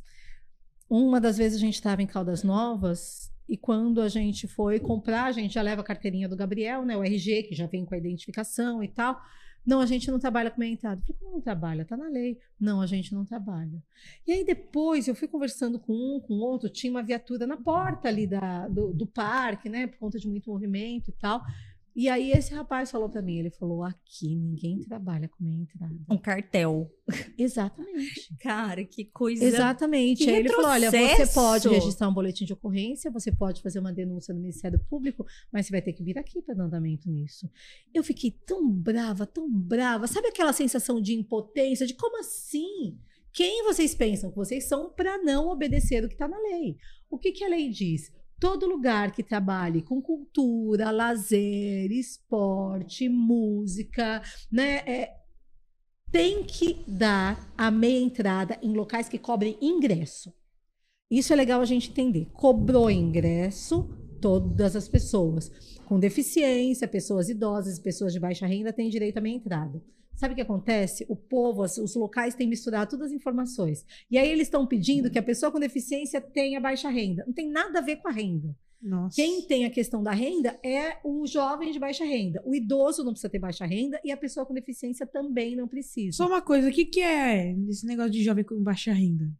Uma 0.88 1.20
das 1.20 1.36
vezes 1.36 1.58
a 1.58 1.60
gente 1.60 1.74
estava 1.74 2.02
em 2.02 2.06
Caldas 2.06 2.42
Novas 2.42 3.30
e 3.48 3.56
quando 3.56 4.00
a 4.00 4.08
gente 4.08 4.46
foi 4.46 4.78
comprar, 4.78 5.24
a 5.24 5.32
gente 5.32 5.54
já 5.54 5.62
leva 5.62 5.82
a 5.82 5.84
carteirinha 5.84 6.28
do 6.28 6.36
Gabriel, 6.36 6.84
né? 6.84 6.96
O 6.96 7.04
RG, 7.04 7.44
que 7.44 7.54
já 7.54 7.66
vem 7.66 7.84
com 7.84 7.94
a 7.94 7.98
identificação 7.98 8.82
e 8.82 8.88
tal. 8.88 9.20
Não, 9.66 9.80
a 9.80 9.86
gente 9.86 10.10
não 10.10 10.18
trabalha 10.18 10.50
com 10.50 10.58
meia 10.58 10.72
entrada. 10.72 11.00
Falei, 11.02 11.16
como 11.20 11.32
não 11.32 11.40
trabalha? 11.42 11.84
Tá 11.84 11.94
na 11.94 12.08
lei. 12.08 12.38
Não, 12.58 12.80
a 12.80 12.86
gente 12.86 13.14
não 13.14 13.24
trabalha. 13.24 13.82
E 14.26 14.32
aí 14.32 14.44
depois 14.44 15.08
eu 15.08 15.14
fui 15.14 15.28
conversando 15.28 15.78
com 15.78 15.92
um, 15.92 16.20
com 16.20 16.34
outro, 16.34 16.70
tinha 16.70 16.90
uma 16.90 17.02
viatura 17.02 17.46
na 17.46 17.56
porta 17.56 18.08
ali 18.08 18.26
da, 18.26 18.66
do, 18.68 18.94
do 18.94 19.06
parque, 19.06 19.68
né? 19.68 19.86
Por 19.86 19.98
conta 19.98 20.18
de 20.18 20.26
muito 20.26 20.50
movimento 20.50 21.10
e 21.10 21.12
tal. 21.12 21.42
E 21.98 22.08
aí 22.08 22.30
esse 22.30 22.54
rapaz 22.54 22.92
falou 22.92 23.08
para 23.08 23.20
mim, 23.20 23.38
ele 23.38 23.50
falou: 23.50 23.82
aqui 23.82 24.36
ninguém 24.36 24.78
trabalha 24.78 25.28
com 25.28 25.42
meia 25.42 25.62
entrada. 25.62 25.96
Um 26.08 26.16
cartel. 26.16 26.88
Exatamente. 27.36 28.32
Cara, 28.38 28.84
que 28.84 29.06
coisa. 29.06 29.44
Exatamente. 29.44 30.22
Que 30.22 30.30
aí 30.30 30.36
ele 30.36 30.48
falou: 30.48 30.70
olha, 30.70 30.92
você 30.92 31.26
pode 31.26 31.68
registrar 31.68 32.08
um 32.08 32.14
boletim 32.14 32.44
de 32.44 32.52
ocorrência, 32.52 33.10
você 33.10 33.32
pode 33.32 33.60
fazer 33.60 33.80
uma 33.80 33.92
denúncia 33.92 34.32
no 34.32 34.38
Ministério 34.38 34.78
Público, 34.88 35.26
mas 35.52 35.66
você 35.66 35.72
vai 35.72 35.82
ter 35.82 35.92
que 35.92 36.04
vir 36.04 36.16
aqui 36.16 36.40
para 36.40 36.54
dar 36.54 36.66
andamento 36.66 37.10
nisso. 37.10 37.50
Eu 37.92 38.04
fiquei 38.04 38.30
tão 38.46 38.70
brava, 38.70 39.26
tão 39.26 39.50
brava. 39.50 40.06
Sabe 40.06 40.28
aquela 40.28 40.52
sensação 40.52 41.00
de 41.00 41.14
impotência, 41.14 41.84
de 41.84 41.94
como 41.94 42.20
assim? 42.20 42.96
Quem 43.32 43.64
vocês 43.64 43.92
pensam 43.92 44.30
que 44.30 44.36
vocês 44.36 44.68
são 44.68 44.88
para 44.88 45.18
não 45.18 45.48
obedecer 45.48 46.04
o 46.04 46.08
que 46.08 46.14
está 46.14 46.28
na 46.28 46.38
lei? 46.38 46.76
O 47.10 47.18
que, 47.18 47.32
que 47.32 47.42
a 47.42 47.48
lei 47.48 47.68
diz? 47.68 48.12
Todo 48.38 48.66
lugar 48.66 49.12
que 49.12 49.22
trabalhe 49.22 49.82
com 49.82 50.00
cultura, 50.00 50.90
lazer, 50.90 51.90
esporte, 51.90 53.08
música, 53.08 54.22
né, 54.50 54.76
é, 54.86 55.16
tem 56.10 56.44
que 56.44 56.84
dar 56.86 57.52
a 57.56 57.70
meia 57.70 58.00
entrada 58.00 58.58
em 58.62 58.72
locais 58.72 59.08
que 59.08 59.18
cobrem 59.18 59.58
ingresso. 59.60 60.32
Isso 61.10 61.32
é 61.32 61.36
legal 61.36 61.60
a 61.60 61.64
gente 61.64 61.90
entender. 61.90 62.26
Cobrou 62.32 62.90
ingresso, 62.90 63.88
todas 64.20 64.76
as 64.76 64.88
pessoas 64.88 65.50
com 65.86 65.98
deficiência, 65.98 66.86
pessoas 66.86 67.30
idosas, 67.30 67.78
pessoas 67.78 68.12
de 68.12 68.20
baixa 68.20 68.46
renda 68.46 68.72
têm 68.72 68.90
direito 68.90 69.16
à 69.16 69.20
meia 69.20 69.36
entrada. 69.36 69.82
Sabe 70.18 70.32
o 70.32 70.34
que 70.34 70.42
acontece? 70.42 71.06
O 71.08 71.14
povo, 71.14 71.62
os 71.62 71.94
locais 71.94 72.34
têm 72.34 72.48
misturado 72.48 72.90
todas 72.90 73.06
as 73.06 73.12
informações. 73.12 73.86
E 74.10 74.18
aí 74.18 74.28
eles 74.28 74.48
estão 74.48 74.66
pedindo 74.66 75.08
que 75.08 75.18
a 75.18 75.22
pessoa 75.22 75.52
com 75.52 75.60
deficiência 75.60 76.20
tenha 76.20 76.60
baixa 76.60 76.88
renda. 76.88 77.22
Não 77.24 77.32
tem 77.32 77.48
nada 77.48 77.78
a 77.78 77.82
ver 77.82 77.96
com 77.96 78.08
a 78.08 78.10
renda. 78.10 78.52
Nossa. 78.82 79.14
Quem 79.14 79.42
tem 79.42 79.64
a 79.64 79.70
questão 79.70 80.02
da 80.02 80.10
renda 80.10 80.58
é 80.60 80.98
o 81.04 81.24
jovem 81.24 81.70
de 81.70 81.78
baixa 81.78 82.04
renda. 82.04 82.42
O 82.44 82.52
idoso 82.52 83.04
não 83.04 83.12
precisa 83.12 83.30
ter 83.30 83.38
baixa 83.38 83.64
renda 83.64 84.00
e 84.04 84.10
a 84.10 84.16
pessoa 84.16 84.44
com 84.44 84.52
deficiência 84.52 85.06
também 85.06 85.54
não 85.54 85.68
precisa. 85.68 86.16
Só 86.16 86.26
uma 86.26 86.42
coisa, 86.42 86.68
o 86.68 86.72
que, 86.72 86.84
que 86.84 87.00
é 87.00 87.54
esse 87.68 87.86
negócio 87.86 88.10
de 88.10 88.24
jovem 88.24 88.42
com 88.42 88.60
baixa 88.60 88.92
renda? 88.92 89.30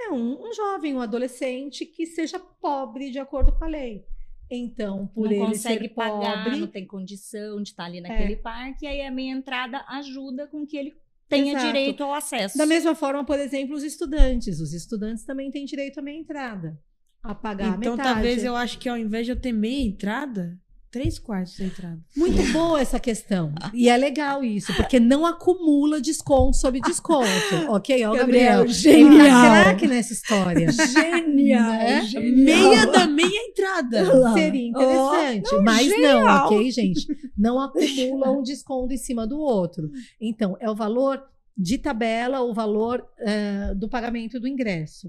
É 0.00 0.08
um, 0.12 0.48
um 0.48 0.52
jovem, 0.52 0.94
um 0.94 1.00
adolescente 1.00 1.84
que 1.84 2.06
seja 2.06 2.38
pobre 2.38 3.10
de 3.10 3.18
acordo 3.18 3.50
com 3.58 3.64
a 3.64 3.68
lei. 3.68 4.04
Então, 4.50 5.06
por 5.08 5.26
não 5.26 5.32
ele 5.32 5.46
consegue 5.46 5.88
pagar, 5.88 6.44
pobre, 6.44 6.58
não 6.58 6.66
tem 6.66 6.86
condição 6.86 7.62
de 7.62 7.70
estar 7.70 7.84
ali 7.84 8.00
naquele 8.00 8.32
é. 8.32 8.36
parque, 8.36 8.86
e 8.86 8.88
aí 8.88 9.02
a 9.02 9.10
minha 9.10 9.34
entrada 9.34 9.84
ajuda 9.88 10.46
com 10.46 10.66
que 10.66 10.76
ele 10.76 10.96
tenha 11.28 11.52
Exato. 11.52 11.66
direito 11.66 12.02
ao 12.02 12.14
acesso. 12.14 12.56
Da 12.56 12.64
mesma 12.64 12.94
forma, 12.94 13.24
por 13.24 13.38
exemplo, 13.38 13.76
os 13.76 13.82
estudantes. 13.82 14.60
Os 14.60 14.72
estudantes 14.72 15.24
também 15.24 15.50
têm 15.50 15.64
direito 15.64 16.00
à 16.00 16.02
meia 16.02 16.18
entrada. 16.18 16.80
A 17.22 17.34
pagar 17.34 17.76
então, 17.76 17.92
a 17.92 17.96
metade. 17.96 18.14
talvez 18.14 18.44
eu 18.44 18.56
acho 18.56 18.78
que 18.78 18.88
ao 18.88 18.96
invés 18.96 19.26
de 19.26 19.32
eu 19.32 19.40
ter 19.40 19.52
meia 19.52 19.86
entrada, 19.86 20.58
Três 20.90 21.18
quartos 21.18 21.54
de 21.54 21.64
entrada. 21.64 21.98
Muito 22.16 22.42
boa 22.50 22.80
essa 22.80 22.98
questão. 22.98 23.52
E 23.74 23.90
é 23.90 23.96
legal 23.96 24.42
isso, 24.42 24.74
porque 24.74 24.98
não 24.98 25.26
acumula 25.26 26.00
desconto 26.00 26.56
sobre 26.56 26.80
desconto. 26.80 27.28
ok, 27.68 28.06
ó, 28.06 28.14
Gabriel. 28.14 28.60
Gabriel 28.60 28.68
genial. 28.68 29.28
Tá 29.28 29.62
craque 29.64 29.86
nessa 29.86 30.14
história. 30.14 30.72
Genial, 30.72 31.72
né? 31.72 32.02
genial. 32.06 32.70
Meia 32.70 32.86
da 32.86 33.06
meia 33.06 33.48
entrada. 33.50 34.32
Seria 34.32 34.66
interessante. 34.66 35.50
Oh, 35.52 35.56
não, 35.56 35.64
mas 35.64 35.86
genial. 35.88 36.24
não, 36.24 36.46
ok, 36.46 36.70
gente? 36.70 37.06
Não 37.36 37.60
acumula 37.60 38.30
um 38.30 38.40
desconto 38.42 38.94
em 38.94 38.98
cima 38.98 39.26
do 39.26 39.38
outro. 39.38 39.90
Então, 40.18 40.56
é 40.58 40.70
o 40.70 40.74
valor 40.74 41.22
de 41.54 41.76
tabela, 41.76 42.40
o 42.40 42.54
valor 42.54 43.06
uh, 43.20 43.74
do 43.74 43.90
pagamento 43.90 44.40
do 44.40 44.48
ingresso. 44.48 45.08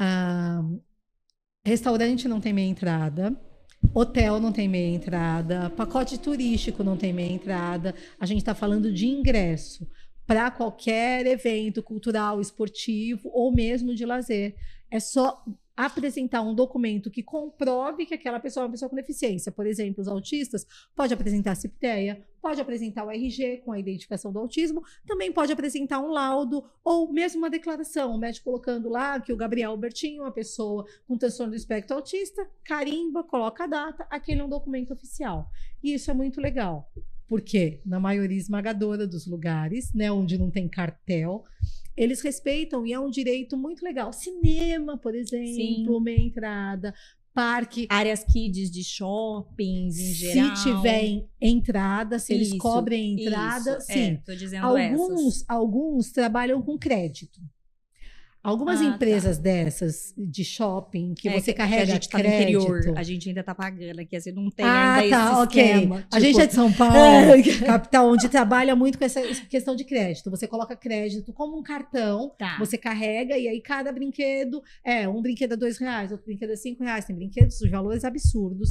Uh, 0.00 0.82
restaurante 1.64 2.26
não 2.26 2.40
tem 2.40 2.52
meia 2.52 2.68
entrada. 2.68 3.36
Hotel 3.94 4.38
não 4.38 4.52
tem 4.52 4.68
meia 4.68 4.94
entrada, 4.94 5.70
pacote 5.70 6.18
turístico 6.18 6.84
não 6.84 6.96
tem 6.96 7.12
meia 7.12 7.32
entrada. 7.32 7.94
A 8.20 8.26
gente 8.26 8.38
está 8.38 8.54
falando 8.54 8.92
de 8.92 9.06
ingresso 9.06 9.88
para 10.26 10.50
qualquer 10.50 11.26
evento 11.26 11.82
cultural, 11.82 12.40
esportivo 12.40 13.30
ou 13.32 13.52
mesmo 13.52 13.94
de 13.94 14.04
lazer. 14.04 14.54
É 14.90 15.00
só 15.00 15.42
apresentar 15.78 16.42
um 16.42 16.52
documento 16.52 17.08
que 17.08 17.22
comprove 17.22 18.04
que 18.04 18.12
aquela 18.12 18.40
pessoa 18.40 18.64
é 18.64 18.66
uma 18.66 18.72
pessoa 18.72 18.88
com 18.88 18.96
deficiência. 18.96 19.52
Por 19.52 19.64
exemplo, 19.64 20.02
os 20.02 20.08
autistas 20.08 20.66
pode 20.96 21.14
apresentar 21.14 21.52
a 21.52 21.54
CIPTEA, 21.54 22.26
pode 22.42 22.60
apresentar 22.60 23.04
o 23.04 23.10
RG 23.12 23.58
com 23.58 23.70
a 23.70 23.78
identificação 23.78 24.32
do 24.32 24.40
autismo, 24.40 24.82
também 25.06 25.30
pode 25.30 25.52
apresentar 25.52 26.00
um 26.00 26.08
laudo 26.08 26.64
ou 26.82 27.12
mesmo 27.12 27.38
uma 27.38 27.48
declaração, 27.48 28.16
o 28.16 28.18
médico 28.18 28.46
colocando 28.46 28.88
lá 28.88 29.20
que 29.20 29.32
o 29.32 29.36
Gabriel 29.36 29.76
Bertinho, 29.76 30.22
uma 30.22 30.32
pessoa 30.32 30.84
com 31.06 31.16
transtorno 31.16 31.52
do 31.52 31.56
espectro 31.56 31.94
autista, 31.94 32.44
carimba, 32.64 33.22
coloca 33.22 33.62
a 33.62 33.68
data, 33.68 34.04
aquele 34.10 34.40
é 34.40 34.44
um 34.44 34.48
documento 34.48 34.92
oficial. 34.92 35.48
E 35.80 35.94
isso 35.94 36.10
é 36.10 36.14
muito 36.14 36.40
legal, 36.40 36.90
porque 37.28 37.80
na 37.86 38.00
maioria 38.00 38.36
esmagadora 38.36 39.06
dos 39.06 39.28
lugares, 39.28 39.94
né, 39.94 40.10
onde 40.10 40.36
não 40.36 40.50
tem 40.50 40.68
cartel, 40.68 41.44
eles 41.98 42.20
respeitam 42.20 42.86
e 42.86 42.92
é 42.92 43.00
um 43.00 43.10
direito 43.10 43.56
muito 43.56 43.84
legal. 43.84 44.12
Cinema, 44.12 44.96
por 44.96 45.14
exemplo, 45.14 45.98
Sim. 45.98 46.00
meia 46.00 46.20
entrada, 46.20 46.94
parque. 47.34 47.86
Áreas 47.90 48.24
kids 48.24 48.70
de 48.70 48.84
shoppings 48.84 49.98
em 49.98 50.14
geral. 50.14 50.56
Se 50.56 50.62
tiver 50.62 51.24
entrada, 51.40 52.18
se 52.18 52.34
isso, 52.34 52.52
eles 52.52 52.60
cobrem 52.60 53.20
entrada, 53.20 53.78
isso. 53.78 53.86
sim. 53.92 54.18
É, 54.26 54.34
dizendo 54.34 54.66
alguns, 54.66 55.36
essas. 55.36 55.44
alguns 55.48 56.12
trabalham 56.12 56.62
com 56.62 56.78
crédito. 56.78 57.40
Algumas 58.48 58.80
ah, 58.80 58.84
tá. 58.84 58.94
empresas 58.94 59.36
tá. 59.36 59.42
dessas 59.42 60.14
de 60.16 60.42
shopping 60.42 61.12
que 61.12 61.28
é, 61.28 61.38
você 61.38 61.52
carrega 61.52 61.84
que 61.84 61.90
a 61.90 61.94
gente 61.94 62.08
tá 62.08 62.18
crédito. 62.18 62.62
interior, 62.62 62.94
a 62.96 63.02
gente 63.02 63.28
ainda 63.28 63.44
tá 63.44 63.54
pagando 63.54 64.00
aqui, 64.00 64.16
assim, 64.16 64.32
não 64.32 64.50
tem 64.50 64.64
ah, 64.64 64.94
ainda 64.94 65.16
tá, 65.16 65.32
esse 65.32 65.40
ok. 65.42 65.62
Esquema, 65.62 65.96
tipo... 65.98 66.16
A 66.16 66.20
gente 66.20 66.40
é 66.40 66.46
de 66.46 66.54
São 66.54 66.72
Paulo, 66.72 66.94
é. 66.94 67.42
capital, 67.66 68.08
onde 68.08 68.26
trabalha 68.30 68.74
muito 68.74 68.96
com 68.96 69.04
essa 69.04 69.20
questão 69.50 69.76
de 69.76 69.84
crédito. 69.84 70.30
Você 70.30 70.48
coloca 70.48 70.74
crédito 70.74 71.30
como 71.30 71.58
um 71.58 71.62
cartão, 71.62 72.32
tá. 72.38 72.56
você 72.58 72.78
carrega 72.78 73.36
e 73.36 73.46
aí 73.46 73.60
cada 73.60 73.92
brinquedo 73.92 74.62
é 74.82 75.06
um 75.06 75.20
brinquedo 75.20 75.52
é 75.52 75.56
dois 75.56 75.76
reais, 75.76 76.10
outro 76.10 76.24
brinquedo 76.24 76.50
é 76.50 76.56
cinco 76.56 76.82
reais. 76.82 77.04
Tem 77.04 77.14
brinquedos 77.14 77.58
de 77.58 77.68
valores 77.68 78.02
absurdos. 78.02 78.70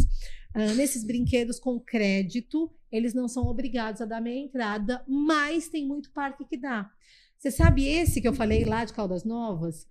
Uh, 0.55 0.73
nesses 0.75 1.03
brinquedos 1.05 1.59
com 1.59 1.79
crédito, 1.79 2.71
eles 2.91 3.13
não 3.13 3.27
são 3.27 3.45
obrigados 3.45 4.01
a 4.01 4.05
dar 4.05 4.19
meia 4.19 4.43
entrada, 4.43 5.03
mas 5.07 5.69
tem 5.69 5.85
muito 5.85 6.09
parque 6.11 6.45
que 6.45 6.57
dá. 6.57 6.89
Você 7.37 7.51
sabe 7.51 7.87
esse 7.87 8.19
que 8.19 8.27
eu 8.27 8.33
falei 8.33 8.65
lá 8.65 8.83
de 8.83 8.93
Caldas 8.93 9.23
Novas? 9.23 9.87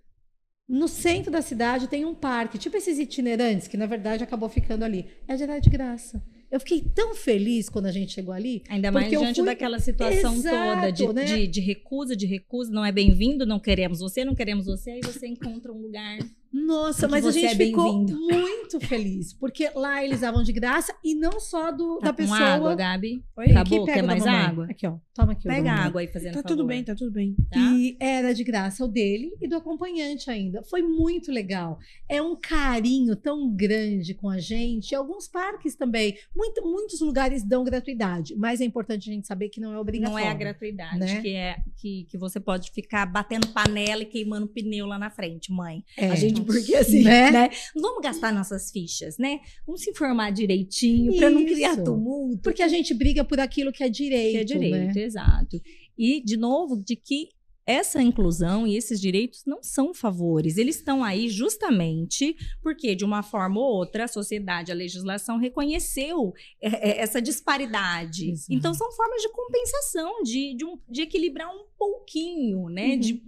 No 0.67 0.87
centro 0.87 1.31
da 1.31 1.41
cidade 1.41 1.87
tem 1.87 2.03
um 2.03 2.13
parque, 2.13 2.57
tipo 2.57 2.75
esses 2.75 2.99
itinerantes, 2.99 3.69
que 3.69 3.77
na 3.77 3.85
verdade 3.85 4.23
acabou 4.23 4.49
ficando 4.49 4.83
ali. 4.83 5.05
É 5.27 5.37
geral 5.37 5.59
de 5.61 5.69
graça. 5.69 6.21
Eu 6.49 6.59
fiquei 6.59 6.81
tão 6.81 7.13
feliz 7.13 7.69
quando 7.69 7.87
a 7.87 7.91
gente 7.91 8.13
chegou 8.13 8.33
ali. 8.33 8.63
Ainda 8.69 8.89
mais 8.91 9.09
diante 9.09 9.35
fui... 9.35 9.45
daquela 9.45 9.79
situação 9.79 10.33
Exato, 10.33 10.81
toda 10.81 10.91
de, 10.91 11.13
né? 11.13 11.25
de, 11.25 11.47
de, 11.47 11.61
recusa, 11.61 12.15
de 12.15 12.25
recusa, 12.25 12.71
não 12.71 12.85
é 12.85 12.91
bem-vindo, 12.91 13.45
não 13.45 13.59
queremos 13.59 13.99
você, 13.99 14.23
não 14.23 14.35
queremos 14.35 14.65
você, 14.65 14.91
aí 14.91 15.01
você 15.01 15.27
encontra 15.27 15.71
um 15.71 15.81
lugar 15.81 16.19
nossa, 16.51 17.07
mas 17.07 17.25
a 17.25 17.31
gente 17.31 17.45
é 17.45 17.55
ficou 17.55 17.93
muito 17.93 18.79
feliz, 18.81 19.33
porque 19.33 19.69
lá 19.75 20.03
eles 20.03 20.21
davam 20.21 20.43
de 20.43 20.51
graça 20.51 20.93
e 21.03 21.15
não 21.15 21.39
só 21.39 21.71
do, 21.71 21.99
tá 21.99 22.07
da 22.07 22.13
pessoa. 22.13 22.39
água, 22.39 22.75
Gabi? 22.75 23.23
Oi? 23.37 23.51
Acabou, 23.51 23.85
quer 23.85 24.03
mais 24.03 24.25
água? 24.25 24.65
Aqui, 24.69 24.87
ó. 24.87 24.97
Toma 25.13 25.31
aqui. 25.33 25.47
Pega 25.47 25.71
água 25.71 26.01
aí 26.01 26.07
fazendo 26.07 26.33
Tá 26.33 26.41
favor. 26.43 26.47
tudo 26.47 26.65
bem, 26.65 26.83
tá 26.83 26.93
tudo 26.93 27.11
bem. 27.11 27.35
Tá? 27.49 27.59
E 27.59 27.97
era 27.99 28.33
de 28.33 28.43
graça 28.43 28.85
o 28.85 28.87
dele 28.87 29.31
e 29.41 29.47
do 29.47 29.55
acompanhante 29.55 30.29
ainda. 30.29 30.63
Foi 30.63 30.81
muito 30.81 31.31
legal. 31.31 31.79
É 32.07 32.21
um 32.21 32.35
carinho 32.35 33.15
tão 33.15 33.49
grande 33.49 34.13
com 34.13 34.29
a 34.29 34.39
gente. 34.39 34.93
Alguns 34.93 35.27
parques 35.27 35.75
também. 35.75 36.15
Muito, 36.35 36.61
muitos 36.63 37.01
lugares 37.01 37.43
dão 37.43 37.63
gratuidade, 37.63 38.35
mas 38.35 38.61
é 38.61 38.65
importante 38.65 39.09
a 39.09 39.13
gente 39.13 39.25
saber 39.27 39.49
que 39.49 39.59
não 39.59 39.73
é 39.73 39.79
obrigatório. 39.79 40.23
Não 40.23 40.29
é 40.29 40.31
a 40.31 40.35
gratuidade, 40.35 40.99
né? 40.99 41.21
que 41.21 41.35
é 41.35 41.57
que, 41.77 42.05
que 42.09 42.17
você 42.17 42.39
pode 42.39 42.71
ficar 42.71 43.05
batendo 43.05 43.47
panela 43.47 44.03
e 44.03 44.05
queimando 44.05 44.47
pneu 44.47 44.85
lá 44.85 44.99
na 44.99 45.09
frente, 45.09 45.51
mãe. 45.51 45.83
É. 45.97 46.11
A 46.11 46.15
gente, 46.15 46.41
porque 46.47 46.75
assim, 46.75 47.03
né? 47.03 47.31
né? 47.31 47.49
Não 47.75 47.81
vamos 47.83 48.01
gastar 48.01 48.33
nossas 48.33 48.71
fichas, 48.71 49.17
né? 49.17 49.39
Vamos 49.65 49.81
se 49.81 49.89
informar 49.91 50.31
direitinho 50.31 51.15
para 51.17 51.29
não 51.29 51.45
criar 51.45 51.77
tumulto. 51.83 52.41
Porque 52.41 52.63
a 52.63 52.67
gente 52.67 52.93
briga 52.93 53.23
por 53.23 53.39
aquilo 53.39 53.71
que 53.71 53.83
é 53.83 53.89
direito. 53.89 54.31
Que 54.31 54.37
é 54.37 54.43
direito, 54.43 54.95
né? 54.95 55.03
exato. 55.03 55.61
E, 55.97 56.23
de 56.23 56.37
novo, 56.37 56.77
de 56.77 56.95
que 56.95 57.29
essa 57.67 58.01
inclusão 58.01 58.65
e 58.65 58.77
esses 58.77 58.99
direitos 58.99 59.43
não 59.45 59.61
são 59.61 59.93
favores, 59.93 60.55
eles 60.55 60.77
estão 60.77 61.03
aí 61.03 61.27
justamente 61.27 62.33
porque, 62.61 62.95
de 62.95 63.03
uma 63.03 63.21
forma 63.21 63.59
ou 63.59 63.65
outra, 63.65 64.05
a 64.05 64.07
sociedade, 64.07 64.71
a 64.71 64.75
legislação 64.75 65.37
reconheceu 65.37 66.33
essa 66.61 67.21
disparidade. 67.21 68.31
Exato. 68.31 68.53
Então, 68.53 68.73
são 68.73 68.89
formas 68.93 69.21
de 69.21 69.29
compensação, 69.29 70.23
de, 70.23 70.55
de, 70.55 70.63
um, 70.65 70.79
de 70.87 71.01
equilibrar 71.01 71.49
um 71.49 71.65
pouquinho, 71.77 72.69
né? 72.69 72.91
Uhum. 72.91 72.99
De, 72.99 73.23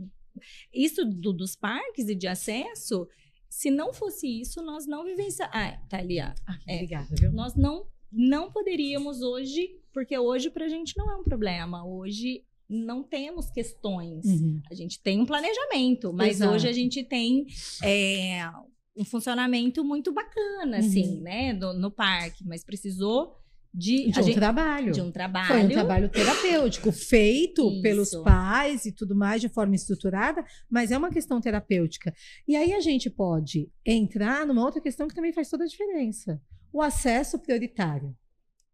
isso 0.73 1.05
do, 1.05 1.33
dos 1.33 1.55
parques 1.55 2.07
e 2.07 2.15
de 2.15 2.27
acesso 2.27 3.07
se 3.49 3.71
não 3.71 3.91
fosse 3.91 4.27
isso, 4.27 4.61
nós 4.61 4.85
não 4.85 5.03
vivenciaríamos. 5.03 5.73
Ah, 5.73 5.81
tá 5.89 5.97
ali, 5.97 6.19
ah, 6.19 6.35
é, 6.67 6.75
obrigada, 6.75 7.07
viu? 7.19 7.31
Nós 7.31 7.55
não, 7.55 7.87
não 8.11 8.51
poderíamos 8.51 9.21
hoje, 9.21 9.75
porque 9.91 10.17
hoje 10.17 10.51
pra 10.51 10.69
gente 10.69 10.95
não 10.95 11.11
é 11.11 11.15
um 11.15 11.23
problema. 11.23 11.83
Hoje 11.83 12.45
não 12.69 13.01
temos 13.01 13.49
questões. 13.49 14.23
Uhum. 14.25 14.61
A 14.69 14.75
gente 14.75 15.01
tem 15.01 15.19
um 15.19 15.25
planejamento, 15.25 16.13
mas 16.13 16.37
Exato. 16.37 16.53
hoje 16.53 16.67
a 16.67 16.71
gente 16.71 17.03
tem 17.03 17.47
é, 17.83 18.47
um 18.95 19.03
funcionamento 19.03 19.83
muito 19.83 20.13
bacana, 20.13 20.77
assim, 20.77 21.01
uhum. 21.01 21.09
assim, 21.13 21.21
né, 21.21 21.53
do, 21.55 21.73
no 21.73 21.89
parque. 21.89 22.45
Mas 22.45 22.63
precisou 22.63 23.35
de, 23.73 24.11
de 24.11 24.19
um 24.19 24.23
gente, 24.23 24.35
trabalho. 24.35 24.91
De 24.91 25.01
um 25.01 25.11
trabalho. 25.11 25.47
Foi 25.47 25.63
um 25.63 25.69
trabalho 25.69 26.09
terapêutico, 26.09 26.91
feito 26.91 27.69
Isso. 27.69 27.81
pelos 27.81 28.09
pais 28.23 28.85
e 28.85 28.91
tudo 28.91 29.15
mais 29.15 29.41
de 29.41 29.49
forma 29.49 29.75
estruturada, 29.75 30.43
mas 30.69 30.91
é 30.91 30.97
uma 30.97 31.11
questão 31.11 31.39
terapêutica. 31.39 32.13
E 32.47 32.55
aí 32.55 32.73
a 32.73 32.81
gente 32.81 33.09
pode 33.09 33.69
entrar 33.85 34.45
numa 34.45 34.63
outra 34.63 34.81
questão 34.81 35.07
que 35.07 35.15
também 35.15 35.33
faz 35.33 35.49
toda 35.49 35.63
a 35.63 35.67
diferença: 35.67 36.41
o 36.73 36.81
acesso 36.81 37.37
prioritário. 37.39 38.15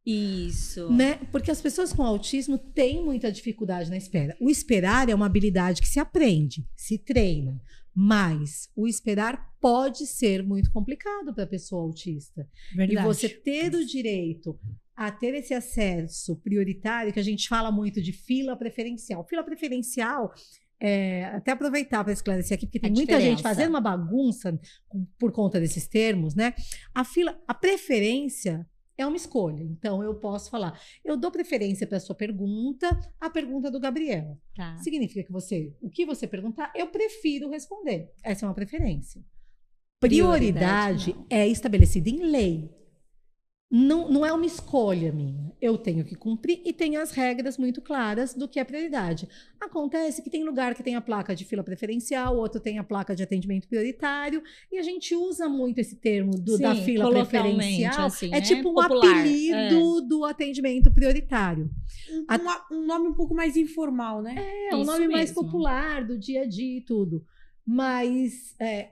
Isso. 0.06 0.92
Né? 0.92 1.16
Porque 1.32 1.50
as 1.50 1.60
pessoas 1.60 1.92
com 1.92 2.04
autismo 2.04 2.60
têm 2.60 3.04
muita 3.04 3.32
dificuldade 3.32 3.90
na 3.90 3.98
espera. 3.98 4.38
O 4.40 4.52
esperar 4.52 5.10
é 5.10 5.16
uma 5.16 5.26
habilidade 5.26 5.82
que 5.82 5.88
se 5.88 6.00
aprende, 6.00 6.64
se 6.76 7.00
treina. 7.00 7.60
Mas 7.94 8.70
o 8.76 8.88
esperar 8.88 9.56
pode 9.60 10.06
ser 10.06 10.44
muito 10.44 10.70
complicado 10.70 11.34
para 11.34 11.46
a 11.46 11.48
pessoa 11.48 11.82
autista. 11.82 12.48
Verdade. 12.76 13.00
E 13.00 13.04
você 13.04 13.30
ter 13.30 13.74
o 13.74 13.86
direito 13.86 14.60
a 14.96 15.12
ter 15.12 15.34
esse 15.34 15.54
acesso 15.54 16.38
prioritário, 16.38 17.12
que 17.12 17.20
a 17.20 17.24
gente 17.24 17.48
fala 17.48 17.72
muito 17.72 18.02
de 18.02 18.14
fila 18.14 18.56
preferencial. 18.56 19.26
Fila 19.28 19.44
preferencial 19.44 20.34
é, 20.80 21.26
até 21.26 21.52
aproveitar 21.52 22.04
para 22.04 22.14
esclarecer 22.14 22.56
aqui, 22.56 22.66
porque 22.66 22.80
tem 22.80 22.90
a 22.90 22.94
muita 22.94 23.14
diferença. 23.14 23.30
gente 23.30 23.44
fazendo 23.44 23.70
uma 23.70 23.82
bagunça 23.82 24.58
por 25.18 25.32
conta 25.32 25.60
desses 25.60 25.88
termos, 25.88 26.36
né? 26.36 26.54
A 26.94 27.04
fila, 27.04 27.38
a 27.48 27.54
preferência 27.54 28.66
é 28.98 29.06
uma 29.06 29.18
escolha. 29.18 29.64
Então, 29.64 30.02
eu 30.04 30.16
posso 30.16 30.50
falar, 30.50 30.80
eu 31.04 31.18
dou 31.18 31.32
preferência 31.32 31.86
para 31.86 31.98
a 31.98 32.02
sua 32.02 32.16
pergunta, 32.16 32.88
a 33.20 33.30
pergunta 33.30 33.70
do 33.70 33.80
Gabriel. 33.80 34.40
Tá. 34.56 34.78
Significa 34.78 35.24
que 35.24 35.32
você, 35.32 35.74
o 35.82 35.90
que 35.90 36.06
você 36.06 36.28
perguntar, 36.28 36.72
eu 36.76 36.88
prefiro 36.88 37.50
responder. 37.50 38.12
Essa 38.24 38.46
é 38.46 38.48
uma 38.48 38.56
preferência. 38.56 39.22
Prioridade, 40.00 41.12
Prioridade 41.12 41.26
é 41.30 41.48
estabelecida 41.48 42.10
em 42.10 42.20
lei 42.20 42.70
não, 43.78 44.10
não 44.10 44.26
é 44.26 44.32
uma 44.32 44.46
escolha 44.46 45.12
minha. 45.12 45.54
Eu 45.62 45.78
tenho 45.78 46.06
que 46.06 46.16
cumprir 46.16 46.62
e 46.64 46.72
tem 46.72 46.96
as 46.96 47.12
regras 47.12 47.58
muito 47.58 47.82
claras 47.82 48.34
do 48.34 48.48
que 48.48 48.58
é 48.58 48.64
prioridade. 48.64 49.28
Acontece 49.60 50.22
que 50.22 50.30
tem 50.30 50.46
lugar 50.46 50.74
que 50.74 50.82
tem 50.82 50.96
a 50.96 51.02
placa 51.02 51.36
de 51.36 51.44
fila 51.44 51.62
preferencial, 51.62 52.38
outro 52.38 52.62
tem 52.62 52.80
a 52.80 52.86
placa 52.86 53.14
de 53.14 53.22
atendimento 53.22 53.68
prioritário, 53.68 54.42
e 54.72 54.78
a 54.78 54.82
gente 54.82 55.14
usa 55.14 55.50
muito 55.50 55.80
esse 55.80 55.98
termo 55.98 56.32
do, 56.32 56.56
Sim, 56.56 56.64
da 56.64 56.74
fila 56.74 57.10
preferencial. 57.10 58.06
Assim, 58.06 58.28
é 58.28 58.40
né? 58.40 58.42
tipo 58.42 58.70
um 58.70 58.76
Popular, 58.76 59.20
apelido 59.20 59.98
é. 59.98 60.08
do 60.08 60.24
atendimento 60.24 60.90
prioritário. 60.90 61.70
Um, 62.10 62.78
um, 62.78 62.86
nome 62.86 63.10
um 63.10 63.14
pouco 63.14 63.36
mais 63.36 63.58
informal, 63.58 64.22
né? 64.22 64.36
É, 64.38 64.68
Isso 64.70 64.78
um 64.78 64.86
nome 64.86 65.00
mesmo. 65.00 65.14
mais 65.14 65.32
popular 65.34 66.06
do 66.06 66.18
dia 66.18 66.44
a 66.44 66.46
dia 66.46 66.78
e 66.78 66.82
tudo. 66.82 67.26
Mas 67.66 68.56
é, 68.58 68.92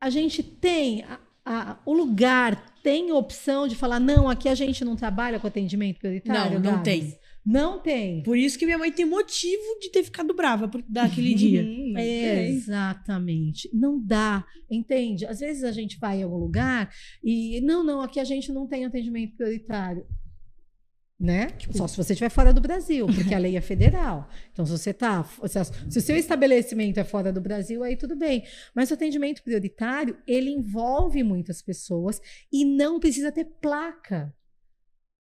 a 0.00 0.10
gente 0.10 0.44
tem. 0.44 1.02
A, 1.02 1.25
a, 1.46 1.78
o 1.86 1.92
lugar 1.92 2.74
tem 2.82 3.12
opção 3.12 3.68
de 3.68 3.76
falar, 3.76 4.00
não, 4.00 4.28
aqui 4.28 4.48
a 4.48 4.54
gente 4.54 4.84
não 4.84 4.96
trabalha 4.96 5.38
com 5.38 5.46
atendimento 5.46 5.98
prioritário? 5.98 6.58
Não, 6.58 6.72
não 6.72 6.82
tem. 6.82 7.16
Não 7.46 7.78
tem. 7.78 8.24
Por 8.24 8.36
isso 8.36 8.58
que 8.58 8.66
minha 8.66 8.76
mãe 8.76 8.90
tem 8.90 9.06
motivo 9.06 9.78
de 9.80 9.88
ter 9.90 10.02
ficado 10.02 10.34
brava 10.34 10.66
por 10.66 10.82
daquele 10.88 11.32
dia. 11.32 11.64
É, 11.96 12.48
exatamente. 12.48 13.70
Não 13.72 14.04
dá, 14.04 14.44
entende? 14.68 15.24
Às 15.24 15.38
vezes 15.38 15.62
a 15.62 15.70
gente 15.70 15.96
vai 15.96 16.18
em 16.18 16.22
algum 16.24 16.38
lugar 16.38 16.92
e 17.22 17.60
não, 17.60 17.84
não, 17.84 18.00
aqui 18.00 18.18
a 18.18 18.24
gente 18.24 18.50
não 18.50 18.66
tem 18.66 18.84
atendimento 18.84 19.36
prioritário 19.36 20.04
né? 21.18 21.46
Tipo, 21.50 21.76
Só 21.76 21.88
se 21.88 21.96
você 21.96 22.12
estiver 22.12 22.28
fora 22.28 22.52
do 22.52 22.60
Brasil, 22.60 23.06
porque 23.06 23.34
a 23.34 23.38
lei 23.38 23.56
é 23.56 23.60
federal. 23.60 24.28
Então, 24.52 24.66
se 24.66 24.72
você 24.72 24.92
tá, 24.92 25.24
se 25.88 25.98
o 25.98 26.02
seu 26.02 26.16
estabelecimento 26.16 27.00
é 27.00 27.04
fora 27.04 27.32
do 27.32 27.40
Brasil, 27.40 27.82
aí 27.82 27.96
tudo 27.96 28.14
bem. 28.14 28.44
Mas 28.74 28.90
o 28.90 28.94
atendimento 28.94 29.42
prioritário, 29.42 30.18
ele 30.26 30.50
envolve 30.50 31.22
muitas 31.22 31.62
pessoas 31.62 32.20
e 32.52 32.64
não 32.64 33.00
precisa 33.00 33.32
ter 33.32 33.46
placa. 33.60 34.32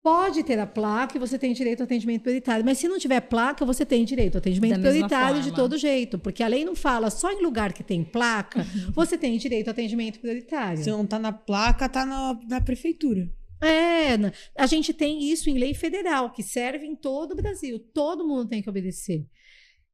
Pode 0.02 0.44
ter 0.44 0.60
a 0.60 0.68
placa 0.68 1.16
e 1.16 1.20
você 1.20 1.40
tem 1.40 1.54
direito 1.54 1.80
ao 1.80 1.86
atendimento 1.86 2.24
prioritário, 2.24 2.66
mas 2.66 2.78
se 2.78 2.90
não 2.90 3.00
tiver 3.00 3.22
placa, 3.22 3.64
você 3.64 3.86
tem 3.86 4.04
direito 4.04 4.36
ao 4.36 4.40
atendimento 4.40 4.82
prioritário 4.82 5.42
de 5.42 5.54
todo 5.54 5.78
jeito, 5.78 6.20
porque 6.20 6.44
a 6.44 6.48
lei 6.48 6.66
não 6.66 6.76
fala 6.76 7.10
só 7.10 7.32
em 7.32 7.42
lugar 7.42 7.72
que 7.72 7.84
tem 7.84 8.04
placa, 8.04 8.66
você 8.94 9.18
tem 9.18 9.38
direito 9.38 9.70
ao 9.70 9.72
atendimento 9.72 10.20
prioritário. 10.20 10.84
Se 10.84 10.90
não 10.90 11.06
está 11.06 11.18
na 11.18 11.32
placa, 11.32 11.86
está 11.86 12.06
na, 12.06 12.38
na 12.50 12.60
prefeitura. 12.60 13.30
É, 13.64 14.18
a 14.58 14.66
gente 14.66 14.94
tem 14.94 15.32
isso 15.32 15.50
em 15.50 15.58
lei 15.58 15.74
federal, 15.74 16.32
que 16.32 16.44
serve 16.44 16.86
em 16.86 16.96
todo 16.96 17.32
o 17.32 17.36
Brasil. 17.36 17.80
Todo 17.80 18.28
mundo 18.28 18.50
tem 18.50 18.62
que 18.62 18.70
obedecer. 18.70 19.26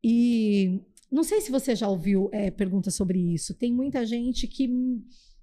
E 0.04 0.82
não 1.12 1.24
sei 1.24 1.42
se 1.42 1.52
você 1.52 1.76
já 1.76 1.88
ouviu 1.88 2.30
é, 2.32 2.52
perguntas 2.52 2.96
sobre 2.96 3.20
isso. 3.34 3.54
Tem 3.54 3.74
muita 3.74 4.06
gente 4.06 4.48
que, 4.48 4.70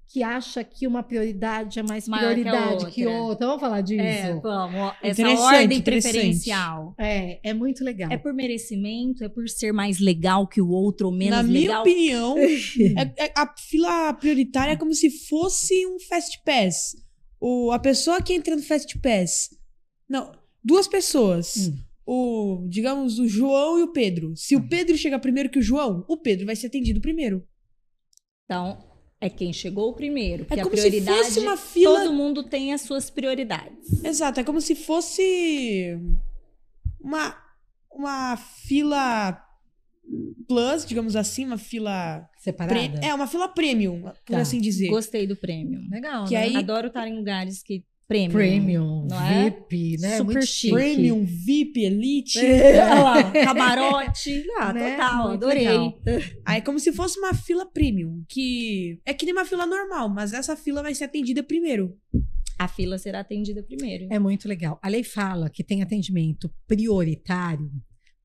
que 0.09 0.23
acha 0.23 0.63
que 0.63 0.87
uma 0.87 1.03
prioridade 1.03 1.79
é 1.79 1.83
mais 1.83 2.09
Maior 2.09 2.33
prioridade 2.33 2.67
que, 2.67 2.73
outra. 2.75 2.91
que 2.91 3.07
outra. 3.07 3.47
Vamos 3.47 3.61
falar 3.61 3.81
disso? 3.81 4.01
É, 4.01 4.41
vamos. 4.41 4.93
Essa 5.03 5.29
ordem 5.29 5.83
preferencial. 5.83 6.95
É, 6.99 7.51
é 7.51 7.53
muito 7.53 7.85
legal. 7.85 8.11
É 8.11 8.17
por 8.17 8.33
merecimento? 8.33 9.25
É 9.25 9.29
por 9.29 9.49
ser 9.49 9.73
mais 9.73 9.99
legal 9.99 10.47
que 10.47 10.61
o 10.61 10.71
outro 10.71 11.09
ou 11.09 11.13
menos 11.13 11.37
Na 11.37 11.43
legal? 11.43 11.85
Na 11.85 11.85
minha 11.85 12.31
opinião, 12.31 12.39
é, 12.97 13.27
é, 13.27 13.33
a 13.37 13.53
fila 13.59 14.15
prioritária 14.15 14.73
é 14.73 14.77
como 14.77 14.95
se 14.95 15.11
fosse 15.11 15.87
um 15.87 15.99
fast 15.99 16.41
pass 16.45 17.06
o, 17.47 17.71
a 17.71 17.79
pessoa 17.79 18.21
que 18.21 18.33
entra 18.33 18.57
no 18.57 18.63
Fast 18.63 18.99
Pass. 18.99 19.57
Não, 20.09 20.33
duas 20.65 20.89
pessoas. 20.89 21.69
Hum. 21.69 21.79
O, 22.05 22.67
digamos, 22.69 23.21
o 23.21 23.29
João 23.29 23.79
e 23.79 23.83
o 23.85 23.93
Pedro. 23.93 24.37
Se 24.37 24.57
hum. 24.57 24.61
o 24.61 24.69
Pedro 24.69 24.97
chegar 24.97 25.21
primeiro 25.21 25.49
que 25.49 25.61
o 25.61 25.63
João, 25.63 26.05
o 26.09 26.17
Pedro 26.17 26.45
vai 26.45 26.57
ser 26.57 26.67
atendido 26.67 27.01
primeiro. 27.01 27.47
Então, 28.45 28.85
é 29.21 29.31
quem 29.31 29.53
chegou 29.53 29.95
primeiro. 29.95 30.45
Porque 30.45 30.59
é 30.59 30.65
como 30.65 30.75
a 30.75 30.77
prioridade, 30.77 31.19
se 31.19 31.35
fosse 31.35 31.41
uma 31.41 31.57
fila... 31.57 32.01
todo 32.01 32.13
mundo 32.13 32.43
tem 32.43 32.73
as 32.73 32.81
suas 32.81 33.11
prioridades. 33.11 34.05
Exato, 34.05 34.41
é 34.41 34.45
como 34.45 34.61
se 34.61 34.75
fosse 34.75 35.97
uma, 37.01 37.37
uma 37.93 38.37
fila 38.37 39.41
plus, 40.49 40.85
digamos 40.85 41.15
assim, 41.15 41.45
uma 41.45 41.59
fila 41.59 42.29
separada. 42.47 43.01
É 43.03 43.13
uma 43.13 43.27
fila 43.27 43.49
premium, 43.49 44.03
por 44.03 44.35
tá. 44.35 44.39
assim 44.39 44.61
dizer. 44.61 44.89
Gostei 44.89 45.27
do 45.27 45.37
premium. 45.37 45.89
Legal. 45.91 46.27
Que 46.27 46.35
né? 46.35 46.43
aí 46.43 46.57
adoro 46.57 46.89
estar 46.89 47.07
em 47.09 47.17
lugares 47.17 47.63
que 47.63 47.85
premium, 48.07 48.33
premium 48.33 49.07
não 49.11 49.21
é? 49.21 49.51
VIP, 49.51 49.97
né? 49.99 50.19
Super 50.19 50.35
Muito 50.35 50.47
chique. 50.47 50.75
Premium, 50.75 51.25
VIP, 51.25 51.85
elite, 51.85 52.39
é. 52.39 52.83
Olha 52.87 53.03
lá, 53.03 53.31
camarote, 53.45 54.45
ah, 54.59 54.73
né? 54.73 54.93
total, 54.93 55.29
Muito 55.29 55.45
adorei. 55.45 55.69
Legal. 55.69 56.01
Aí 56.45 56.59
é 56.59 56.61
como 56.61 56.79
se 56.79 56.93
fosse 56.93 57.19
uma 57.19 57.35
fila 57.35 57.67
premium, 57.67 58.25
que 58.29 59.01
é 59.05 59.13
que 59.13 59.27
nem 59.27 59.35
uma 59.35 59.45
fila 59.45 59.67
normal, 59.67 60.09
mas 60.09 60.33
essa 60.33 60.57
fila 60.57 60.83
vai 60.83 60.95
ser 60.95 61.05
atendida 61.05 61.43
primeiro. 61.43 61.97
A 62.59 62.69
fila 62.69 62.97
será 62.97 63.21
atendida 63.21 63.63
primeiro. 63.63 64.07
É 64.11 64.19
muito 64.19 64.49
legal. 64.49 64.79
A 64.83 64.89
lei 64.89 65.03
fala 65.03 65.51
que 65.51 65.63
tem 65.63 65.83
atendimento 65.83 66.51
prioritário 66.67 67.71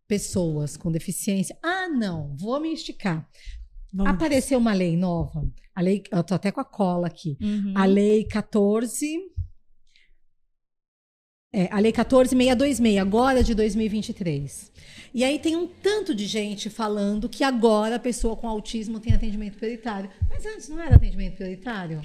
pessoas 0.08 0.76
com 0.76 0.92
deficiência. 0.92 1.58
Ah, 1.64 1.88
não, 1.90 2.36
vou 2.38 2.60
me 2.60 2.74
esticar. 2.74 3.28
Vamos. 3.94 4.14
Apareceu 4.14 4.58
uma 4.58 4.74
lei 4.74 4.96
nova. 4.96 5.46
A 5.76 5.82
lei, 5.82 6.04
eu 6.12 6.24
tô 6.24 6.34
até 6.34 6.52
com 6.52 6.62
a 6.62 6.66
cola 6.66 7.08
aqui. 7.08 7.38
Uhum. 7.42 7.74
A 7.76 7.86
lei 7.86 8.24
14 8.24 9.32
é, 11.54 11.68
a 11.70 11.80
lei 11.80 11.92
14626, 11.92 12.98
agora 12.98 13.44
de 13.44 13.54
2023. 13.54 14.72
E 15.14 15.22
aí 15.22 15.38
tem 15.38 15.58
um 15.58 15.68
tanto 15.68 16.16
de 16.16 16.26
gente 16.26 16.70
falando 16.70 17.28
que 17.28 17.44
agora 17.44 17.98
a 17.98 18.00
pessoa 18.00 18.38
com 18.38 18.48
autismo 18.48 19.02
tem 19.02 19.14
atendimento 19.14 19.58
prioritário. 19.58 20.10
Mas 20.30 20.46
antes 20.46 20.70
não 20.70 20.80
era 20.80 20.96
atendimento 20.96 21.36
prioritário? 21.36 22.02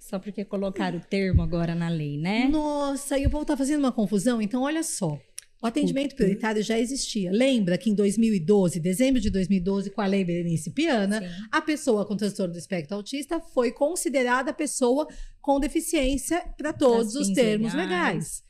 Só 0.00 0.18
porque 0.18 0.44
colocaram 0.44 0.98
o 0.98 1.00
termo 1.00 1.42
agora 1.42 1.76
na 1.76 1.88
lei, 1.88 2.18
né? 2.18 2.48
Nossa, 2.48 3.16
e 3.16 3.22
eu 3.22 3.30
vou 3.30 3.42
estar 3.42 3.56
fazendo 3.56 3.80
uma 3.80 3.92
confusão. 3.92 4.42
Então, 4.42 4.62
olha 4.62 4.82
só. 4.82 5.16
O 5.60 5.66
atendimento 5.66 6.14
prioritário 6.14 6.62
já 6.62 6.78
existia. 6.78 7.32
Lembra 7.32 7.76
que 7.76 7.90
em 7.90 7.94
2012, 7.94 8.78
dezembro 8.78 9.20
de 9.20 9.28
2012, 9.28 9.90
com 9.90 10.00
a 10.00 10.06
lei 10.06 10.24
Berenice 10.24 10.70
Piana, 10.70 11.20
Sim. 11.20 11.26
a 11.50 11.60
pessoa 11.60 12.06
com 12.06 12.16
transtorno 12.16 12.52
do 12.52 12.58
espectro 12.58 12.96
autista 12.96 13.40
foi 13.40 13.72
considerada 13.72 14.52
pessoa 14.52 15.08
com 15.40 15.58
deficiência 15.58 16.40
para 16.56 16.72
todos 16.72 17.16
os 17.16 17.28
termos 17.30 17.74
legais. 17.74 17.88
legais. 17.90 18.48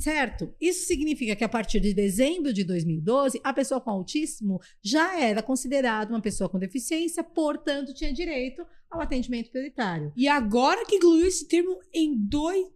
Certo? 0.00 0.54
Isso 0.58 0.86
significa 0.86 1.36
que 1.36 1.44
a 1.44 1.48
partir 1.48 1.78
de 1.78 1.92
dezembro 1.92 2.54
de 2.54 2.64
2012, 2.64 3.38
a 3.44 3.52
pessoa 3.52 3.80
com 3.80 3.90
autismo 3.90 4.58
já 4.82 5.20
era 5.20 5.42
considerada 5.42 6.10
uma 6.10 6.22
pessoa 6.22 6.48
com 6.48 6.58
deficiência, 6.58 7.22
portanto, 7.22 7.92
tinha 7.92 8.10
direito 8.10 8.66
ao 8.90 9.00
atendimento 9.00 9.50
prioritário. 9.50 10.10
E 10.16 10.26
agora 10.26 10.86
que 10.86 10.96
incluiu 10.96 11.26
esse 11.26 11.46
termo 11.46 11.78
em 11.92 12.16
dois 12.16 12.66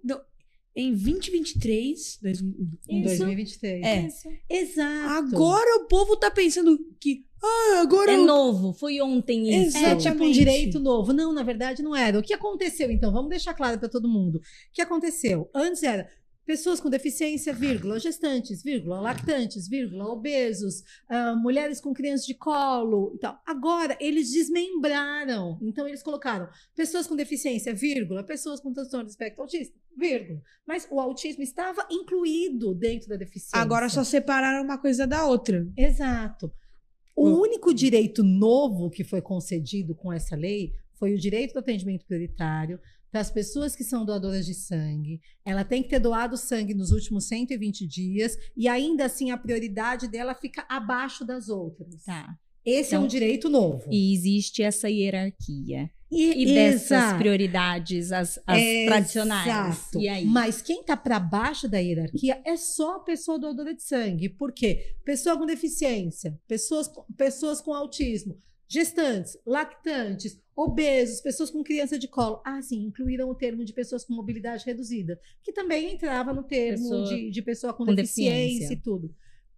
em 0.75 0.91
2023. 0.93 2.19
Dois, 2.21 2.41
em 2.89 3.03
2023. 3.03 3.85
É. 3.85 4.07
Isso. 4.07 4.29
Exato. 4.49 5.35
Agora 5.35 5.83
o 5.83 5.87
povo 5.87 6.17
tá 6.17 6.31
pensando 6.31 6.79
que. 7.01 7.25
Ah, 7.43 7.81
agora. 7.83 8.13
É 8.13 8.17
eu... 8.17 8.25
novo, 8.25 8.73
foi 8.73 9.01
ontem 9.01 9.49
isso. 9.49 9.77
Exatamente. 9.77 10.09
É 10.09 10.11
tipo 10.11 10.25
um 10.25 10.33
direito 10.33 10.81
novo. 10.81 11.13
Não, 11.13 11.33
na 11.33 11.43
verdade 11.43 11.83
não 11.83 11.95
era. 11.95 12.19
O 12.19 12.23
que 12.23 12.35
aconteceu 12.35 12.91
então? 12.91 13.13
Vamos 13.13 13.31
deixar 13.31 13.55
claro 13.55 13.79
para 13.79 13.89
todo 13.89 14.09
mundo. 14.09 14.37
O 14.37 14.41
que 14.73 14.83
aconteceu? 14.83 15.49
Antes 15.55 15.83
era. 15.83 16.09
Pessoas 16.45 16.81
com 16.81 16.91
deficiência, 16.91 17.53
vírgula, 17.53 17.99
gestantes, 17.99 18.63
vírgula, 18.63 19.01
lactantes, 19.01 19.69
vírgula, 19.69 20.07
obesos, 20.07 20.81
uh, 21.11 21.37
mulheres 21.37 21.81
com 21.81 21.93
crianças 21.93 22.27
de 22.27 22.35
colo 22.35 23.13
e 23.15 23.19
tal. 23.19 23.41
Agora, 23.47 23.97
eles 24.01 24.31
desmembraram. 24.31 25.59
Então, 25.63 25.89
eles 25.89 26.03
colocaram 26.03 26.49
pessoas 26.75 27.07
com 27.07 27.17
deficiência, 27.17 27.75
vírgula, 27.75 28.23
pessoas 28.23 28.61
com 28.61 28.73
transtorno 28.73 29.07
de 29.07 29.13
espectro 29.13 29.43
autista, 29.43 29.79
vírgula. 29.97 30.41
Mas 30.67 30.87
o 30.91 31.01
autismo 31.01 31.43
estava 31.43 31.87
incluído 31.91 32.75
dentro 32.75 33.09
da 33.09 33.17
deficiência. 33.17 33.59
Agora 33.59 33.89
só 33.89 34.05
separaram 34.05 34.65
uma 34.65 34.79
coisa 34.79 35.07
da 35.07 35.27
outra. 35.27 35.67
Exato. 35.77 36.53
O 37.17 37.29
hum. 37.29 37.41
único 37.41 37.73
direito 37.73 38.23
novo 38.23 38.91
que 38.91 39.05
foi 39.05 39.23
concedido 39.23 39.95
com 39.95 40.13
essa 40.13 40.35
lei 40.35 40.73
foi 40.99 41.13
o 41.15 41.19
direito 41.19 41.53
do 41.53 41.59
atendimento 41.59 42.05
prioritário, 42.07 42.81
para 43.15 43.21
as 43.21 43.31
pessoas 43.31 43.77
que 43.77 43.85
são 43.85 44.05
doadoras 44.05 44.45
de 44.45 44.55
sangue, 44.55 45.21
ela 45.45 45.65
tem 45.65 45.85
que 45.85 45.89
ter 45.89 46.01
doado 46.01 46.37
sangue 46.37 46.75
nos 46.75 46.91
últimos 46.91 47.29
120 47.29 47.87
dias 47.87 48.37
e 48.57 48.67
ainda 48.67 49.05
assim 49.05 49.31
a 49.31 49.39
prioridade 49.39 50.09
dela 50.09 50.35
fica 50.35 50.67
abaixo 50.69 51.25
das 51.25 51.49
outras. 51.49 52.03
Tá. 52.03 52.35
Esse 52.65 52.89
então, 52.89 52.97
é 52.97 52.99
um 52.99 53.07
então, 53.07 53.07
direito 53.07 53.49
novo. 53.49 53.85
E 53.89 54.13
existe 54.13 54.65
essa 54.65 54.91
hierarquia. 54.91 55.89
E, 56.11 56.43
e 56.43 56.55
dessas 56.55 57.13
prioridades, 57.17 58.11
as, 58.11 58.37
as 58.45 58.61
tradicionais. 58.87 59.47
Exato. 59.47 60.01
E 60.01 60.09
aí? 60.09 60.25
Mas 60.25 60.61
quem 60.61 60.81
está 60.81 60.97
para 60.97 61.21
baixo 61.21 61.69
da 61.69 61.79
hierarquia 61.79 62.43
é 62.45 62.57
só 62.57 62.97
a 62.97 63.01
pessoa 63.01 63.39
doadora 63.39 63.73
de 63.73 63.83
sangue. 63.85 64.29
Por 64.29 64.53
quê? 64.53 64.97
Pessoa 65.05 65.39
com 65.39 65.47
deficiência, 65.47 66.37
pessoas, 66.49 66.91
pessoas 67.17 67.61
com 67.61 67.73
autismo, 67.73 68.37
gestantes, 68.69 69.37
lactantes, 69.47 70.41
obesos, 70.57 71.21
pessoas 71.21 71.51
com 71.51 71.63
criança 71.63 71.99
de 71.99 72.09
colo. 72.09 72.41
Ah, 72.45 72.61
sim, 72.63 72.85
incluíram 72.85 73.29
o 73.29 73.35
termo 73.35 73.65
de 73.65 73.73
pessoas 73.73 74.05
com 74.05 74.15
mobilidade 74.15 74.65
reduzida, 74.65 75.21
que 75.43 75.53
também 75.53 75.95
entrava 75.95 76.33
no 76.33 76.43
termo 76.43 76.83
pessoa 76.83 77.09
de, 77.09 77.31
de 77.31 77.43
pessoa 77.43 77.73
com, 77.73 77.85
com 77.85 77.95
deficiência. 77.95 78.41
deficiência 78.41 78.75
e 78.75 78.81
tudo. 78.81 79.15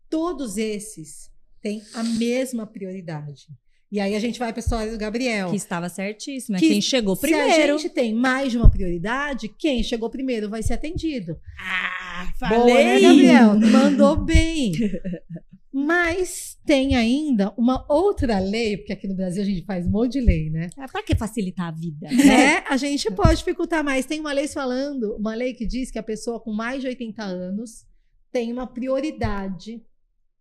Todos 0.08 0.56
esses 0.56 1.30
têm 1.60 1.82
a 1.94 2.02
mesma 2.02 2.66
prioridade. 2.66 3.48
E 3.90 4.00
aí 4.00 4.16
a 4.16 4.18
gente 4.18 4.38
vai 4.38 4.52
para 4.52 4.58
a 4.58 4.64
história 4.64 4.90
do 4.90 4.98
Gabriel. 4.98 5.50
Que 5.50 5.56
estava 5.56 5.88
certíssima. 5.88 6.58
Que 6.58 6.68
quem 6.68 6.80
chegou 6.80 7.16
primeiro. 7.16 7.54
Se 7.54 7.60
a 7.60 7.76
gente 7.76 7.90
tem 7.90 8.12
mais 8.12 8.50
de 8.50 8.58
uma 8.58 8.68
prioridade, 8.68 9.48
quem 9.48 9.82
chegou 9.82 10.10
primeiro 10.10 10.50
vai 10.50 10.62
ser 10.62 10.74
atendido. 10.74 11.38
Ah, 11.58 12.32
falei! 12.38 12.58
Boa, 12.58 12.74
né, 12.74 13.00
Gabriel? 13.00 13.60
Mandou 13.70 14.16
bem. 14.16 14.72
Mas 15.78 16.56
tem 16.64 16.94
ainda 16.94 17.52
uma 17.54 17.84
outra 17.86 18.38
lei, 18.38 18.78
porque 18.78 18.94
aqui 18.94 19.06
no 19.06 19.14
Brasil 19.14 19.42
a 19.42 19.44
gente 19.44 19.62
faz 19.66 19.86
um 19.86 19.90
monte 19.90 20.12
de 20.12 20.22
lei, 20.22 20.48
né? 20.48 20.70
É, 20.74 20.86
para 20.86 21.02
que 21.02 21.14
facilitar 21.14 21.66
a 21.66 21.70
vida? 21.70 22.08
Né? 22.08 22.64
A 22.66 22.78
gente 22.78 23.10
pode 23.10 23.36
dificultar 23.36 23.84
mais. 23.84 24.06
Tem 24.06 24.18
uma 24.18 24.32
lei 24.32 24.48
falando, 24.48 25.14
uma 25.16 25.34
lei 25.34 25.52
que 25.52 25.66
diz 25.66 25.90
que 25.90 25.98
a 25.98 26.02
pessoa 26.02 26.40
com 26.40 26.50
mais 26.50 26.80
de 26.80 26.86
80 26.86 27.22
anos 27.22 27.84
tem 28.32 28.50
uma 28.50 28.66
prioridade 28.66 29.84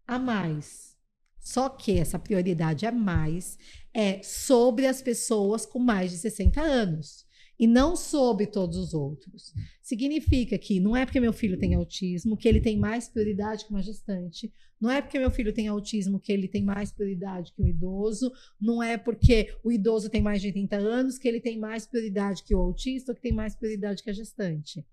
a 0.08 0.18
mais. 0.18 0.96
Só 1.38 1.68
que 1.68 2.00
essa 2.00 2.18
prioridade 2.18 2.86
a 2.86 2.92
mais 2.94 3.58
é 3.94 4.24
sobre 4.24 4.88
as 4.88 5.02
pessoas 5.02 5.66
com 5.66 5.80
mais 5.80 6.12
de 6.12 6.18
60 6.18 6.62
anos 6.62 7.26
e 7.60 7.68
não 7.68 7.98
sobre 7.98 8.48
todos 8.48 8.78
os 8.78 8.94
outros. 8.94 9.54
Significa 9.86 10.58
que 10.58 10.80
não 10.80 10.98
é 10.98 11.06
porque 11.06 11.20
meu 11.20 11.32
filho 11.32 11.60
tem 11.60 11.76
autismo 11.76 12.36
que 12.36 12.48
ele 12.48 12.60
tem 12.60 12.76
mais 12.76 13.08
prioridade 13.08 13.66
que 13.66 13.70
uma 13.70 13.84
gestante, 13.84 14.52
não 14.82 14.90
é 14.90 15.00
porque 15.00 15.20
meu 15.20 15.30
filho 15.30 15.54
tem 15.54 15.68
autismo 15.68 16.20
que 16.20 16.32
ele 16.32 16.48
tem 16.48 16.64
mais 16.64 16.92
prioridade 16.92 17.54
que 17.54 17.62
o 17.62 17.68
idoso, 17.68 18.32
não 18.60 18.82
é 18.82 18.98
porque 18.98 19.56
o 19.64 19.72
idoso 19.72 20.10
tem 20.10 20.24
mais 20.24 20.42
de 20.42 20.48
80 20.48 20.76
anos 20.76 21.20
que 21.20 21.28
ele 21.28 21.40
tem 21.40 21.60
mais 21.60 21.86
prioridade 21.86 22.42
que 22.42 22.56
o 22.56 22.60
autista 22.60 23.12
ou 23.12 23.16
que 23.16 23.22
tem 23.22 23.32
mais 23.32 23.56
prioridade 23.56 24.02
que 24.02 24.10
a 24.10 24.14
gestante. 24.14 24.84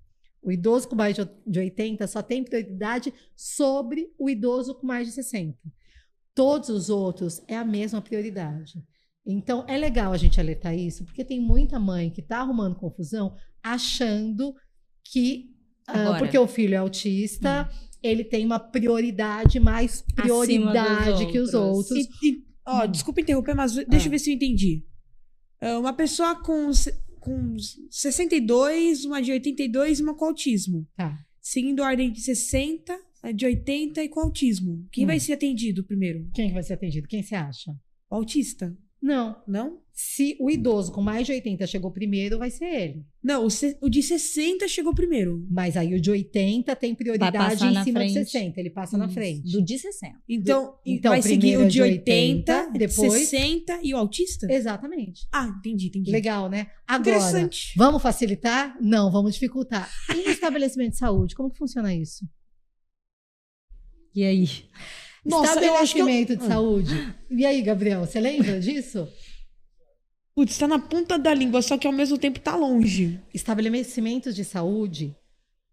O 0.43 0.53
idoso 0.53 0.86
com 0.86 0.95
mais 0.95 1.16
de 1.47 1.59
80 1.59 2.07
só 2.07 2.22
tem 2.22 2.45
prioridade 2.45 3.14
sobre 3.34 4.12
o 4.18 4.28
idoso 4.28 4.74
com 4.74 4.86
mais 4.86 5.07
de 5.07 5.14
60. 5.14 5.57
Todos 6.34 6.68
os 6.68 6.90
outros 6.90 7.43
é 7.49 7.57
a 7.57 7.64
mesma 7.64 8.03
prioridade. 8.03 8.74
Então, 9.24 9.64
é 9.66 9.78
legal 9.78 10.12
a 10.12 10.18
gente 10.18 10.38
alertar 10.38 10.76
isso, 10.76 11.07
porque 11.07 11.24
tem 11.24 11.40
muita 11.40 11.80
mãe 11.80 12.11
que 12.11 12.20
está 12.20 12.40
arrumando 12.40 12.76
confusão 12.76 13.34
achando 13.62 14.55
que, 15.05 15.50
uh, 15.88 16.18
porque 16.18 16.38
o 16.38 16.46
filho 16.46 16.74
é 16.74 16.78
autista, 16.78 17.68
hum. 17.70 17.88
ele 18.03 18.24
tem 18.24 18.44
uma 18.44 18.59
prioridade, 18.59 19.61
mais 19.61 20.03
prioridade 20.14 21.26
que 21.30 21.38
os 21.38 21.55
outros. 21.55 21.96
E, 21.96 22.09
e, 22.22 22.44
ó, 22.66 22.84
hum. 22.84 22.90
Desculpa 22.90 23.20
interromper, 23.20 23.55
mas 23.55 23.74
deixa 23.74 24.07
ah. 24.07 24.09
eu 24.09 24.11
ver 24.11 24.18
se 24.18 24.30
eu 24.30 24.34
entendi. 24.34 24.84
Uh, 25.62 25.78
uma 25.78 25.92
pessoa 25.92 26.34
com, 26.42 26.70
com 27.20 27.57
62, 27.90 29.05
uma 29.05 29.22
de 29.22 29.32
82 29.32 30.00
e 30.00 30.03
uma 30.03 30.14
com 30.14 30.26
autismo. 30.26 30.86
Tá. 30.96 31.18
Seguindo 31.40 31.82
a 31.82 31.86
ordem 31.86 32.11
de 32.11 32.20
60, 32.20 32.96
de 33.34 33.46
80 33.46 34.03
e 34.03 34.09
com 34.09 34.20
autismo. 34.20 34.86
Quem 34.90 35.05
hum. 35.05 35.09
vai 35.09 35.20
ser 35.20 35.34
atendido 35.34 35.84
primeiro? 35.84 36.28
Quem 36.34 36.53
vai 36.53 36.62
ser 36.62 36.74
atendido? 36.74 37.07
Quem 37.09 37.22
você 37.22 37.34
acha? 37.34 37.72
O 38.11 38.16
autista. 38.16 38.76
Não. 39.03 39.36
Não? 39.48 39.82
Se 39.92 40.36
o 40.40 40.48
idoso 40.48 40.92
com 40.92 41.03
mais 41.03 41.26
de 41.26 41.32
80 41.32 41.66
chegou 41.66 41.90
primeiro, 41.90 42.38
vai 42.38 42.50
ser 42.50 42.64
ele. 42.64 43.07
Não, 43.22 43.44
o, 43.46 43.48
o 43.80 43.88
de 43.90 44.03
60 44.03 44.66
chegou 44.68 44.94
primeiro. 44.94 45.44
Mas 45.50 45.76
aí 45.76 45.94
o 45.94 46.00
de 46.00 46.11
80 46.11 46.74
tem 46.76 46.94
prioridade 46.94 47.64
em 47.64 47.84
cima 47.84 48.00
frente. 48.00 48.14
de 48.14 48.24
60. 48.24 48.61
Ele 48.61 48.70
passa 48.70 48.96
Isso. 48.96 49.07
na 49.07 49.09
frente. 49.12 49.53
Do 49.53 49.62
de 49.62 49.78
60. 49.78 50.18
Então, 50.28 50.64
do, 50.64 50.78
então 50.86 51.11
vai 51.12 51.20
seguir 51.20 51.59
o 51.59 51.68
de 51.68 51.82
80, 51.82 52.53
80, 52.53 52.78
depois 52.78 53.12
60 53.12 53.80
e 53.82 53.92
o 53.92 53.96
autista? 53.98 54.50
Exatamente. 54.50 55.26
Ah, 55.32 55.53
entendi, 55.59 55.88
entendi. 55.88 56.11
Legal, 56.11 56.48
né? 56.48 56.68
Agora, 56.86 57.18
vamos 57.76 58.00
facilitar? 58.00 58.76
Não, 58.80 59.11
vamos 59.11 59.34
dificultar. 59.34 59.90
E 60.14 60.30
estabelecimento 60.30 60.92
de 60.92 60.98
saúde, 60.98 61.34
como 61.34 61.50
que 61.50 61.59
funciona 61.59 61.94
isso? 61.94 62.24
E 64.14 64.24
aí? 64.24 64.48
Nossa, 65.25 65.55
Estabelecimento 65.55 66.33
eu... 66.33 66.37
de 66.37 66.45
saúde. 66.47 67.14
E 67.31 67.47
aí, 67.47 67.62
Gabriel, 67.62 68.05
você 68.05 68.20
lembra 68.20 68.61
disso? 68.61 69.09
Putz, 70.35 70.53
está 70.53 70.66
na 70.66 70.79
ponta 70.79 71.18
da 71.18 71.33
língua, 71.35 71.61
só 71.61 71.77
que 71.77 71.87
ao 71.87 71.93
mesmo 71.93 72.16
tempo 72.18 72.39
está 72.39 72.57
longe. 72.57 73.20
Estabelecimentos 73.35 74.35
de 74.35 74.45
saúde 74.45 75.14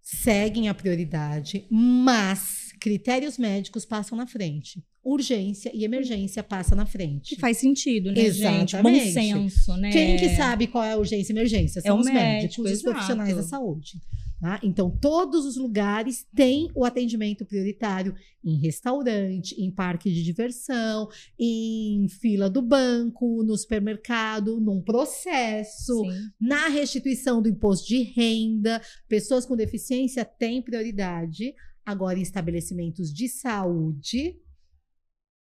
seguem 0.02 0.68
a 0.68 0.74
prioridade, 0.74 1.66
mas 1.70 2.74
critérios 2.80 3.38
médicos 3.38 3.86
passam 3.86 4.18
na 4.18 4.28
frente. 4.28 4.84
Urgência 5.04 5.72
e 5.74 5.86
emergência 5.86 6.44
passam 6.44 6.78
na 6.78 6.86
frente. 6.86 7.36
Que 7.36 7.42
faz 7.42 7.58
sentido, 7.58 8.12
né, 8.12 8.22
Exatamente. 8.22 8.72
gente? 8.72 8.84
Bom 8.84 9.14
senso, 9.14 9.78
né? 9.78 9.92
Quem 9.92 10.18
que 10.18 10.36
sabe 10.36 10.68
qual 10.68 10.84
é 10.84 10.92
a 10.92 10.98
urgência 10.98 11.32
e 11.32 11.36
emergência? 11.36 11.80
É 11.80 11.84
São 11.84 11.98
é 11.98 12.00
os 12.00 12.06
médico, 12.06 12.64
médicos, 12.64 12.72
os 12.72 12.82
profissionais 12.82 13.36
da 13.36 13.44
saúde. 13.44 13.94
Tá? 14.40 14.58
Então, 14.64 14.90
todos 14.90 15.46
os 15.46 15.58
lugares 15.58 16.26
têm 16.34 16.72
o 16.74 16.86
atendimento 16.86 17.46
prioritário 17.46 18.16
em 18.42 18.56
restaurante, 18.56 19.54
em 19.62 19.70
parque 19.70 20.10
de 20.10 20.24
diversão, 20.24 21.10
em 21.38 22.08
fila 22.08 22.50
do 22.50 22.62
banco, 22.62 23.44
no 23.44 23.58
supermercado, 23.58 24.62
num 24.62 24.82
processo, 24.82 26.06
Sim. 26.06 26.30
na 26.40 26.70
restituição 26.70 27.42
do 27.42 27.50
imposto 27.50 27.88
de 27.90 28.02
renda. 28.02 28.82
Pessoas 29.10 29.46
com 29.46 29.58
deficiência 29.58 30.24
têm 30.24 30.62
prioridade. 30.62 31.54
Agora, 31.86 32.18
em 32.18 32.22
estabelecimentos 32.22 33.14
de 33.14 33.28
saúde, 33.28 34.38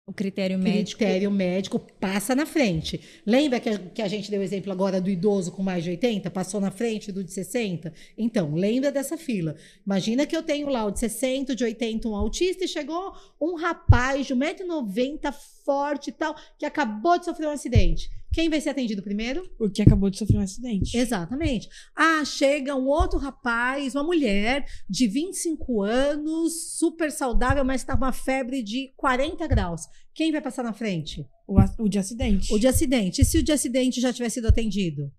o 0.06 0.12
critério 0.12 0.56
médico. 0.56 0.98
critério 0.98 1.30
médico 1.32 1.80
passa 1.80 2.32
na 2.32 2.46
frente. 2.46 3.00
Lembra 3.26 3.58
que 3.58 3.68
a, 3.68 3.76
que 3.76 4.00
a 4.00 4.06
gente 4.06 4.30
deu 4.30 4.40
o 4.40 4.44
exemplo 4.44 4.70
agora 4.70 5.00
do 5.00 5.10
idoso 5.10 5.50
com 5.50 5.64
mais 5.64 5.82
de 5.82 5.90
80? 5.90 6.30
Passou 6.30 6.60
na 6.60 6.70
frente 6.70 7.10
do 7.10 7.24
de 7.24 7.32
60? 7.32 7.92
Então, 8.16 8.54
lembra 8.54 8.92
dessa 8.92 9.18
fila. 9.18 9.56
Imagina 9.84 10.24
que 10.24 10.36
eu 10.36 10.44
tenho 10.44 10.68
lá 10.68 10.84
o 10.86 10.92
de 10.92 11.00
60, 11.00 11.56
de 11.56 11.64
80, 11.64 12.08
um 12.08 12.14
autista, 12.14 12.64
e 12.64 12.68
chegou 12.68 13.14
um 13.40 13.56
rapaz 13.56 14.28
de 14.28 14.34
1,90m, 14.34 15.34
forte 15.66 16.08
e 16.08 16.12
tal, 16.12 16.34
que 16.58 16.64
acabou 16.64 17.18
de 17.18 17.26
sofrer 17.26 17.48
um 17.48 17.52
acidente. 17.52 18.08
Quem 18.32 18.50
vai 18.50 18.60
ser 18.60 18.70
atendido 18.70 19.02
primeiro? 19.02 19.50
O 19.58 19.68
que 19.68 19.80
acabou 19.80 20.10
de 20.10 20.18
sofrer 20.18 20.38
um 20.38 20.42
acidente. 20.42 20.96
Exatamente. 20.96 21.68
Ah, 21.96 22.22
chega 22.24 22.76
um 22.76 22.86
outro 22.86 23.18
rapaz, 23.18 23.94
uma 23.94 24.04
mulher 24.04 24.66
de 24.88 25.06
25 25.06 25.82
anos, 25.82 26.76
super 26.76 27.10
saudável, 27.10 27.64
mas 27.64 27.80
está 27.80 27.96
com 27.96 28.04
uma 28.04 28.12
febre 28.12 28.62
de 28.62 28.92
40 28.96 29.46
graus. 29.46 29.82
Quem 30.14 30.30
vai 30.30 30.42
passar 30.42 30.62
na 30.62 30.74
frente? 30.74 31.26
O, 31.48 31.56
o 31.78 31.88
de 31.88 31.98
acidente. 31.98 32.52
O 32.52 32.58
de 32.58 32.66
acidente. 32.66 33.22
E 33.22 33.24
se 33.24 33.38
o 33.38 33.42
de 33.42 33.52
acidente 33.52 34.00
já 34.00 34.12
tiver 34.12 34.28
sido 34.28 34.48
atendido? 34.48 35.10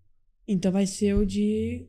Então 0.48 0.72
vai 0.72 0.86
ser 0.86 1.16
o 1.16 1.26
de 1.26 1.88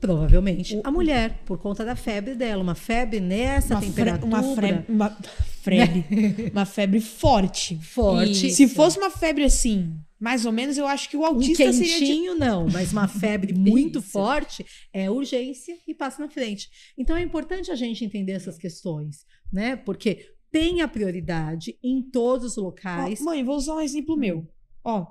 Provavelmente 0.00 0.80
a 0.82 0.90
mulher, 0.90 1.42
por 1.44 1.58
conta 1.58 1.84
da 1.84 1.94
febre 1.94 2.34
dela. 2.34 2.62
Uma 2.62 2.74
febre 2.74 3.20
nessa 3.20 3.74
uma 3.74 3.80
temperatura. 3.82 4.26
Uma, 4.26 4.42
febre, 4.42 4.84
uma, 4.88 5.10
febre, 5.62 6.50
uma 6.52 6.64
febre 6.64 7.00
forte. 7.00 7.76
Forte. 7.76 8.46
Isso. 8.46 8.56
Se 8.56 8.68
fosse 8.68 8.98
uma 8.98 9.10
febre 9.10 9.44
assim, 9.44 9.94
mais 10.18 10.46
ou 10.46 10.52
menos, 10.52 10.78
eu 10.78 10.86
acho 10.86 11.08
que 11.08 11.16
o 11.16 11.24
autista 11.24 11.64
um 11.64 11.66
quentinho, 11.66 11.86
seria. 11.86 12.32
De... 12.32 12.38
não, 12.38 12.66
mas 12.68 12.92
uma 12.92 13.06
febre 13.06 13.52
muito 13.56 14.00
forte 14.00 14.64
é 14.92 15.10
urgência 15.10 15.76
e 15.86 15.94
passa 15.94 16.22
na 16.22 16.30
frente. 16.30 16.70
Então 16.96 17.16
é 17.16 17.22
importante 17.22 17.70
a 17.70 17.74
gente 17.74 18.04
entender 18.04 18.32
essas 18.32 18.56
questões, 18.56 19.26
né? 19.52 19.76
Porque 19.76 20.30
tem 20.50 20.80
a 20.80 20.88
prioridade 20.88 21.78
em 21.82 22.02
todos 22.02 22.52
os 22.52 22.56
locais. 22.56 23.20
mãe, 23.20 23.44
vou 23.44 23.56
usar 23.56 23.74
um 23.74 23.80
exemplo 23.80 24.16
meu. 24.16 24.46
Ó, 24.82 25.06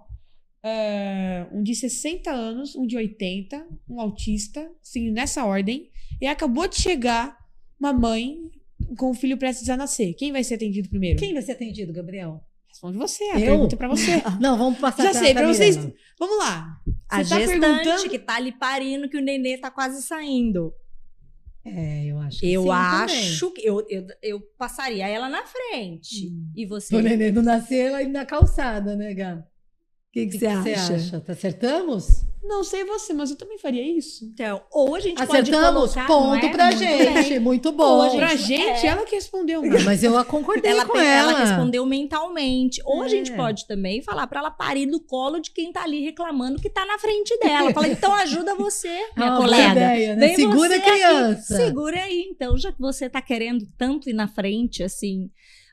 uh, 0.64 1.58
um 1.58 1.64
de 1.64 1.76
60 1.76 2.30
anos, 2.32 2.76
um 2.76 2.86
de 2.86 2.98
80, 2.98 3.68
um 3.90 4.00
autista, 4.00 4.70
sim, 4.82 5.12
nessa 5.12 5.46
ordem. 5.46 5.90
E 6.22 6.28
acabou 6.28 6.68
de 6.68 6.76
chegar 6.76 7.38
uma 7.80 7.94
mãe 7.94 8.38
com 8.98 9.12
o 9.12 9.14
filho 9.14 9.38
prestes 9.38 9.70
a 9.70 9.78
nascer. 9.78 10.14
Quem 10.14 10.32
vai 10.32 10.44
ser 10.44 10.56
atendido 10.56 10.90
primeiro? 10.90 11.20
Quem 11.20 11.34
vai 11.34 11.42
ser 11.42 11.54
atendido, 11.54 11.94
Gabriel? 11.94 12.44
Responde 12.68 12.98
você, 12.98 13.24
a 13.26 13.40
eu? 13.40 13.48
pergunta 13.48 13.76
é 13.76 13.78
pra 13.78 13.88
você. 13.88 14.12
Não, 14.40 14.58
vamos 14.58 14.80
passar 14.80 15.04
Já 15.04 15.14
sei, 15.14 15.34
pra 15.34 15.48
vocês. 15.48 15.76
Vamos 16.20 16.38
lá. 16.38 16.80
Você 16.86 16.94
a 17.10 17.18
tá 17.18 17.24
gestante 17.24 17.60
perguntando... 17.60 18.10
que 18.10 18.20
tá 18.20 18.36
ali 18.36 18.52
parindo, 18.52 19.10
que 19.10 19.18
o 19.18 19.22
nenê 19.22 19.58
tá 19.58 19.72
quase 19.72 20.04
saindo. 20.04 20.74
É, 21.66 22.06
eu 22.06 22.20
acho 22.20 22.40
que 22.40 22.52
Eu 22.52 22.64
sim, 22.64 22.70
acho 22.70 23.52
que 23.52 23.68
eu, 23.68 23.86
eu, 23.90 24.08
eu 24.22 24.42
passaria 24.58 25.08
ela 25.08 25.28
na 25.30 25.44
frente. 25.46 26.28
Hum. 26.28 26.52
E 26.56 26.66
você? 26.66 26.96
O 26.96 27.02
nenê 27.02 27.32
não 27.32 27.42
nascer 27.42 27.88
ela 27.88 28.04
na 28.08 28.26
calçada, 28.26 28.96
né, 28.96 29.14
Gá? 29.14 29.44
O 30.10 30.12
que, 30.12 30.26
que, 30.26 30.32
que, 30.32 30.40
que, 30.40 30.40
você 30.40 30.74
acha? 30.74 30.96
acha? 30.96 31.20
Tá 31.22 31.34
acertamos? 31.34 32.26
Não 32.42 32.64
sei 32.64 32.84
você, 32.84 33.14
mas 33.14 33.30
eu 33.30 33.38
também 33.38 33.60
faria 33.60 33.86
isso. 33.96 34.26
Então, 34.26 34.64
ou 34.72 34.96
a 34.96 35.00
gente 35.00 35.22
Acertamos, 35.22 35.94
pode 35.94 36.08
colocar, 36.08 36.08
ponto 36.08 36.46
é? 36.48 36.50
pra 36.50 36.72
gente. 36.72 37.30
Bem. 37.30 37.40
Muito 37.40 37.72
bom. 37.72 38.06
Ou 38.06 38.16
pra 38.16 38.36
gente, 38.36 38.88
é. 38.88 38.88
ela 38.88 39.06
que 39.06 39.14
respondeu. 39.14 39.62
Mas, 39.62 39.84
mas 39.84 40.04
eu 40.04 40.26
concordei 40.26 40.72
ela 40.72 40.84
com 40.84 40.94
tem, 40.94 41.06
ela. 41.06 41.32
Ela 41.34 41.40
respondeu 41.42 41.86
mentalmente. 41.86 42.82
Ou 42.86 43.04
é. 43.04 43.06
a 43.06 43.10
gente 43.10 43.32
pode 43.34 43.68
também 43.68 44.02
falar 44.02 44.26
pra 44.26 44.40
ela 44.40 44.50
parir 44.50 44.88
no 44.88 45.00
colo 45.00 45.40
de 45.40 45.52
quem 45.52 45.72
tá 45.72 45.84
ali 45.84 46.02
reclamando 46.02 46.60
que 46.60 46.72
tá 46.72 46.84
na 46.88 46.98
frente 46.98 47.38
dela. 47.38 47.72
Fala, 47.72 47.88
então 47.88 48.12
ajuda 48.16 48.56
você, 48.56 48.98
minha 49.16 49.38
colega. 49.38 49.72
Ideia, 49.72 50.16
né? 50.16 50.34
Segura 50.34 50.76
a 50.76 50.80
criança. 50.80 51.54
Aqui. 51.54 51.64
Segura 51.66 52.02
aí, 52.02 52.28
então, 52.32 52.58
já 52.58 52.72
que 52.72 52.80
você 52.80 53.08
tá 53.08 53.22
querendo 53.22 53.68
tanto 53.78 54.10
ir 54.10 54.14
na 54.14 54.28
frente, 54.28 54.82
assim... 54.82 55.30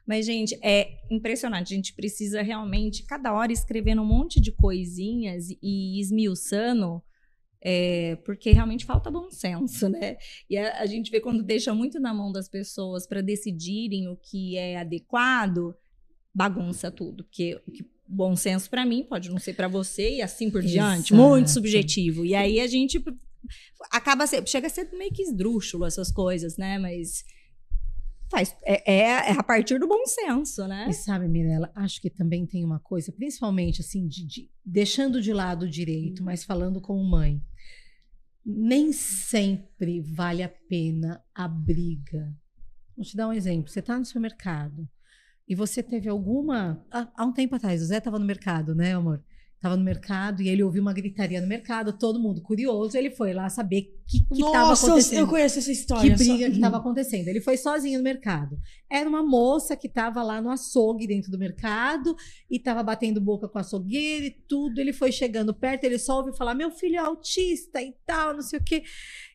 Mas, 0.07 0.25
gente, 0.25 0.57
é 0.63 1.01
impressionante. 1.11 1.73
A 1.73 1.77
gente 1.77 1.95
precisa 1.95 2.43
realmente, 2.43 3.05
cada 3.05 3.33
hora, 3.33 3.53
escrevendo 3.53 4.03
um 4.03 4.07
monte 4.07 4.41
de 4.41 4.53
coisinhas 4.53 5.49
e 5.63 6.01
esmiuçando 6.01 7.03
é, 7.69 8.15
porque 8.25 8.53
realmente 8.53 8.85
falta 8.85 9.11
bom 9.11 9.29
senso, 9.29 9.89
né? 9.89 10.17
E 10.49 10.57
a, 10.57 10.83
a, 10.83 10.87
gente 10.87 11.11
vê 11.11 11.21
quando 11.21 11.43
deixa 11.43 11.75
muito 11.75 11.99
na 11.99 12.15
mão 12.15 12.31
das 12.31 12.49
pessoas 12.49 13.09
para 13.09 13.21
decidirem 13.21 14.09
o 14.09 14.17
que 14.17 14.57
é 14.57 14.77
adequado, 14.77 15.75
bagunça 16.33 16.93
tudo. 16.93 17.25
Porque 17.25 17.61
o 17.67 17.73
que 17.73 17.85
bom 18.07 18.37
senso 18.37 18.71
para 18.71 18.87
mim 18.87 19.03
pode 19.03 19.29
não 19.31 19.39
ser 19.39 19.55
para 19.55 19.67
você 19.67 20.17
e 20.17 20.23
assim 20.23 20.49
por 20.49 20.63
Exato. 20.63 20.73
diante, 20.73 21.13
muito 21.13 21.51
subjetivo. 21.51 22.25
E 22.25 22.37
aí 22.37 22.61
a 22.61 22.69
gente 22.69 23.03
acaba 23.91 24.29
ser, 24.29 24.47
chega 24.47 24.69
a 24.69 24.71
ser 24.71 24.89
meio 24.93 25.13
que 25.13 25.23
esdrúxulo 25.23 25.85
essas 25.85 26.13
coisas, 26.13 26.57
né? 26.57 26.79
Mas 26.79 27.25
faz 28.31 28.57
é, 28.65 28.93
é, 28.93 29.01
é, 29.03 29.33
a 29.33 29.43
partir 29.43 29.79
do 29.79 29.89
bom 29.89 30.05
senso, 30.07 30.67
né? 30.67 30.87
E 30.89 30.93
sabe, 30.93 31.29
Mirella, 31.29 31.71
acho 31.75 32.01
que 32.01 32.11
também 32.11 32.47
tem 32.47 32.65
uma 32.65 32.81
coisa, 32.81 33.13
principalmente 33.13 33.81
assim, 33.81 34.07
de, 34.07 34.27
de 34.27 34.51
deixando 34.65 35.21
de 35.23 35.33
lado 35.33 35.65
o 35.65 35.71
direito, 35.71 36.25
mas 36.25 36.45
falando 36.45 36.81
como 36.81 37.03
mãe 37.05 37.43
nem 38.47 38.93
sempre 38.93 40.01
vale 40.01 40.41
a 40.41 40.49
pena 40.49 41.21
a 41.35 41.49
briga. 41.49 42.33
Vou 42.97 43.05
te 43.05 43.17
dar 43.17 43.27
um 43.27 43.33
exemplo. 43.33 43.69
Você 43.69 43.81
está 43.81 43.99
no 43.99 44.05
supermercado 44.05 44.89
e 45.49 45.55
você 45.55 45.83
teve 45.83 46.09
alguma. 46.09 46.85
Há, 46.91 47.25
um 47.25 47.33
tempo 47.33 47.57
atrás, 47.57 47.83
o 47.83 47.87
Zé 47.87 47.99
estava 47.99 48.19
no 48.19 48.25
mercado, 48.25 48.73
né, 48.73 48.95
amor? 48.95 49.23
Estava 49.57 49.75
no 49.75 49.83
mercado 49.83 50.43
e 50.43 50.49
ele 50.49 50.63
ouviu 50.63 50.83
uma 50.83 50.93
gritaria 50.93 51.41
no 51.41 51.47
mercado, 51.47 51.93
todo 51.93 52.21
mundo 52.21 52.43
curioso. 52.43 52.97
Ele 52.97 53.11
foi 53.11 53.33
lá 53.33 53.49
saber 53.49 53.91
o 54.05 54.07
que 54.07 54.19
estava 54.31 54.75
acontecendo. 54.75 55.19
eu 55.19 55.27
conheço 55.27 55.59
essa 55.59 55.73
história. 55.73 56.11
Que 56.11 56.17
briga 56.17 56.45
só... 56.45 56.51
que 56.51 56.57
estava 56.57 56.77
acontecendo. 56.77 57.29
Ele 57.29 57.41
foi 57.41 57.57
sozinho 57.57 57.99
no 57.99 58.05
mercado. 58.05 58.59
Era 58.89 59.09
uma 59.09 59.23
moça 59.23 59.75
que 59.75 59.87
estava 59.87 60.23
lá 60.23 60.43
no 60.43 60.51
açougue 60.51 61.07
dentro 61.07 61.31
do 61.31 61.39
mercado 61.39 62.15
e 62.51 62.57
estava 62.57 62.83
batendo 62.83 63.21
boca 63.21 63.49
com 63.49 63.57
a 63.57 63.63
açougueira 63.63 64.27
e 64.27 64.31
tudo. 64.31 64.79
Ele 64.79 64.93
foi 64.93 65.11
chegando 65.11 65.55
perto, 65.55 65.85
ele 65.85 65.99
só 65.99 66.19
ouviu 66.19 66.35
falar: 66.35 66.55
meu 66.55 66.71
filho 66.71 66.97
é 66.97 66.99
autista 66.99 67.83
e 67.83 67.95
tal, 68.07 68.35
não 68.35 68.43
sei 68.43 68.59
o 68.59 68.63
quê. 68.63 68.85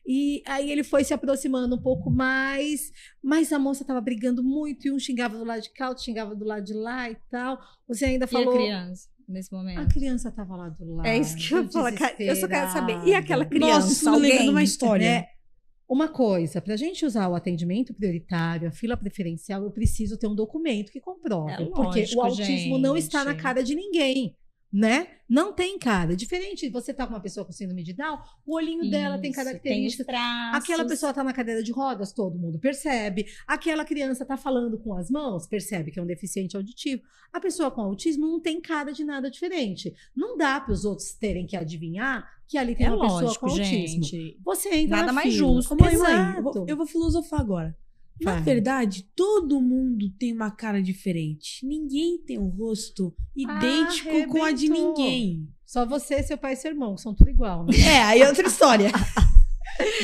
E 0.06 0.42
aí 0.46 0.70
ele 0.70 0.82
foi 0.82 1.04
se 1.04 1.12
aproximando 1.12 1.76
um 1.76 1.82
pouco 1.82 2.10
mais, 2.10 2.92
mas 3.22 3.52
a 3.52 3.58
moça 3.58 3.82
estava 3.82 4.00
brigando 4.00 4.42
muito 4.42 4.86
e 4.86 4.92
um 4.92 4.98
xingava 4.98 5.36
do 5.36 5.44
lado 5.44 5.62
de 5.62 5.70
cá, 5.70 5.88
outro 5.88 6.04
xingava 6.04 6.34
do 6.34 6.44
lado 6.44 6.64
de 6.64 6.74
lá 6.74 7.10
e 7.10 7.16
tal. 7.30 7.58
Você 7.86 8.06
ainda 8.06 8.26
falou. 8.26 8.54
E 8.54 8.56
a 8.56 8.60
criança? 8.60 9.11
Nesse 9.32 9.52
momento? 9.52 9.80
A 9.80 9.86
criança 9.86 10.28
estava 10.28 10.56
lá 10.56 10.68
do 10.68 10.94
lado. 10.94 11.06
É 11.06 11.18
isso 11.18 11.36
que 11.36 11.52
eu 11.52 11.68
falo. 11.68 11.88
Eu 12.18 12.36
só 12.36 12.46
quero 12.48 12.70
saber. 12.70 13.02
E 13.06 13.14
aquela 13.14 13.44
criança? 13.44 13.74
Nossa, 13.74 13.92
isso 13.92 14.08
alguém? 14.08 14.42
me 14.42 14.48
uma 14.50 14.62
história. 14.62 15.04
É, 15.04 15.28
uma 15.88 16.08
coisa, 16.08 16.60
para 16.60 16.74
a 16.74 16.76
gente 16.76 17.04
usar 17.04 17.28
o 17.28 17.34
atendimento 17.34 17.92
prioritário, 17.92 18.68
a 18.68 18.72
fila 18.72 18.96
preferencial, 18.96 19.62
eu 19.62 19.70
preciso 19.70 20.16
ter 20.16 20.26
um 20.26 20.34
documento 20.34 20.90
que 20.90 21.00
comprove. 21.00 21.52
É 21.52 21.66
porque 21.66 22.00
lógico, 22.00 22.20
o 22.20 22.24
autismo 22.24 22.46
gente. 22.46 22.80
não 22.80 22.96
está 22.96 23.24
na 23.24 23.34
cara 23.34 23.62
de 23.62 23.74
ninguém 23.74 24.36
né? 24.72 25.08
Não 25.28 25.52
tem 25.52 25.78
cara. 25.78 26.16
Diferente, 26.16 26.68
você 26.70 26.94
tá 26.94 27.06
com 27.06 27.12
uma 27.12 27.20
pessoa 27.20 27.44
com 27.44 27.52
síndrome 27.52 27.82
de 27.82 27.92
Down, 27.92 28.18
o 28.46 28.54
olhinho 28.54 28.82
Isso, 28.82 28.90
dela 28.90 29.18
tem 29.18 29.32
características. 29.32 30.06
Tem 30.06 30.16
Aquela 30.54 30.86
pessoa 30.86 31.12
tá 31.12 31.22
na 31.22 31.32
cadeira 31.32 31.62
de 31.62 31.72
rodas, 31.72 32.12
todo 32.12 32.38
mundo 32.38 32.58
percebe. 32.58 33.26
Aquela 33.46 33.84
criança 33.84 34.24
tá 34.24 34.36
falando 34.36 34.78
com 34.78 34.94
as 34.94 35.10
mãos, 35.10 35.46
percebe 35.46 35.90
que 35.90 35.98
é 35.98 36.02
um 36.02 36.06
deficiente 36.06 36.56
auditivo. 36.56 37.02
A 37.32 37.40
pessoa 37.40 37.70
com 37.70 37.80
autismo 37.80 38.26
não 38.26 38.40
tem 38.40 38.60
cara 38.60 38.92
de 38.92 39.04
nada 39.04 39.30
diferente. 39.30 39.94
Não 40.14 40.36
dá 40.36 40.60
para 40.60 40.72
os 40.72 40.84
outros 40.84 41.12
terem 41.12 41.46
que 41.46 41.56
adivinhar 41.56 42.28
que 42.46 42.58
ali 42.58 42.74
tem 42.74 42.86
é 42.86 42.90
uma 42.90 42.96
lógico, 42.96 43.18
pessoa 43.20 43.38
com 43.38 43.46
autismo. 43.46 44.04
Gente. 44.04 44.38
Você 44.44 44.74
entra 44.74 44.98
Nada 44.98 45.12
mais 45.12 45.32
fila. 45.32 45.54
justo. 45.54 45.74
Mãe, 45.74 45.96
mãe, 45.96 46.36
eu 46.36 46.42
vou, 46.42 46.66
eu 46.68 46.76
vou 46.76 46.86
filosofar 46.86 47.40
agora. 47.40 47.76
Na 48.20 48.40
verdade, 48.40 49.08
todo 49.16 49.60
mundo 49.60 50.10
tem 50.18 50.32
uma 50.32 50.50
cara 50.50 50.82
diferente. 50.82 51.66
Ninguém 51.66 52.18
tem 52.18 52.38
um 52.38 52.48
rosto 52.48 53.14
idêntico 53.34 54.10
ah, 54.10 54.26
com 54.28 54.42
a 54.44 54.52
de 54.52 54.68
ninguém. 54.68 55.48
Só 55.66 55.86
você, 55.86 56.22
seu 56.22 56.36
pai 56.36 56.52
e 56.52 56.56
seu 56.56 56.70
irmão, 56.70 56.96
são 56.96 57.14
tudo 57.14 57.30
igual, 57.30 57.64
né? 57.64 57.72
É, 57.78 58.02
aí 58.02 58.20
é 58.20 58.28
outra 58.28 58.46
história. 58.46 58.90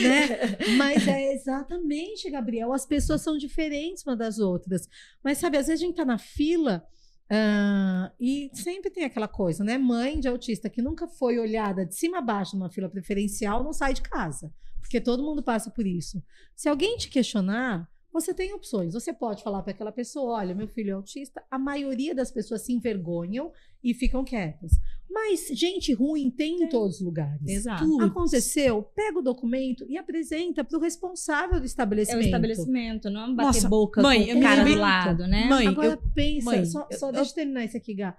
né? 0.03 0.77
Mas 0.77 1.07
é 1.07 1.35
exatamente, 1.35 2.31
Gabriel. 2.31 2.73
As 2.73 2.87
pessoas 2.87 3.21
são 3.21 3.37
diferentes 3.37 4.05
umas 4.05 4.19
das 4.19 4.39
outras. 4.39 4.89
Mas 5.23 5.39
sabe, 5.39 5.59
às 5.59 5.67
vezes 5.67 5.83
a 5.83 5.85
gente 5.85 5.97
tá 5.97 6.05
na 6.05 6.19
fila 6.19 6.85
uh, 7.31 8.11
e 8.19 8.51
sempre 8.55 8.91
tem 8.91 9.05
aquela 9.05 9.29
coisa, 9.29 9.63
né? 9.63 9.79
Mãe 9.79 10.19
de 10.19 10.29
autista 10.29 10.71
que 10.71 10.83
nunca 10.83 11.07
foi 11.07 11.39
olhada 11.39 11.85
de 11.85 11.95
cima 11.95 12.19
a 12.19 12.23
baixo 12.23 12.57
numa 12.57 12.71
fila 12.71 12.89
preferencial 12.89 13.63
não 13.63 13.73
sai 13.73 13.95
de 13.95 14.03
casa. 14.03 14.53
Porque 14.81 15.01
todo 15.01 15.23
mundo 15.23 15.43
passa 15.43 15.71
por 15.71 15.87
isso. 15.87 16.23
Se 16.57 16.69
alguém 16.69 16.97
te 16.97 17.11
questionar, 17.11 17.89
você 18.13 18.33
tem 18.33 18.53
opções. 18.55 18.95
Você 18.95 19.13
pode 19.13 19.43
falar 19.43 19.63
para 19.63 19.73
aquela 19.73 19.93
pessoa: 19.93 20.39
olha, 20.39 20.55
meu 20.55 20.67
filho 20.67 20.91
é 20.91 20.93
autista. 20.95 21.43
A 21.51 21.59
maioria 21.59 22.15
das 22.15 22.31
pessoas 22.31 22.63
se 22.63 22.73
envergonham 22.73 23.53
e 23.83 23.93
ficam 23.95 24.25
quietas. 24.25 24.73
Mas 25.11 25.49
gente 25.49 25.93
ruim 25.93 26.31
tem 26.31 26.63
em 26.63 26.69
todos 26.69 26.97
os 26.97 27.03
lugares. 27.03 27.47
Exato. 27.47 27.85
Aconteceu, 28.03 28.83
pega 28.83 29.19
o 29.19 29.23
documento 29.23 29.85
e 29.89 29.97
apresenta 29.97 30.63
para 30.65 30.79
o 30.79 30.81
responsável 30.81 31.59
do 31.61 31.67
estabelecimento. 31.67 32.23
É 32.23 32.25
o 32.25 32.27
estabelecimento, 32.27 33.11
não 33.11 33.35
bater 33.35 33.47
Nossa, 33.47 33.69
boca 33.69 34.03
mãe, 34.03 34.33
com 34.33 34.39
o 34.39 34.43
cara 34.43 34.65
do 34.65 34.75
lado, 34.75 35.27
né? 35.27 35.47
Mãe, 35.49 35.67
Agora 35.67 35.89
eu, 35.89 36.11
pensa, 36.15 36.45
mãe, 36.45 36.65
só, 36.65 36.87
eu, 36.91 36.99
só 36.99 37.09
eu, 37.09 37.13
deixa 37.13 37.31
eu 37.31 37.35
terminar 37.35 37.65
isso 37.65 37.77
aqui, 37.77 37.95
Gá. 37.95 38.17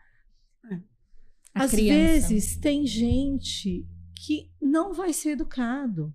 É. 0.71 0.79
Às 1.53 1.71
criança. 1.71 2.29
vezes 2.29 2.57
tem 2.57 2.85
gente 2.85 3.87
que 4.25 4.51
não 4.61 4.93
vai 4.93 5.13
ser 5.13 5.31
educado. 5.31 6.13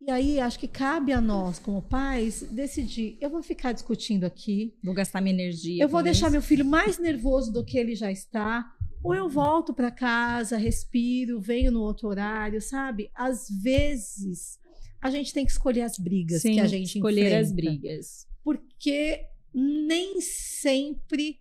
E 0.00 0.10
aí, 0.10 0.38
acho 0.38 0.58
que 0.58 0.68
cabe 0.68 1.12
a 1.12 1.20
nós, 1.20 1.58
como 1.58 1.82
pais, 1.82 2.42
decidir: 2.50 3.16
eu 3.20 3.30
vou 3.30 3.42
ficar 3.42 3.72
discutindo 3.72 4.24
aqui. 4.24 4.74
Vou 4.82 4.94
gastar 4.94 5.20
minha 5.20 5.34
energia. 5.34 5.82
Eu 5.82 5.88
vou 5.88 6.02
deixar 6.02 6.26
isso. 6.26 6.32
meu 6.32 6.42
filho 6.42 6.64
mais 6.64 6.98
nervoso 6.98 7.52
do 7.52 7.64
que 7.64 7.78
ele 7.78 7.94
já 7.94 8.10
está. 8.10 8.72
Ou 9.02 9.14
eu 9.14 9.28
volto 9.28 9.72
para 9.72 9.90
casa, 9.90 10.56
respiro, 10.56 11.40
venho 11.40 11.70
no 11.70 11.80
outro 11.80 12.08
horário, 12.08 12.60
sabe? 12.60 13.08
Às 13.14 13.46
vezes, 13.62 14.58
a 15.00 15.10
gente 15.10 15.32
tem 15.32 15.44
que 15.44 15.52
escolher 15.52 15.82
as 15.82 15.96
brigas 15.96 16.42
Sim, 16.42 16.54
que 16.54 16.60
a 16.60 16.66
gente 16.66 16.96
escolher 16.96 17.26
enfrenta, 17.26 17.40
as 17.40 17.52
brigas. 17.52 18.26
Porque 18.42 19.26
nem 19.54 20.20
sempre 20.20 21.38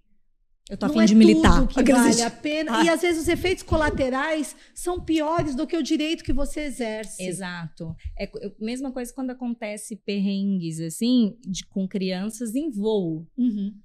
eu 0.68 0.78
tô 0.78 0.88
afim 0.88 1.02
é 1.02 1.06
de 1.06 1.14
militar. 1.14 1.68
que 1.68 1.84
vale 1.84 2.22
a 2.24 2.32
pena. 2.32 2.80
Ah. 2.80 2.84
E 2.84 2.90
às 2.90 3.02
vezes 3.02 3.22
os 3.22 3.28
efeitos 3.28 3.64
colaterais 3.64 4.56
são 4.74 5.00
piores 5.00 5.56
do 5.56 5.68
que 5.68 5.78
o 5.78 5.84
direito 5.84 6.24
que 6.24 6.34
você 6.34 6.62
exerce. 6.62 7.24
Exato. 7.24 7.96
É 8.18 8.26
a 8.26 8.64
mesma 8.64 8.92
coisa 8.92 9.14
quando 9.14 9.30
acontece 9.30 9.96
perrengues, 9.96 10.80
assim, 10.80 11.38
de, 11.42 11.66
com 11.68 11.88
crianças 11.88 12.56
em 12.56 12.72
voo. 12.72 13.28
Uhum. 13.38 13.76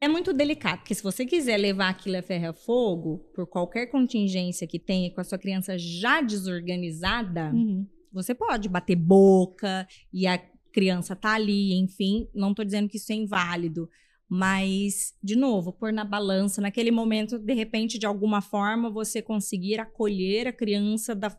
É 0.00 0.06
muito 0.06 0.32
delicado, 0.32 0.80
porque 0.80 0.94
se 0.94 1.02
você 1.02 1.24
quiser 1.24 1.56
levar 1.56 1.88
aquilo 1.88 2.18
a 2.18 2.22
ferro 2.22 2.50
a 2.50 2.52
fogo, 2.52 3.18
por 3.34 3.46
qualquer 3.46 3.86
contingência 3.86 4.66
que 4.66 4.78
tenha, 4.78 5.10
com 5.10 5.20
a 5.20 5.24
sua 5.24 5.38
criança 5.38 5.76
já 5.78 6.20
desorganizada, 6.20 7.50
uhum. 7.52 7.84
você 8.12 8.34
pode 8.34 8.68
bater 8.68 8.94
boca 8.94 9.88
e 10.12 10.26
a 10.28 10.38
criança 10.70 11.16
tá 11.16 11.34
ali, 11.34 11.72
enfim. 11.74 12.28
Não 12.32 12.54
tô 12.54 12.62
dizendo 12.62 12.88
que 12.88 12.98
isso 12.98 13.10
é 13.10 13.16
inválido 13.16 13.88
mas, 14.28 15.14
de 15.22 15.36
novo, 15.36 15.72
pôr 15.72 15.92
na 15.92 16.04
balança, 16.04 16.60
naquele 16.60 16.90
momento, 16.90 17.38
de 17.38 17.54
repente, 17.54 17.98
de 17.98 18.06
alguma 18.06 18.40
forma, 18.40 18.90
você 18.90 19.22
conseguir 19.22 19.78
acolher 19.78 20.48
a 20.48 20.52
criança 20.52 21.14
da, 21.14 21.36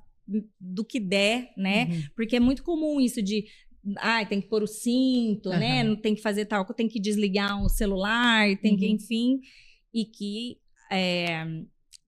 do 0.60 0.86
que 0.86 1.00
der, 1.00 1.54
né? 1.58 1.86
Uhum. 1.86 2.04
Porque 2.16 2.38
é 2.38 2.40
muito 2.40 2.64
comum 2.64 3.02
isso 3.02 3.22
de. 3.22 3.46
Ah, 3.98 4.26
tem 4.26 4.42
que 4.42 4.48
pôr 4.48 4.64
o 4.64 4.68
cinto, 4.68 5.50
uhum. 5.50 5.60
né? 5.60 5.84
Não 5.84 5.96
tem 5.96 6.16
que 6.16 6.22
fazer 6.22 6.46
tal, 6.46 6.66
tem 6.74 6.88
que 6.88 7.00
desligar 7.00 7.62
o 7.62 7.70
celular, 7.70 8.56
tem 8.58 8.74
uhum. 8.74 8.78
que, 8.78 8.88
enfim. 8.88 9.40
E 9.94 10.06
que 10.06 10.58
é, 10.92 11.46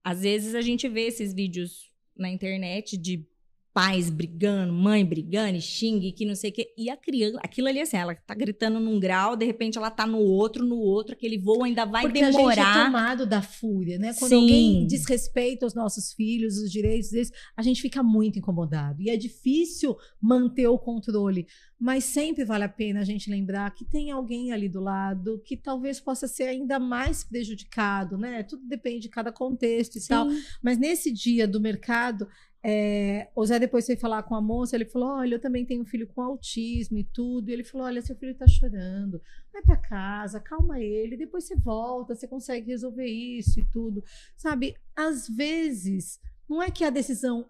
às 0.03 0.21
vezes 0.21 0.55
a 0.55 0.61
gente 0.61 0.87
vê 0.87 1.07
esses 1.07 1.33
vídeos 1.33 1.91
na 2.17 2.29
internet 2.29 2.97
de 2.97 3.25
pais 3.73 4.09
brigando, 4.09 4.73
mãe 4.73 5.05
brigando, 5.05 5.57
e 5.57 5.61
xingue, 5.61 6.11
que 6.11 6.25
não 6.25 6.35
sei 6.35 6.49
o 6.49 6.53
quê. 6.53 6.73
E 6.77 6.89
a 6.89 6.97
criança, 6.97 7.39
aquilo 7.43 7.67
ali 7.67 7.79
assim, 7.79 7.97
ela 7.97 8.15
tá 8.15 8.33
gritando 8.33 8.79
num 8.79 8.99
grau, 8.99 9.35
de 9.35 9.45
repente 9.45 9.77
ela 9.77 9.91
tá 9.91 10.05
no 10.07 10.17
outro, 10.17 10.65
no 10.65 10.77
outro, 10.77 11.13
aquele 11.13 11.37
voo 11.37 11.63
ainda 11.63 11.85
vai 11.85 12.03
Porque 12.03 12.19
demorar. 12.19 12.33
Porque 12.43 12.59
a 12.59 12.65
gente 12.65 12.77
é 12.77 12.85
tomado 12.85 13.25
da 13.25 13.41
fúria, 13.41 13.97
né? 13.97 14.13
Quando 14.17 14.29
Sim. 14.29 14.41
alguém 14.41 14.87
desrespeita 14.87 15.65
os 15.65 15.73
nossos 15.73 16.13
filhos, 16.13 16.57
os 16.57 16.71
direitos 16.71 17.11
deles, 17.11 17.31
a 17.55 17.61
gente 17.61 17.81
fica 17.81 18.01
muito 18.01 18.39
incomodado. 18.39 19.01
E 19.01 19.09
é 19.09 19.15
difícil 19.15 19.95
manter 20.21 20.67
o 20.67 20.77
controle. 20.77 21.47
Mas 21.79 22.03
sempre 22.03 22.43
vale 22.43 22.65
a 22.65 22.69
pena 22.69 22.99
a 22.99 23.05
gente 23.05 23.29
lembrar 23.29 23.73
que 23.73 23.85
tem 23.85 24.11
alguém 24.11 24.51
ali 24.51 24.67
do 24.67 24.81
lado 24.81 25.41
que 25.45 25.55
talvez 25.55 25.99
possa 26.01 26.27
ser 26.27 26.43
ainda 26.43 26.77
mais 26.77 27.23
prejudicado, 27.23 28.17
né? 28.17 28.43
Tudo 28.43 28.67
depende 28.67 29.03
de 29.03 29.09
cada 29.09 29.31
contexto 29.31 29.95
e 29.95 30.01
Sim. 30.01 30.09
tal. 30.09 30.27
Mas 30.61 30.77
nesse 30.77 31.09
dia 31.09 31.47
do 31.47 31.61
mercado, 31.61 32.27
é, 32.61 33.29
o 33.33 33.45
Zé 33.45 33.57
depois 33.57 33.85
foi 33.85 33.95
falar 33.95 34.23
com 34.23 34.35
a 34.35 34.41
moça, 34.41 34.75
ele 34.75 34.85
falou: 34.85 35.09
Olha, 35.09 35.35
eu 35.35 35.41
também 35.41 35.65
tenho 35.65 35.81
um 35.81 35.85
filho 35.85 36.07
com 36.07 36.21
autismo 36.21 36.97
e 36.97 37.03
tudo. 37.05 37.49
E 37.49 37.53
ele 37.53 37.63
falou: 37.63 37.87
Olha, 37.87 38.01
seu 38.01 38.15
filho 38.15 38.35
tá 38.35 38.45
chorando, 38.47 39.21
vai 39.53 39.61
para 39.61 39.77
casa, 39.77 40.39
calma 40.39 40.79
ele, 40.79 41.15
depois 41.15 41.45
você 41.45 41.55
volta, 41.55 42.15
você 42.15 42.27
consegue 42.27 42.67
resolver 42.67 43.05
isso 43.05 43.59
e 43.59 43.65
tudo. 43.71 44.03
Sabe, 44.35 44.75
às 44.95 45.29
vezes, 45.29 46.19
não 46.49 46.61
é 46.61 46.69
que 46.69 46.83
a 46.83 46.89
decisão 46.89 47.47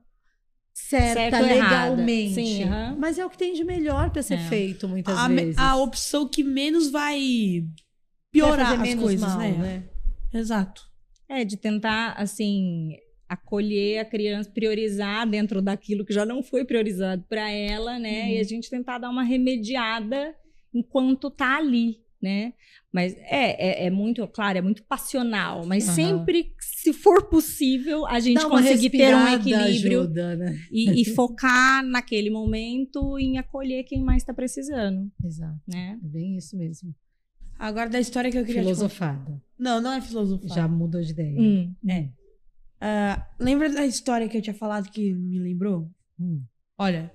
certa 0.71 1.37
certo 1.37 1.45
legalmente, 1.45 2.35
Sim, 2.35 2.63
uhum. 2.65 2.97
mas 2.99 3.17
é 3.17 3.25
o 3.25 3.29
que 3.29 3.37
tem 3.37 3.53
de 3.53 3.63
melhor 3.63 4.11
para 4.11 4.21
ser 4.21 4.35
é. 4.35 4.47
feito 4.47 4.87
muitas 4.87 5.17
a, 5.17 5.27
vezes. 5.27 5.57
A 5.57 5.75
opção 5.75 6.27
que 6.27 6.43
menos 6.43 6.89
vai 6.91 7.65
piorar 8.31 8.79
as 8.79 8.95
coisas, 8.95 9.27
mal, 9.27 9.39
né? 9.39 9.51
né? 9.57 9.89
Exato. 10.39 10.87
É, 11.27 11.43
de 11.43 11.57
tentar, 11.57 12.13
assim, 12.13 12.95
acolher 13.29 13.99
a 13.99 14.05
criança, 14.05 14.49
priorizar 14.49 15.29
dentro 15.29 15.61
daquilo 15.61 16.03
que 16.03 16.11
já 16.11 16.25
não 16.25 16.41
foi 16.41 16.65
priorizado 16.65 17.23
para 17.29 17.49
ela, 17.51 17.99
né? 17.99 18.23
Uhum. 18.23 18.29
E 18.29 18.39
a 18.39 18.43
gente 18.43 18.71
tentar 18.71 18.97
dar 18.97 19.11
uma 19.11 19.23
remediada 19.23 20.35
enquanto 20.73 21.29
tá 21.29 21.57
ali, 21.57 21.99
né? 22.19 22.53
Mas 22.91 23.15
é, 23.17 23.83
é, 23.83 23.85
é 23.85 23.89
muito, 23.91 24.27
claro, 24.27 24.57
é 24.57 24.61
muito 24.61 24.83
passional, 24.83 25.63
mas 25.63 25.87
uhum. 25.87 25.93
sempre, 25.93 26.53
se 26.59 26.91
for 26.91 27.29
possível, 27.29 28.03
a 28.07 28.19
gente 28.19 28.43
conseguir 28.43 28.89
ter 28.89 29.15
um 29.15 29.27
equilíbrio 29.27 30.01
ajuda, 30.01 30.35
né? 30.35 30.59
e, 30.71 31.01
e, 31.01 31.05
focar 31.05 31.85
naquele 31.85 32.31
momento 32.31 33.19
em 33.19 33.37
acolher 33.37 33.83
quem 33.83 34.01
mais 34.01 34.23
está 34.23 34.33
precisando. 34.33 35.09
Exato. 35.23 35.61
Né? 35.67 35.99
É 36.03 36.07
bem 36.07 36.35
isso 36.35 36.57
mesmo. 36.57 36.95
Agora 37.59 37.89
da 37.89 37.99
história 37.99 38.31
que 38.31 38.39
eu 38.39 38.45
queria 38.45 38.63
Filosofada. 38.63 39.39
Não, 39.57 39.79
não 39.79 39.91
é 39.91 40.01
filosofada. 40.01 40.53
Já 40.53 40.67
mudou 40.67 41.01
de 41.01 41.11
ideia. 41.11 41.39
Hum, 41.39 41.75
é. 41.87 42.09
Uh, 42.81 43.21
lembra 43.37 43.69
da 43.69 43.85
história 43.85 44.27
que 44.29 44.37
eu 44.37 44.41
tinha 44.41 44.53
falado 44.53 44.89
que 44.89 45.13
me 45.13 45.39
lembrou? 45.39 45.89
Hum. 46.19 46.43
Olha, 46.77 47.13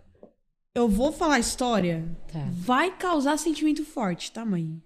eu 0.75 0.89
vou 0.89 1.13
falar 1.13 1.37
a 1.37 1.41
história. 1.41 2.05
Tá. 2.31 2.47
Vai 2.53 2.97
causar 2.97 3.39
sentimento 3.39 3.85
forte, 3.85 4.31
tá, 4.33 4.45
mãe? 4.45 4.83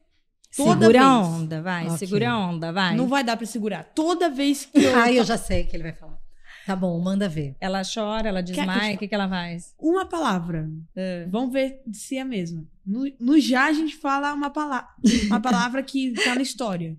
Toda 0.57 0.73
segura 0.73 0.99
vez. 0.99 1.03
a 1.03 1.21
onda, 1.21 1.63
vai. 1.63 1.85
Okay. 1.87 1.99
Segura 1.99 2.31
a 2.31 2.39
onda, 2.39 2.73
vai. 2.73 2.97
Não 2.97 3.07
vai 3.07 3.25
dar 3.25 3.37
pra 3.37 3.47
segurar. 3.47 3.85
Toda 3.95 4.31
vez 4.31 4.67
que 4.67 4.79
eu. 4.79 4.95
ah, 4.97 5.13
eu 5.13 5.25
já 5.25 5.37
sei 5.37 5.65
que 5.65 5.77
ele 5.77 5.83
vai 5.83 5.93
falar. 5.93 6.19
Tá 6.67 6.77
bom, 6.77 7.01
manda 7.01 7.29
ver. 7.29 7.57
Ela 7.61 7.83
chora, 7.83 8.29
ela 8.29 8.43
desmaia, 8.43 8.95
o 8.95 8.99
que, 8.99 9.09
que, 9.09 9.15
ela 9.15 9.29
faz? 9.29 9.75
Uma 9.79 10.05
palavra. 10.05 10.69
Uh. 10.95 11.31
Vamos 11.31 11.53
ver 11.53 11.83
se 11.93 12.17
é 12.17 12.21
a 12.21 12.25
mesma. 12.25 12.67
No, 12.85 13.11
no 13.19 13.41
já 13.41 13.67
a 13.67 13.73
gente 13.73 13.97
fala 13.97 14.35
uma, 14.35 14.51
palavra, 14.51 14.89
uma 15.27 15.41
palavra 15.41 15.83
que 15.83 16.13
tá 16.13 16.35
na 16.35 16.43
história. 16.43 16.97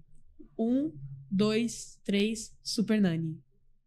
Um, 0.57 0.91
dois, 1.30 1.99
três, 2.03 2.51
Super 2.63 2.99
Nani. 2.99 3.39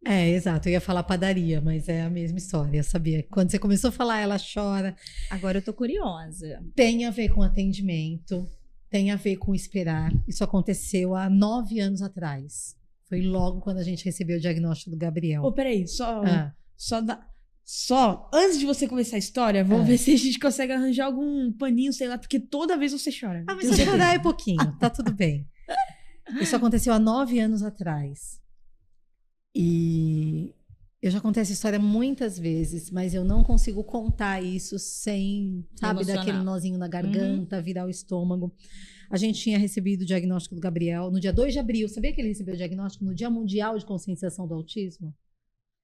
É, 0.05 0.29
exato. 0.29 0.67
Eu 0.67 0.73
ia 0.73 0.81
falar 0.81 1.03
padaria, 1.03 1.61
mas 1.61 1.87
é 1.87 2.01
a 2.01 2.09
mesma 2.09 2.37
história, 2.37 2.77
eu 2.77 2.83
sabia. 2.83 3.25
Quando 3.31 3.51
você 3.51 3.59
começou 3.59 3.87
a 3.89 3.91
falar, 3.91 4.19
ela 4.19 4.37
chora. 4.37 4.95
Agora 5.29 5.59
eu 5.59 5.61
tô 5.61 5.73
curiosa. 5.73 6.61
Tem 6.75 7.05
a 7.05 7.11
ver 7.11 7.29
com 7.29 7.41
atendimento, 7.41 8.47
tem 8.89 9.11
a 9.11 9.15
ver 9.15 9.37
com 9.37 9.55
esperar. 9.55 10.11
Isso 10.27 10.43
aconteceu 10.43 11.15
há 11.15 11.29
nove 11.29 11.79
anos 11.79 12.01
atrás. 12.01 12.75
Foi 13.07 13.21
logo 13.21 13.61
quando 13.61 13.77
a 13.77 13.83
gente 13.83 14.03
recebeu 14.03 14.37
o 14.37 14.41
diagnóstico 14.41 14.91
do 14.91 14.97
Gabriel. 14.97 15.43
Ô, 15.43 15.47
oh, 15.47 15.53
peraí, 15.53 15.87
só. 15.87 16.21
Ah. 16.25 16.53
Só 16.75 16.99
da. 16.99 17.25
Só, 17.65 18.29
antes 18.33 18.59
de 18.59 18.65
você 18.65 18.87
começar 18.89 19.15
a 19.15 19.19
história, 19.19 19.63
vamos 19.63 19.85
ah. 19.85 19.87
ver 19.87 19.97
se 19.97 20.13
a 20.13 20.17
gente 20.17 20.37
consegue 20.37 20.73
arranjar 20.73 21.05
algum 21.05 21.49
paninho, 21.53 21.93
sei 21.93 22.09
lá, 22.09 22.17
porque 22.17 22.37
toda 22.37 22.75
vez 22.75 22.91
você 22.91 23.09
chora. 23.09 23.45
Ah, 23.47 23.55
mas 23.55 23.67
se 23.67 23.85
chorar 23.85 24.15
é 24.15 24.19
pouquinho, 24.19 24.77
tá 24.77 24.89
tudo 24.89 25.13
bem. 25.13 25.47
Isso 26.41 26.55
aconteceu 26.55 26.93
há 26.93 26.99
nove 26.99 27.39
anos 27.39 27.63
atrás. 27.63 28.42
E 29.55 30.53
eu 31.01 31.11
já 31.11 31.19
contei 31.19 31.41
essa 31.41 31.51
história 31.51 31.77
muitas 31.77 32.39
vezes, 32.39 32.89
mas 32.89 33.13
eu 33.13 33.25
não 33.25 33.43
consigo 33.43 33.83
contar 33.83 34.41
isso 34.41 34.79
sem, 34.79 35.67
sabe, 35.75 35.99
Emocional. 35.99 36.25
daquele 36.25 36.43
nozinho 36.43 36.77
na 36.77 36.87
garganta, 36.87 37.57
uhum. 37.57 37.63
virar 37.63 37.85
o 37.85 37.89
estômago. 37.89 38.53
A 39.09 39.17
gente 39.17 39.41
tinha 39.41 39.59
recebido 39.59 40.03
o 40.03 40.05
diagnóstico 40.05 40.55
do 40.55 40.61
Gabriel 40.61 41.11
no 41.11 41.19
dia 41.19 41.33
2 41.33 41.53
de 41.53 41.59
abril. 41.59 41.89
Sabia 41.89 42.13
que 42.13 42.21
ele 42.21 42.29
recebeu 42.29 42.53
o 42.55 42.57
diagnóstico 42.57 43.03
no 43.03 43.13
Dia 43.13 43.29
Mundial 43.29 43.77
de 43.77 43.85
Conscientização 43.85 44.47
do 44.47 44.53
Autismo? 44.53 45.13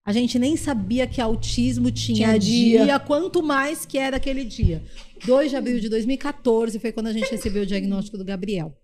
A 0.05 0.13
gente 0.13 0.39
nem 0.39 0.55
sabia 0.55 1.05
que 1.05 1.21
autismo 1.21 1.91
tinha, 1.91 2.15
tinha 2.15 2.39
dia. 2.39 2.83
dia, 2.85 2.99
quanto 2.99 3.43
mais 3.43 3.85
que 3.85 3.97
era 3.97 4.17
aquele 4.17 4.43
dia. 4.43 4.81
2 5.25 5.51
de 5.51 5.55
abril 5.55 5.79
de 5.79 5.89
2014 5.89 6.79
foi 6.79 6.91
quando 6.91 7.07
a 7.07 7.13
gente 7.13 7.29
recebeu 7.29 7.63
o 7.63 7.65
diagnóstico 7.65 8.17
do 8.17 8.25
Gabriel. 8.25 8.75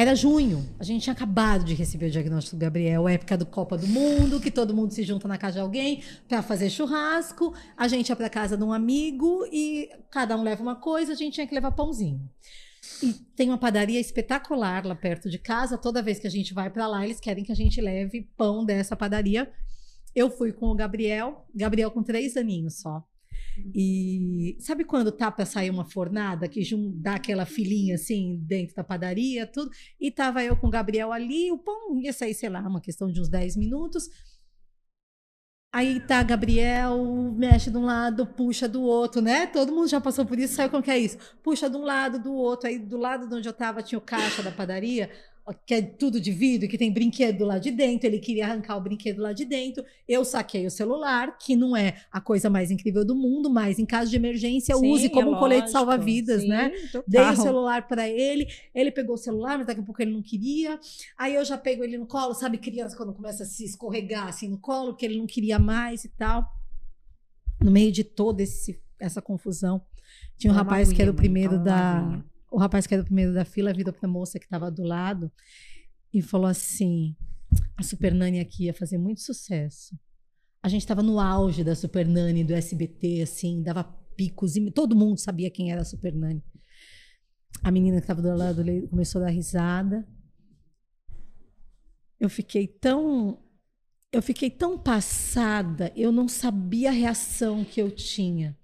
Era 0.00 0.14
junho, 0.14 0.66
a 0.78 0.82
gente 0.82 1.02
tinha 1.02 1.12
acabado 1.12 1.62
de 1.62 1.74
receber 1.74 2.06
o 2.06 2.10
diagnóstico 2.10 2.56
do 2.56 2.60
Gabriel, 2.60 3.06
época 3.06 3.36
do 3.36 3.44
Copa 3.44 3.76
do 3.76 3.86
Mundo, 3.86 4.40
que 4.40 4.50
todo 4.50 4.74
mundo 4.74 4.94
se 4.94 5.02
junta 5.02 5.28
na 5.28 5.36
casa 5.36 5.56
de 5.56 5.60
alguém 5.60 6.02
para 6.26 6.40
fazer 6.40 6.70
churrasco. 6.70 7.54
A 7.76 7.86
gente 7.86 8.08
ia 8.08 8.16
para 8.16 8.30
casa 8.30 8.56
de 8.56 8.64
um 8.64 8.72
amigo 8.72 9.46
e 9.52 9.90
cada 10.10 10.38
um 10.38 10.42
leva 10.42 10.62
uma 10.62 10.74
coisa, 10.74 11.12
a 11.12 11.14
gente 11.14 11.34
tinha 11.34 11.46
que 11.46 11.54
levar 11.54 11.72
pãozinho. 11.72 12.18
E 13.02 13.12
tem 13.36 13.50
uma 13.50 13.58
padaria 13.58 14.00
espetacular 14.00 14.86
lá 14.86 14.94
perto 14.94 15.28
de 15.28 15.38
casa. 15.38 15.76
Toda 15.76 16.02
vez 16.02 16.18
que 16.18 16.26
a 16.26 16.30
gente 16.30 16.54
vai 16.54 16.70
para 16.70 16.86
lá, 16.86 17.04
eles 17.04 17.20
querem 17.20 17.44
que 17.44 17.52
a 17.52 17.56
gente 17.56 17.78
leve 17.78 18.26
pão 18.38 18.64
dessa 18.64 18.96
padaria. 18.96 19.52
Eu 20.14 20.30
fui 20.30 20.50
com 20.50 20.70
o 20.70 20.74
Gabriel, 20.74 21.44
Gabriel 21.54 21.90
com 21.90 22.02
três 22.02 22.38
aninhos 22.38 22.80
só. 22.80 23.04
E 23.74 24.56
sabe 24.60 24.84
quando 24.84 25.12
tá 25.12 25.30
para 25.30 25.44
sair 25.44 25.70
uma 25.70 25.84
fornada 25.84 26.48
que 26.48 26.60
dá 26.94 27.14
aquela 27.14 27.46
filinha 27.46 27.94
assim 27.94 28.38
dentro 28.42 28.74
da 28.74 28.84
padaria, 28.84 29.46
tudo? 29.46 29.70
E 30.00 30.10
tava 30.10 30.42
eu 30.42 30.56
com 30.56 30.66
o 30.68 30.70
Gabriel 30.70 31.12
ali, 31.12 31.50
o 31.50 31.58
pão 31.58 32.00
ia 32.00 32.12
sair, 32.12 32.34
sei 32.34 32.48
lá, 32.48 32.60
uma 32.60 32.80
questão 32.80 33.10
de 33.10 33.20
uns 33.20 33.28
10 33.28 33.56
minutos. 33.56 34.08
Aí 35.72 36.00
tá 36.00 36.20
Gabriel, 36.24 36.98
mexe 37.32 37.70
de 37.70 37.76
um 37.76 37.84
lado, 37.84 38.26
puxa 38.26 38.68
do 38.68 38.82
outro, 38.82 39.20
né? 39.20 39.46
Todo 39.46 39.72
mundo 39.72 39.86
já 39.86 40.00
passou 40.00 40.26
por 40.26 40.36
isso, 40.36 40.54
sabe 40.54 40.68
como 40.68 40.82
que 40.82 40.90
é 40.90 40.98
isso? 40.98 41.16
Puxa 41.44 41.70
de 41.70 41.76
um 41.76 41.82
lado, 41.82 42.18
do 42.18 42.32
outro. 42.34 42.68
Aí 42.68 42.76
do 42.76 42.96
lado 42.96 43.28
de 43.28 43.34
onde 43.36 43.48
eu 43.48 43.52
tava 43.52 43.80
tinha 43.80 43.98
o 43.98 44.02
caixa 44.02 44.42
da 44.42 44.50
padaria 44.50 45.08
que 45.66 45.74
é 45.74 45.82
tudo 45.82 46.20
de 46.20 46.30
vidro, 46.30 46.68
que 46.68 46.78
tem 46.78 46.92
brinquedo 46.92 47.44
lá 47.44 47.58
de 47.58 47.70
dentro, 47.70 48.06
ele 48.06 48.18
queria 48.18 48.46
arrancar 48.46 48.76
o 48.76 48.80
brinquedo 48.80 49.20
lá 49.20 49.32
de 49.32 49.44
dentro. 49.44 49.84
Eu 50.08 50.24
saquei 50.24 50.66
o 50.66 50.70
celular, 50.70 51.38
que 51.38 51.56
não 51.56 51.76
é 51.76 52.02
a 52.10 52.20
coisa 52.20 52.48
mais 52.48 52.70
incrível 52.70 53.04
do 53.04 53.14
mundo, 53.14 53.50
mas 53.50 53.78
em 53.78 53.86
caso 53.86 54.10
de 54.10 54.16
emergência, 54.16 54.74
sim, 54.76 54.90
use 54.90 55.08
como 55.08 55.30
é 55.30 55.36
um 55.36 55.38
colete 55.38 55.70
salva-vidas, 55.70 56.44
né? 56.44 56.70
Total. 56.92 57.04
Dei 57.06 57.22
o 57.22 57.36
celular 57.36 57.88
para 57.88 58.08
ele, 58.08 58.46
ele 58.74 58.90
pegou 58.90 59.14
o 59.14 59.18
celular, 59.18 59.58
mas 59.58 59.66
daqui 59.66 59.80
a 59.80 59.84
pouco 59.84 60.00
ele 60.00 60.12
não 60.12 60.22
queria. 60.22 60.78
Aí 61.18 61.34
eu 61.34 61.44
já 61.44 61.58
pego 61.58 61.82
ele 61.82 61.98
no 61.98 62.06
colo, 62.06 62.34
sabe, 62.34 62.58
criança 62.58 62.96
quando 62.96 63.12
começa 63.12 63.42
a 63.42 63.46
se 63.46 63.64
escorregar 63.64 64.28
assim 64.28 64.48
no 64.48 64.58
colo, 64.58 64.94
que 64.94 65.04
ele 65.04 65.18
não 65.18 65.26
queria 65.26 65.58
mais 65.58 66.04
e 66.04 66.08
tal. 66.08 66.44
No 67.60 67.70
meio 67.70 67.92
de 67.92 68.04
toda 68.04 68.42
esse, 68.42 68.80
essa 68.98 69.20
confusão, 69.20 69.82
tinha 70.38 70.52
um 70.52 70.56
rapaz 70.56 70.92
que 70.92 71.02
era 71.02 71.10
o 71.10 71.14
primeiro 71.14 71.58
da 71.62 72.22
o 72.50 72.58
rapaz 72.58 72.86
que 72.86 72.94
era 72.94 73.02
o 73.02 73.06
primeiro 73.06 73.32
da 73.32 73.44
fila 73.44 73.72
virou 73.72 73.92
para 73.92 74.08
a 74.08 74.12
moça 74.12 74.38
que 74.38 74.46
estava 74.46 74.70
do 74.70 74.82
lado 74.82 75.30
e 76.12 76.20
falou 76.20 76.48
assim: 76.48 77.14
a 77.76 77.82
Super 77.82 78.12
Nani 78.12 78.40
aqui 78.40 78.64
ia 78.64 78.74
fazer 78.74 78.98
muito 78.98 79.20
sucesso. 79.20 79.98
A 80.62 80.68
gente 80.68 80.82
estava 80.82 81.02
no 81.02 81.18
auge 81.18 81.64
da 81.64 81.74
Super 81.74 82.06
Nani 82.06 82.44
do 82.44 82.52
SBT, 82.52 83.22
assim, 83.22 83.62
dava 83.62 83.84
picos 84.16 84.56
e 84.56 84.70
todo 84.70 84.96
mundo 84.96 85.18
sabia 85.18 85.50
quem 85.50 85.72
era 85.72 85.82
a 85.82 85.84
Super 85.84 86.14
Nani. 86.14 86.44
A 87.62 87.70
menina 87.70 87.98
que 87.98 88.04
estava 88.04 88.20
do 88.20 88.36
lado 88.36 88.62
começou 88.88 89.22
a 89.22 89.24
dar 89.24 89.30
risada. 89.30 90.06
Eu 92.18 92.28
fiquei 92.28 92.66
tão 92.66 93.42
eu 94.12 94.20
fiquei 94.20 94.50
tão 94.50 94.76
passada, 94.76 95.92
eu 95.94 96.10
não 96.10 96.26
sabia 96.26 96.88
a 96.88 96.92
reação 96.92 97.64
que 97.64 97.80
eu 97.80 97.90
tinha. 97.90 98.58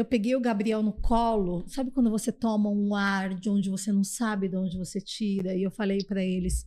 Eu 0.00 0.04
peguei 0.06 0.34
o 0.34 0.40
Gabriel 0.40 0.82
no 0.82 0.94
colo, 0.94 1.68
sabe 1.68 1.90
quando 1.90 2.08
você 2.08 2.32
toma 2.32 2.70
um 2.70 2.94
ar 2.94 3.34
de 3.34 3.50
onde 3.50 3.68
você 3.68 3.92
não 3.92 4.02
sabe 4.02 4.48
de 4.48 4.56
onde 4.56 4.78
você 4.78 4.98
tira? 4.98 5.54
E 5.54 5.62
eu 5.62 5.70
falei 5.70 6.02
para 6.02 6.24
eles: 6.24 6.66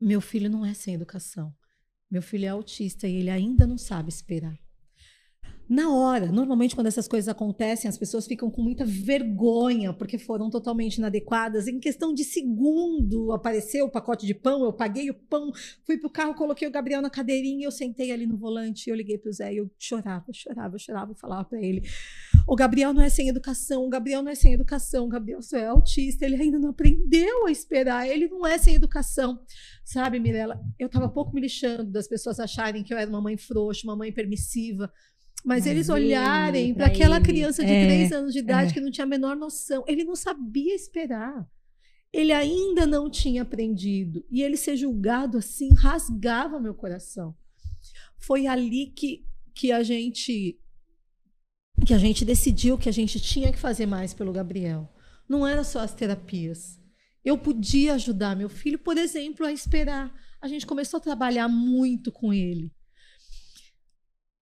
meu 0.00 0.20
filho 0.20 0.50
não 0.50 0.66
é 0.66 0.74
sem 0.74 0.94
educação. 0.94 1.54
Meu 2.10 2.20
filho 2.20 2.46
é 2.46 2.48
autista 2.48 3.06
e 3.06 3.14
ele 3.14 3.30
ainda 3.30 3.64
não 3.64 3.78
sabe 3.78 4.08
esperar. 4.08 4.58
Na 5.72 5.90
hora. 5.90 6.30
Normalmente, 6.30 6.74
quando 6.74 6.88
essas 6.88 7.08
coisas 7.08 7.28
acontecem, 7.28 7.88
as 7.88 7.96
pessoas 7.96 8.26
ficam 8.26 8.50
com 8.50 8.60
muita 8.60 8.84
vergonha 8.84 9.90
porque 9.94 10.18
foram 10.18 10.50
totalmente 10.50 10.96
inadequadas. 10.96 11.66
Em 11.66 11.80
questão 11.80 12.12
de 12.12 12.24
segundo, 12.24 13.32
apareceu 13.32 13.86
o 13.86 13.90
pacote 13.90 14.26
de 14.26 14.34
pão, 14.34 14.64
eu 14.64 14.72
paguei 14.72 15.08
o 15.08 15.14
pão, 15.14 15.50
fui 15.86 15.96
pro 15.96 16.10
carro, 16.10 16.34
coloquei 16.34 16.68
o 16.68 16.70
Gabriel 16.70 17.00
na 17.00 17.08
cadeirinha, 17.08 17.66
eu 17.66 17.70
sentei 17.70 18.12
ali 18.12 18.26
no 18.26 18.36
volante, 18.36 18.90
eu 18.90 18.94
liguei 18.94 19.16
pro 19.16 19.32
Zé 19.32 19.54
e 19.54 19.56
eu 19.56 19.70
chorava, 19.78 20.26
chorava, 20.30 20.78
chorava 20.78 21.14
falava 21.14 21.44
para 21.44 21.58
ele: 21.58 21.82
o 22.46 22.54
Gabriel 22.54 22.92
não 22.92 23.00
é 23.00 23.08
sem 23.08 23.28
educação, 23.28 23.86
o 23.86 23.88
Gabriel 23.88 24.22
não 24.22 24.30
é 24.30 24.34
sem 24.34 24.52
educação, 24.52 25.06
o 25.06 25.08
Gabriel 25.08 25.40
só 25.40 25.56
é 25.56 25.68
autista, 25.68 26.26
ele 26.26 26.36
ainda 26.36 26.58
não 26.58 26.68
aprendeu 26.68 27.46
a 27.46 27.50
esperar, 27.50 28.06
ele 28.06 28.28
não 28.28 28.46
é 28.46 28.58
sem 28.58 28.74
educação. 28.74 29.40
Sabe, 29.82 30.20
Mirella, 30.20 30.60
eu 30.78 30.88
tava 30.88 31.08
pouco 31.08 31.34
me 31.34 31.40
lixando 31.40 31.90
das 31.90 32.06
pessoas 32.06 32.38
acharem 32.38 32.84
que 32.84 32.92
eu 32.92 32.98
era 32.98 33.08
uma 33.08 33.20
mãe 33.20 33.38
frouxa, 33.38 33.86
uma 33.86 33.96
mãe 33.96 34.12
permissiva. 34.12 34.92
Mas, 35.44 35.66
eles 35.66 35.88
olharem 35.88 36.72
para 36.72 36.86
aquela 36.86 37.16
ele. 37.16 37.24
criança 37.24 37.64
de 37.64 37.72
é, 37.72 37.84
três 37.84 38.12
anos 38.12 38.32
de 38.32 38.38
idade 38.38 38.70
é. 38.70 38.74
que 38.74 38.80
não 38.80 38.90
tinha 38.90 39.04
a 39.04 39.08
menor 39.08 39.36
noção, 39.36 39.84
ele 39.88 40.04
não 40.04 40.14
sabia 40.14 40.74
esperar. 40.74 41.46
Ele 42.12 42.32
ainda 42.32 42.86
não 42.86 43.10
tinha 43.10 43.42
aprendido. 43.42 44.24
E 44.30 44.42
ele 44.42 44.56
ser 44.56 44.76
julgado 44.76 45.38
assim 45.38 45.70
rasgava 45.74 46.60
meu 46.60 46.74
coração. 46.74 47.34
Foi 48.18 48.46
ali 48.46 48.92
que, 48.94 49.24
que 49.54 49.72
a 49.72 49.82
gente 49.82 50.58
que 51.84 51.94
a 51.94 51.98
gente 51.98 52.24
decidiu 52.24 52.78
que 52.78 52.88
a 52.88 52.92
gente 52.92 53.18
tinha 53.18 53.50
que 53.50 53.58
fazer 53.58 53.86
mais 53.86 54.14
pelo 54.14 54.32
Gabriel. 54.32 54.92
Não 55.28 55.46
era 55.46 55.64
só 55.64 55.80
as 55.80 55.92
terapias. 55.92 56.78
Eu 57.24 57.38
podia 57.38 57.94
ajudar 57.94 58.36
meu 58.36 58.48
filho, 58.48 58.78
por 58.78 58.96
exemplo, 58.96 59.46
a 59.46 59.52
esperar. 59.52 60.12
A 60.40 60.46
gente 60.46 60.66
começou 60.66 60.98
a 60.98 61.02
trabalhar 61.02 61.48
muito 61.48 62.12
com 62.12 62.32
ele. 62.32 62.72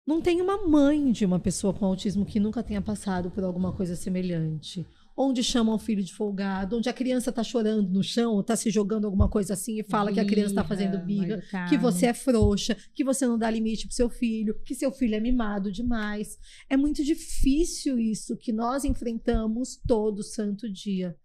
Não 0.05 0.21
tem 0.21 0.41
uma 0.41 0.65
mãe 0.65 1.11
de 1.11 1.25
uma 1.25 1.39
pessoa 1.39 1.73
com 1.73 1.85
autismo 1.85 2.25
que 2.25 2.39
nunca 2.39 2.63
tenha 2.63 2.81
passado 2.81 3.29
por 3.29 3.43
alguma 3.43 3.71
coisa 3.71 3.95
semelhante. 3.95 4.85
Onde 5.15 5.43
chamam 5.43 5.75
o 5.75 5.79
filho 5.79 6.01
de 6.01 6.13
folgado, 6.13 6.77
onde 6.77 6.87
a 6.87 6.93
criança 6.93 7.29
está 7.29 7.43
chorando 7.43 7.89
no 7.89 8.01
chão, 8.01 8.33
ou 8.33 8.39
está 8.39 8.55
se 8.55 8.71
jogando 8.71 9.05
alguma 9.05 9.27
coisa 9.27 9.53
assim 9.53 9.77
e 9.77 9.83
fala 9.83 10.09
birra, 10.09 10.13
que 10.15 10.19
a 10.21 10.31
criança 10.31 10.51
está 10.51 10.63
fazendo 10.63 10.97
birra, 10.99 11.43
que 11.67 11.77
você 11.77 12.05
é 12.05 12.13
frouxa, 12.13 12.77
que 12.95 13.03
você 13.03 13.27
não 13.27 13.37
dá 13.37 13.51
limite 13.51 13.85
para 13.85 13.95
seu 13.95 14.09
filho, 14.09 14.57
que 14.63 14.73
seu 14.73 14.91
filho 14.91 15.15
é 15.15 15.19
mimado 15.19 15.71
demais. 15.71 16.37
É 16.69 16.77
muito 16.77 17.03
difícil 17.03 17.99
isso 17.99 18.37
que 18.37 18.53
nós 18.53 18.85
enfrentamos 18.85 19.75
todo 19.85 20.23
santo 20.23 20.71
dia. 20.71 21.17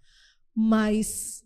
Mas 0.53 1.44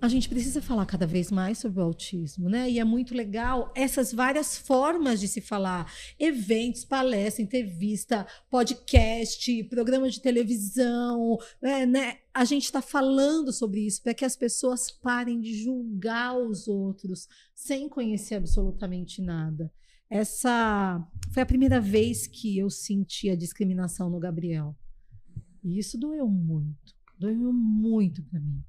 a 0.00 0.08
gente 0.08 0.28
precisa 0.28 0.62
falar 0.62 0.86
cada 0.86 1.06
vez 1.06 1.30
mais 1.30 1.58
sobre 1.58 1.80
o 1.80 1.84
autismo, 1.84 2.48
né? 2.48 2.70
E 2.70 2.78
é 2.78 2.84
muito 2.84 3.14
legal 3.14 3.70
essas 3.74 4.12
várias 4.12 4.56
formas 4.56 5.20
de 5.20 5.28
se 5.28 5.40
falar: 5.40 5.92
eventos, 6.18 6.84
palestra, 6.84 7.42
entrevista, 7.42 8.26
podcast, 8.50 9.64
programa 9.64 10.08
de 10.08 10.20
televisão, 10.20 11.36
né? 11.60 11.84
né? 11.84 12.18
A 12.32 12.44
gente 12.44 12.64
está 12.64 12.80
falando 12.80 13.52
sobre 13.52 13.80
isso 13.80 14.02
para 14.02 14.14
que 14.14 14.24
as 14.24 14.36
pessoas 14.36 14.90
parem 14.90 15.38
de 15.40 15.62
julgar 15.62 16.36
os 16.38 16.66
outros 16.66 17.28
sem 17.54 17.88
conhecer 17.88 18.36
absolutamente 18.36 19.20
nada. 19.20 19.70
Essa 20.08 21.06
foi 21.30 21.42
a 21.42 21.46
primeira 21.46 21.80
vez 21.80 22.26
que 22.26 22.56
eu 22.58 22.70
senti 22.70 23.28
a 23.28 23.36
discriminação 23.36 24.08
no 24.08 24.18
Gabriel. 24.18 24.74
E 25.62 25.78
isso 25.78 25.98
doeu 25.98 26.26
muito, 26.26 26.94
doeu 27.18 27.52
muito 27.52 28.22
para 28.22 28.40
mim. 28.40 28.64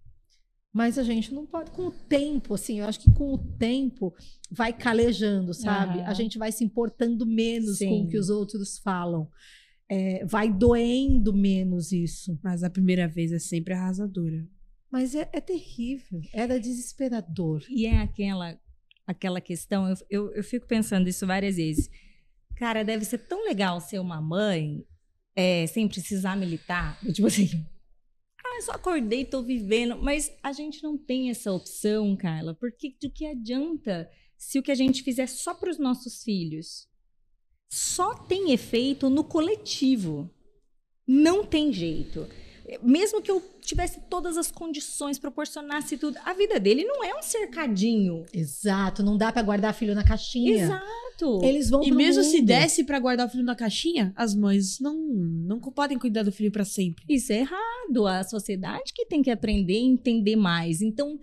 Mas 0.73 0.97
a 0.97 1.03
gente 1.03 1.33
não 1.33 1.45
pode, 1.45 1.71
com 1.71 1.87
o 1.87 1.91
tempo, 1.91 2.53
assim, 2.53 2.79
eu 2.79 2.85
acho 2.85 2.99
que 2.99 3.11
com 3.11 3.33
o 3.33 3.37
tempo 3.37 4.13
vai 4.49 4.71
calejando, 4.71 5.53
sabe? 5.53 5.99
Uhum. 5.99 6.05
A 6.05 6.13
gente 6.13 6.37
vai 6.37 6.51
se 6.51 6.63
importando 6.63 7.25
menos 7.25 7.79
Sim. 7.79 7.89
com 7.89 8.01
o 8.03 8.07
que 8.07 8.17
os 8.17 8.29
outros 8.29 8.79
falam. 8.79 9.29
É, 9.89 10.25
vai 10.25 10.49
doendo 10.49 11.33
menos 11.33 11.91
isso. 11.91 12.39
Mas 12.41 12.63
a 12.63 12.69
primeira 12.69 13.05
vez 13.05 13.33
é 13.33 13.39
sempre 13.39 13.73
arrasadora. 13.73 14.47
Mas 14.89 15.13
é, 15.13 15.29
é 15.33 15.41
terrível, 15.41 16.21
era 16.33 16.59
desesperador. 16.59 17.63
E 17.69 17.85
é 17.85 17.99
aquela, 17.99 18.57
aquela 19.05 19.41
questão, 19.41 19.89
eu, 19.89 19.95
eu, 20.09 20.31
eu, 20.35 20.43
fico 20.43 20.67
pensando 20.67 21.07
isso 21.07 21.27
várias 21.27 21.57
vezes. 21.57 21.89
Cara, 22.55 22.83
deve 22.83 23.03
ser 23.03 23.19
tão 23.19 23.45
legal 23.45 23.79
ser 23.81 23.99
uma 23.99 24.21
mãe 24.21 24.85
é, 25.35 25.65
sem 25.67 25.87
precisar 25.87 26.35
militar. 26.35 26.99
Tipo 27.13 27.27
assim, 27.27 27.65
ah, 28.51 28.61
só 28.61 28.71
acordei, 28.73 29.25
tô 29.25 29.41
vivendo. 29.41 29.97
Mas 29.97 30.31
a 30.43 30.51
gente 30.51 30.83
não 30.83 30.97
tem 30.97 31.29
essa 31.29 31.51
opção, 31.51 32.15
Carla, 32.15 32.53
porque 32.53 32.95
do 33.01 33.09
que 33.09 33.25
adianta 33.25 34.09
se 34.37 34.59
o 34.59 34.63
que 34.63 34.71
a 34.71 34.75
gente 34.75 35.03
fizer 35.03 35.27
só 35.27 35.53
para 35.53 35.69
os 35.69 35.77
nossos 35.77 36.23
filhos 36.23 36.87
só 37.71 38.13
tem 38.13 38.51
efeito 38.51 39.09
no 39.09 39.23
coletivo? 39.23 40.29
Não 41.07 41.45
tem 41.45 41.71
jeito. 41.71 42.27
Mesmo 42.81 43.21
que 43.21 43.29
eu 43.29 43.41
tivesse 43.61 43.99
todas 44.09 44.37
as 44.37 44.51
condições, 44.51 45.19
proporcionasse 45.19 45.97
tudo, 45.97 46.17
a 46.23 46.33
vida 46.33 46.59
dele 46.59 46.83
não 46.85 47.03
é 47.03 47.13
um 47.17 47.21
cercadinho. 47.21 48.25
Exato, 48.33 49.03
não 49.03 49.17
dá 49.17 49.31
para 49.31 49.41
guardar 49.41 49.73
filho 49.73 49.95
na 49.95 50.03
caixinha. 50.03 50.63
Exato. 50.63 51.41
Eles 51.43 51.69
vão 51.69 51.83
E 51.83 51.91
mesmo 51.91 52.23
mundo. 52.23 52.31
se 52.31 52.41
desse 52.41 52.83
para 52.83 52.99
guardar 52.99 53.27
o 53.27 53.29
filho 53.29 53.43
na 53.43 53.55
caixinha, 53.55 54.11
as 54.15 54.33
mães 54.33 54.79
não 54.79 54.95
não 54.97 55.59
podem 55.59 55.99
cuidar 55.99 56.23
do 56.23 56.31
filho 56.31 56.51
para 56.51 56.65
sempre. 56.65 57.03
Isso 57.07 57.31
é 57.31 57.39
errado. 57.39 58.07
A 58.07 58.23
sociedade 58.23 58.93
que 58.95 59.05
tem 59.05 59.21
que 59.21 59.29
aprender 59.29 59.75
a 59.75 59.81
entender 59.81 60.35
mais. 60.35 60.81
Então, 60.81 61.19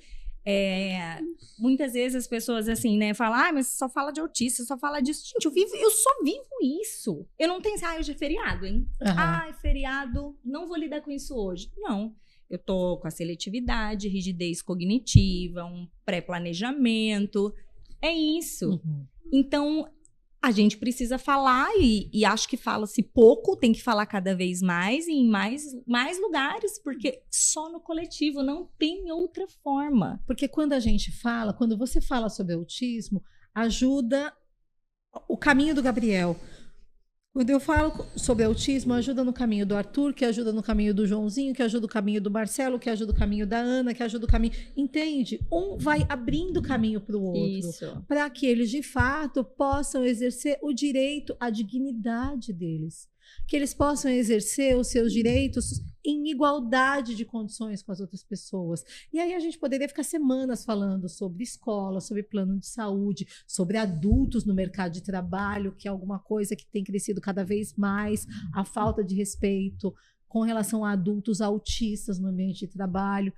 é, 0.50 1.20
muitas 1.58 1.92
vezes 1.92 2.16
as 2.16 2.26
pessoas 2.26 2.70
assim, 2.70 2.96
né, 2.96 3.12
falam, 3.12 3.38
ah, 3.38 3.52
mas 3.52 3.66
só 3.68 3.86
fala 3.86 4.10
de 4.10 4.18
autista, 4.18 4.64
só 4.64 4.78
fala 4.78 5.00
disso. 5.00 5.26
Gente, 5.26 5.44
eu 5.44 5.50
vivo, 5.50 5.76
eu 5.76 5.90
só 5.90 6.10
vivo 6.24 6.80
isso. 6.80 7.26
Eu 7.38 7.48
não 7.48 7.60
tenho 7.60 7.76
ah, 7.84 7.98
hoje 7.98 8.12
é 8.12 8.14
feriado, 8.14 8.64
hein? 8.64 8.86
Uhum. 9.02 9.14
Ah, 9.14 9.46
é 9.50 9.52
feriado, 9.52 10.34
não 10.42 10.66
vou 10.66 10.78
lidar 10.78 11.02
com 11.02 11.10
isso 11.10 11.36
hoje. 11.36 11.70
Não. 11.76 12.14
Eu 12.48 12.58
tô 12.58 12.96
com 12.96 13.06
a 13.06 13.10
seletividade, 13.10 14.08
rigidez 14.08 14.62
cognitiva, 14.62 15.66
um 15.66 15.86
pré-planejamento. 16.06 17.52
É 18.00 18.10
isso. 18.10 18.70
Uhum. 18.70 19.06
Então, 19.30 19.86
a 20.40 20.50
gente 20.52 20.76
precisa 20.76 21.18
falar 21.18 21.68
e, 21.78 22.08
e 22.12 22.24
acho 22.24 22.48
que 22.48 22.56
fala-se 22.56 23.02
pouco, 23.02 23.56
tem 23.56 23.72
que 23.72 23.82
falar 23.82 24.06
cada 24.06 24.36
vez 24.36 24.62
mais 24.62 25.06
e 25.08 25.12
em 25.12 25.28
mais, 25.28 25.64
mais 25.86 26.20
lugares, 26.20 26.80
porque 26.82 27.22
só 27.30 27.70
no 27.70 27.80
coletivo 27.80 28.42
não 28.42 28.68
tem 28.78 29.10
outra 29.10 29.46
forma. 29.62 30.22
Porque 30.26 30.46
quando 30.46 30.74
a 30.74 30.80
gente 30.80 31.10
fala, 31.10 31.52
quando 31.52 31.76
você 31.76 32.00
fala 32.00 32.28
sobre 32.28 32.54
autismo, 32.54 33.22
ajuda 33.54 34.32
o 35.28 35.36
caminho 35.36 35.74
do 35.74 35.82
Gabriel. 35.82 36.36
Quando 37.38 37.50
eu 37.50 37.60
falo 37.60 38.04
sobre 38.16 38.44
autismo, 38.44 38.92
ajuda 38.94 39.22
no 39.22 39.32
caminho 39.32 39.64
do 39.64 39.76
Arthur, 39.76 40.12
que 40.12 40.24
ajuda 40.24 40.52
no 40.52 40.60
caminho 40.60 40.92
do 40.92 41.06
Joãozinho, 41.06 41.54
que 41.54 41.62
ajuda 41.62 41.86
o 41.86 41.88
caminho 41.88 42.20
do 42.20 42.28
Marcelo, 42.28 42.80
que 42.80 42.90
ajuda 42.90 43.12
o 43.12 43.14
caminho 43.14 43.46
da 43.46 43.58
Ana, 43.58 43.94
que 43.94 44.02
ajuda 44.02 44.24
o 44.24 44.28
caminho. 44.28 44.54
Entende? 44.76 45.38
Um 45.48 45.78
vai 45.78 46.04
abrindo 46.08 46.60
caminho 46.60 47.00
para 47.00 47.16
o 47.16 47.22
outro. 47.22 48.04
Para 48.08 48.28
que 48.28 48.44
eles, 48.44 48.68
de 48.70 48.82
fato, 48.82 49.44
possam 49.44 50.04
exercer 50.04 50.58
o 50.60 50.72
direito 50.72 51.36
à 51.38 51.48
dignidade 51.48 52.52
deles 52.52 53.08
que 53.46 53.56
eles 53.56 53.72
possam 53.72 54.10
exercer 54.10 54.76
os 54.76 54.88
seus 54.88 55.12
direitos 55.12 55.82
em 56.04 56.30
igualdade 56.30 57.14
de 57.14 57.24
condições 57.24 57.82
com 57.82 57.92
as 57.92 58.00
outras 58.00 58.22
pessoas. 58.22 58.84
E 59.12 59.18
aí 59.18 59.34
a 59.34 59.38
gente 59.38 59.58
poderia 59.58 59.88
ficar 59.88 60.02
semanas 60.02 60.64
falando 60.64 61.08
sobre 61.08 61.42
escola, 61.42 62.00
sobre 62.00 62.22
plano 62.22 62.58
de 62.58 62.66
saúde, 62.66 63.26
sobre 63.46 63.76
adultos 63.76 64.44
no 64.44 64.54
mercado 64.54 64.92
de 64.92 65.02
trabalho, 65.02 65.74
que 65.76 65.86
é 65.86 65.90
alguma 65.90 66.18
coisa 66.18 66.56
que 66.56 66.66
tem 66.66 66.82
crescido 66.82 67.20
cada 67.20 67.44
vez 67.44 67.74
mais, 67.74 68.26
a 68.54 68.64
falta 68.64 69.04
de 69.04 69.14
respeito 69.14 69.94
com 70.28 70.42
relação 70.42 70.84
a 70.84 70.92
adultos 70.92 71.40
autistas 71.40 72.18
no 72.18 72.28
ambiente 72.28 72.66
de 72.66 72.72
trabalho. 72.72 73.32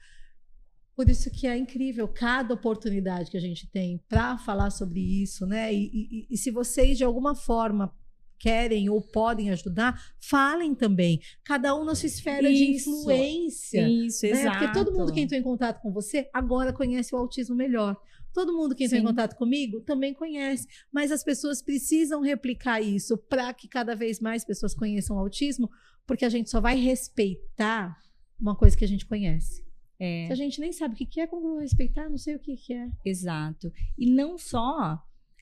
Por 0.94 1.08
isso 1.08 1.30
que 1.30 1.46
é 1.46 1.56
incrível 1.56 2.06
cada 2.06 2.52
oportunidade 2.52 3.30
que 3.30 3.36
a 3.36 3.40
gente 3.40 3.66
tem 3.68 3.98
para 4.08 4.36
falar 4.36 4.70
sobre 4.70 5.00
isso, 5.00 5.46
né? 5.46 5.72
E, 5.72 5.90
e, 5.92 6.26
e, 6.30 6.36
se 6.36 6.50
vocês 6.50 6.98
de 6.98 7.04
alguma 7.04 7.34
forma 7.34 7.94
querem 8.40 8.88
ou 8.88 9.00
podem 9.02 9.50
ajudar, 9.50 10.02
falem 10.18 10.74
também. 10.74 11.20
Cada 11.44 11.76
um 11.76 11.84
na 11.84 11.94
sua 11.94 12.06
esfera 12.06 12.48
isso, 12.48 12.64
de 12.64 12.70
influência. 12.70 13.88
Isso, 13.88 14.26
né? 14.26 14.32
exato. 14.32 14.58
Porque 14.58 14.72
todo 14.72 14.92
mundo 14.92 15.12
que 15.12 15.20
entrou 15.20 15.38
em 15.38 15.44
contato 15.44 15.80
com 15.82 15.92
você 15.92 16.28
agora 16.32 16.72
conhece 16.72 17.14
o 17.14 17.18
autismo 17.18 17.54
melhor. 17.54 17.96
Todo 18.32 18.56
mundo 18.56 18.74
que 18.74 18.84
entrou 18.84 18.98
Sim. 18.98 19.04
em 19.04 19.08
contato 19.08 19.36
comigo 19.36 19.80
também 19.80 20.14
conhece, 20.14 20.66
mas 20.90 21.12
as 21.12 21.22
pessoas 21.22 21.62
precisam 21.62 22.22
replicar 22.22 22.80
isso 22.80 23.18
para 23.18 23.52
que 23.52 23.68
cada 23.68 23.94
vez 23.94 24.20
mais 24.20 24.44
pessoas 24.44 24.74
conheçam 24.74 25.16
o 25.16 25.18
autismo, 25.18 25.68
porque 26.06 26.24
a 26.24 26.28
gente 26.28 26.48
só 26.48 26.60
vai 26.60 26.76
respeitar 26.76 27.96
uma 28.40 28.56
coisa 28.56 28.76
que 28.76 28.84
a 28.84 28.88
gente 28.88 29.04
conhece. 29.04 29.64
É. 29.98 30.26
Se 30.28 30.32
a 30.32 30.36
gente 30.36 30.60
nem 30.60 30.72
sabe 30.72 30.94
o 30.94 30.96
que 30.96 31.20
é, 31.20 31.26
como 31.26 31.58
respeitar? 31.58 32.08
Não 32.08 32.16
sei 32.16 32.36
o 32.36 32.38
que 32.38 32.72
é. 32.72 32.88
Exato. 33.04 33.70
E 33.98 34.10
não 34.10 34.38
só 34.38 34.98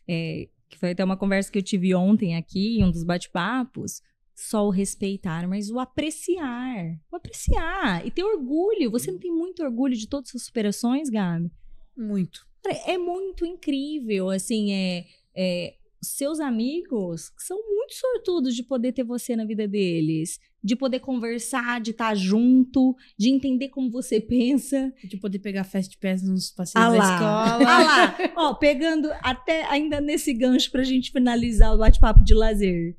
é, 0.08 0.48
que 0.68 0.78
foi 0.78 0.90
até 0.90 1.04
uma 1.04 1.16
conversa 1.16 1.50
que 1.50 1.58
eu 1.58 1.62
tive 1.62 1.94
ontem 1.94 2.36
aqui, 2.36 2.78
um 2.82 2.90
dos 2.90 3.04
bate-papos, 3.04 4.02
só 4.34 4.66
o 4.66 4.70
respeitar, 4.70 5.48
mas 5.48 5.70
o 5.70 5.80
apreciar. 5.80 6.96
O 7.10 7.16
apreciar 7.16 8.06
e 8.06 8.10
ter 8.10 8.22
orgulho. 8.22 8.90
Você 8.90 9.10
não 9.10 9.18
tem 9.18 9.32
muito 9.32 9.62
orgulho 9.64 9.96
de 9.96 10.08
todas 10.08 10.28
as 10.28 10.30
suas 10.30 10.44
superações, 10.44 11.08
Gabi? 11.10 11.50
Muito. 11.96 12.46
É 12.86 12.98
muito 12.98 13.46
incrível, 13.46 14.30
assim, 14.30 14.72
é, 14.72 15.06
é 15.34 15.74
seus 16.02 16.40
amigos 16.40 17.32
são 17.38 17.56
muito 17.56 17.94
sortudos 17.94 18.54
de 18.54 18.62
poder 18.62 18.92
ter 18.92 19.04
você 19.04 19.34
na 19.34 19.44
vida 19.44 19.66
deles, 19.66 20.38
de 20.62 20.76
poder 20.76 21.00
conversar, 21.00 21.80
de 21.80 21.90
estar 21.90 22.14
junto, 22.14 22.94
de 23.18 23.30
entender 23.30 23.68
como 23.68 23.90
você 23.90 24.20
pensa, 24.20 24.92
de 25.04 25.16
poder 25.16 25.38
pegar 25.38 25.64
fast 25.64 25.96
pass 25.98 26.22
nos 26.22 26.50
passeios 26.50 26.86
ah 26.86 26.90
da 26.90 26.98
escola. 26.98 27.70
Ah 27.70 27.82
lá, 27.82 28.16
ó, 28.36 28.54
pegando 28.54 29.10
até 29.20 29.64
ainda 29.66 30.00
nesse 30.00 30.32
gancho 30.32 30.70
pra 30.70 30.84
gente 30.84 31.10
finalizar 31.10 31.74
o 31.74 31.78
bate-papo 31.78 32.22
de 32.22 32.34
lazer. 32.34 32.96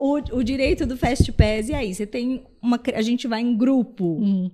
O, 0.00 0.18
o, 0.36 0.44
direito 0.44 0.86
do 0.86 0.96
fast 0.96 1.30
pass, 1.32 1.68
e 1.68 1.74
aí, 1.74 1.92
você 1.92 2.06
tem 2.06 2.46
uma 2.62 2.80
a 2.94 3.02
gente 3.02 3.26
vai 3.26 3.40
em 3.40 3.56
grupo. 3.56 4.20
Hum. 4.22 4.50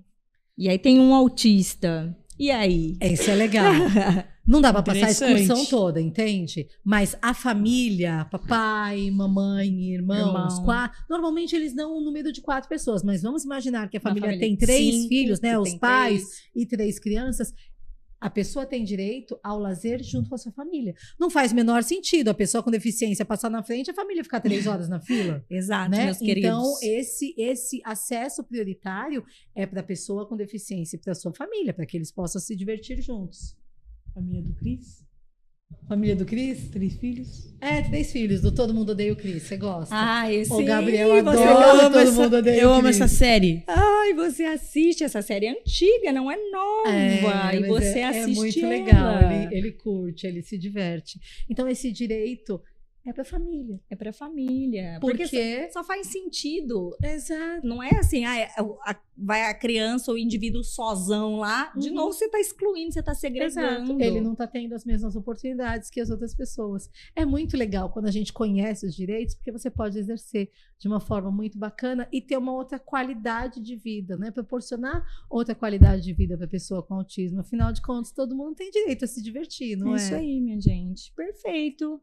E 0.56 0.68
aí 0.68 0.78
tem 0.78 0.98
um 0.98 1.14
autista. 1.14 2.16
E 2.38 2.50
aí? 2.50 2.96
Isso 3.00 3.30
é 3.30 3.34
legal. 3.34 3.72
Não 4.46 4.60
dá 4.60 4.72
para 4.72 4.82
passar 4.82 5.06
a 5.06 5.10
excursão 5.10 5.64
toda, 5.66 6.00
entende? 6.00 6.68
Mas 6.84 7.16
a 7.22 7.32
família, 7.32 8.26
papai, 8.30 9.10
mamãe, 9.10 9.94
irmãos, 9.94 10.52
Irmão. 10.52 10.64
quatro. 10.64 10.98
Normalmente 11.08 11.56
eles 11.56 11.74
dão 11.74 11.96
um 11.96 12.04
número 12.04 12.30
de 12.30 12.42
quatro 12.42 12.68
pessoas, 12.68 13.02
mas 13.02 13.22
vamos 13.22 13.44
imaginar 13.44 13.88
que 13.88 13.96
a 13.96 14.00
família, 14.00 14.28
família 14.28 14.46
tem 14.46 14.54
três 14.54 14.94
cinco, 14.96 15.08
filhos, 15.08 15.40
né? 15.40 15.58
Os 15.58 15.74
pais 15.74 16.22
três. 16.22 16.42
e 16.54 16.66
três 16.66 16.98
crianças. 16.98 17.54
A 18.24 18.30
pessoa 18.30 18.64
tem 18.64 18.82
direito 18.82 19.38
ao 19.42 19.58
lazer 19.58 20.02
junto 20.02 20.30
com 20.30 20.34
a 20.34 20.38
sua 20.38 20.50
família. 20.50 20.94
Não 21.20 21.28
faz 21.28 21.52
menor 21.52 21.82
sentido 21.82 22.30
a 22.30 22.34
pessoa 22.34 22.62
com 22.62 22.70
deficiência 22.70 23.22
passar 23.22 23.50
na 23.50 23.62
frente 23.62 23.88
e 23.88 23.90
a 23.90 23.94
família 23.94 24.24
ficar 24.24 24.40
três 24.40 24.66
horas 24.66 24.88
na 24.88 24.98
fila. 24.98 25.44
Exato, 25.50 25.90
né? 25.90 26.06
meus 26.06 26.16
queridos. 26.16 26.48
Então, 26.48 26.74
esse, 26.82 27.34
esse 27.36 27.82
acesso 27.84 28.42
prioritário 28.42 29.22
é 29.54 29.66
para 29.66 29.80
a 29.80 29.84
pessoa 29.84 30.26
com 30.26 30.38
deficiência 30.38 30.96
e 30.96 30.98
para 30.98 31.12
a 31.12 31.14
sua 31.14 31.34
família, 31.34 31.74
para 31.74 31.84
que 31.84 31.98
eles 31.98 32.10
possam 32.10 32.40
se 32.40 32.56
divertir 32.56 32.98
juntos. 33.02 33.54
Família 34.14 34.40
do 34.40 34.54
Cris? 34.54 35.03
Família 35.88 36.16
do 36.16 36.24
Cris? 36.24 36.68
Três 36.70 36.94
filhos? 36.96 37.54
É, 37.60 37.82
três 37.82 38.12
filhos. 38.12 38.40
Do 38.40 38.52
Todo 38.52 38.74
Mundo 38.74 38.90
Odeia 38.90 39.12
o 39.12 39.16
Cris. 39.16 39.42
Você 39.42 39.56
gosta? 39.56 39.94
Ah, 39.96 40.32
esse 40.32 40.52
O 40.52 40.64
Gabriel 40.64 41.12
adora 41.14 41.38
eu 41.40 41.80
Todo 41.80 41.98
essa, 41.98 42.22
Mundo 42.22 42.36
Odeia 42.36 42.60
Eu 42.60 42.72
amo 42.72 42.88
essa 42.88 43.08
série. 43.08 43.62
Ai, 43.66 44.12
você 44.14 44.44
assiste. 44.44 45.04
Essa 45.04 45.22
série 45.22 45.46
é 45.46 45.50
antiga, 45.50 46.12
não 46.12 46.30
é 46.30 46.36
nova. 46.50 46.90
É, 46.94 47.56
e 47.56 47.66
você 47.66 48.00
é, 48.00 48.08
assiste 48.08 48.30
É 48.32 48.34
muito 48.34 48.58
ela. 48.60 48.68
legal. 48.68 49.32
Ele, 49.32 49.56
ele 49.56 49.72
curte, 49.72 50.26
ele 50.26 50.42
se 50.42 50.58
diverte. 50.58 51.18
Então, 51.48 51.68
esse 51.68 51.90
direito 51.90 52.60
é 53.06 53.12
para 53.12 53.24
família. 53.24 53.80
É 53.90 53.94
para 53.94 54.12
família. 54.12 54.98
Porque, 54.98 55.26
só, 55.26 55.80
só, 55.80 55.84
faz 55.84 56.06
sentido. 56.06 56.96
Exato. 57.02 57.66
Não 57.66 57.82
é 57.82 57.90
assim, 57.98 58.24
ah, 58.24 58.38
é, 58.38 58.48
a, 58.56 58.98
vai 59.16 59.42
a 59.42 59.54
criança 59.54 60.10
ou 60.10 60.16
o 60.16 60.18
indivíduo 60.18 60.64
sozão 60.64 61.36
lá, 61.36 61.70
de 61.76 61.90
uhum. 61.90 61.96
novo 61.96 62.12
você 62.12 62.24
está 62.24 62.40
excluindo, 62.40 62.92
você 62.92 63.00
está 63.00 63.14
segregando. 63.14 63.60
Exato. 63.60 64.00
Ele 64.00 64.22
não 64.22 64.32
está 64.32 64.46
tendo 64.46 64.74
as 64.74 64.86
mesmas 64.86 65.14
oportunidades 65.16 65.90
que 65.90 66.00
as 66.00 66.08
outras 66.08 66.34
pessoas. 66.34 66.88
É 67.14 67.26
muito 67.26 67.58
legal 67.58 67.90
quando 67.90 68.06
a 68.06 68.10
gente 68.10 68.32
conhece 68.32 68.86
os 68.86 68.94
direitos, 68.94 69.34
porque 69.34 69.52
você 69.52 69.70
pode 69.70 69.98
exercer 69.98 70.50
de 70.78 70.88
uma 70.88 70.98
forma 70.98 71.30
muito 71.30 71.58
bacana 71.58 72.08
e 72.10 72.22
ter 72.22 72.38
uma 72.38 72.52
outra 72.52 72.78
qualidade 72.78 73.60
de 73.60 73.76
vida, 73.76 74.16
né? 74.16 74.30
Proporcionar 74.30 75.04
outra 75.28 75.54
qualidade 75.54 76.02
de 76.02 76.12
vida 76.14 76.36
para 76.36 76.46
a 76.46 76.50
pessoa 76.50 76.82
com 76.82 76.94
autismo. 76.94 77.40
Afinal 77.40 77.70
de 77.70 77.82
contas, 77.82 78.12
todo 78.12 78.34
mundo 78.34 78.56
tem 78.56 78.70
direito 78.70 79.04
a 79.04 79.08
se 79.08 79.22
divertir, 79.22 79.76
não 79.76 79.90
é? 79.90 79.92
É 79.92 79.96
isso 79.96 80.14
aí, 80.14 80.40
minha 80.40 80.60
gente. 80.60 81.12
Perfeito. 81.14 82.00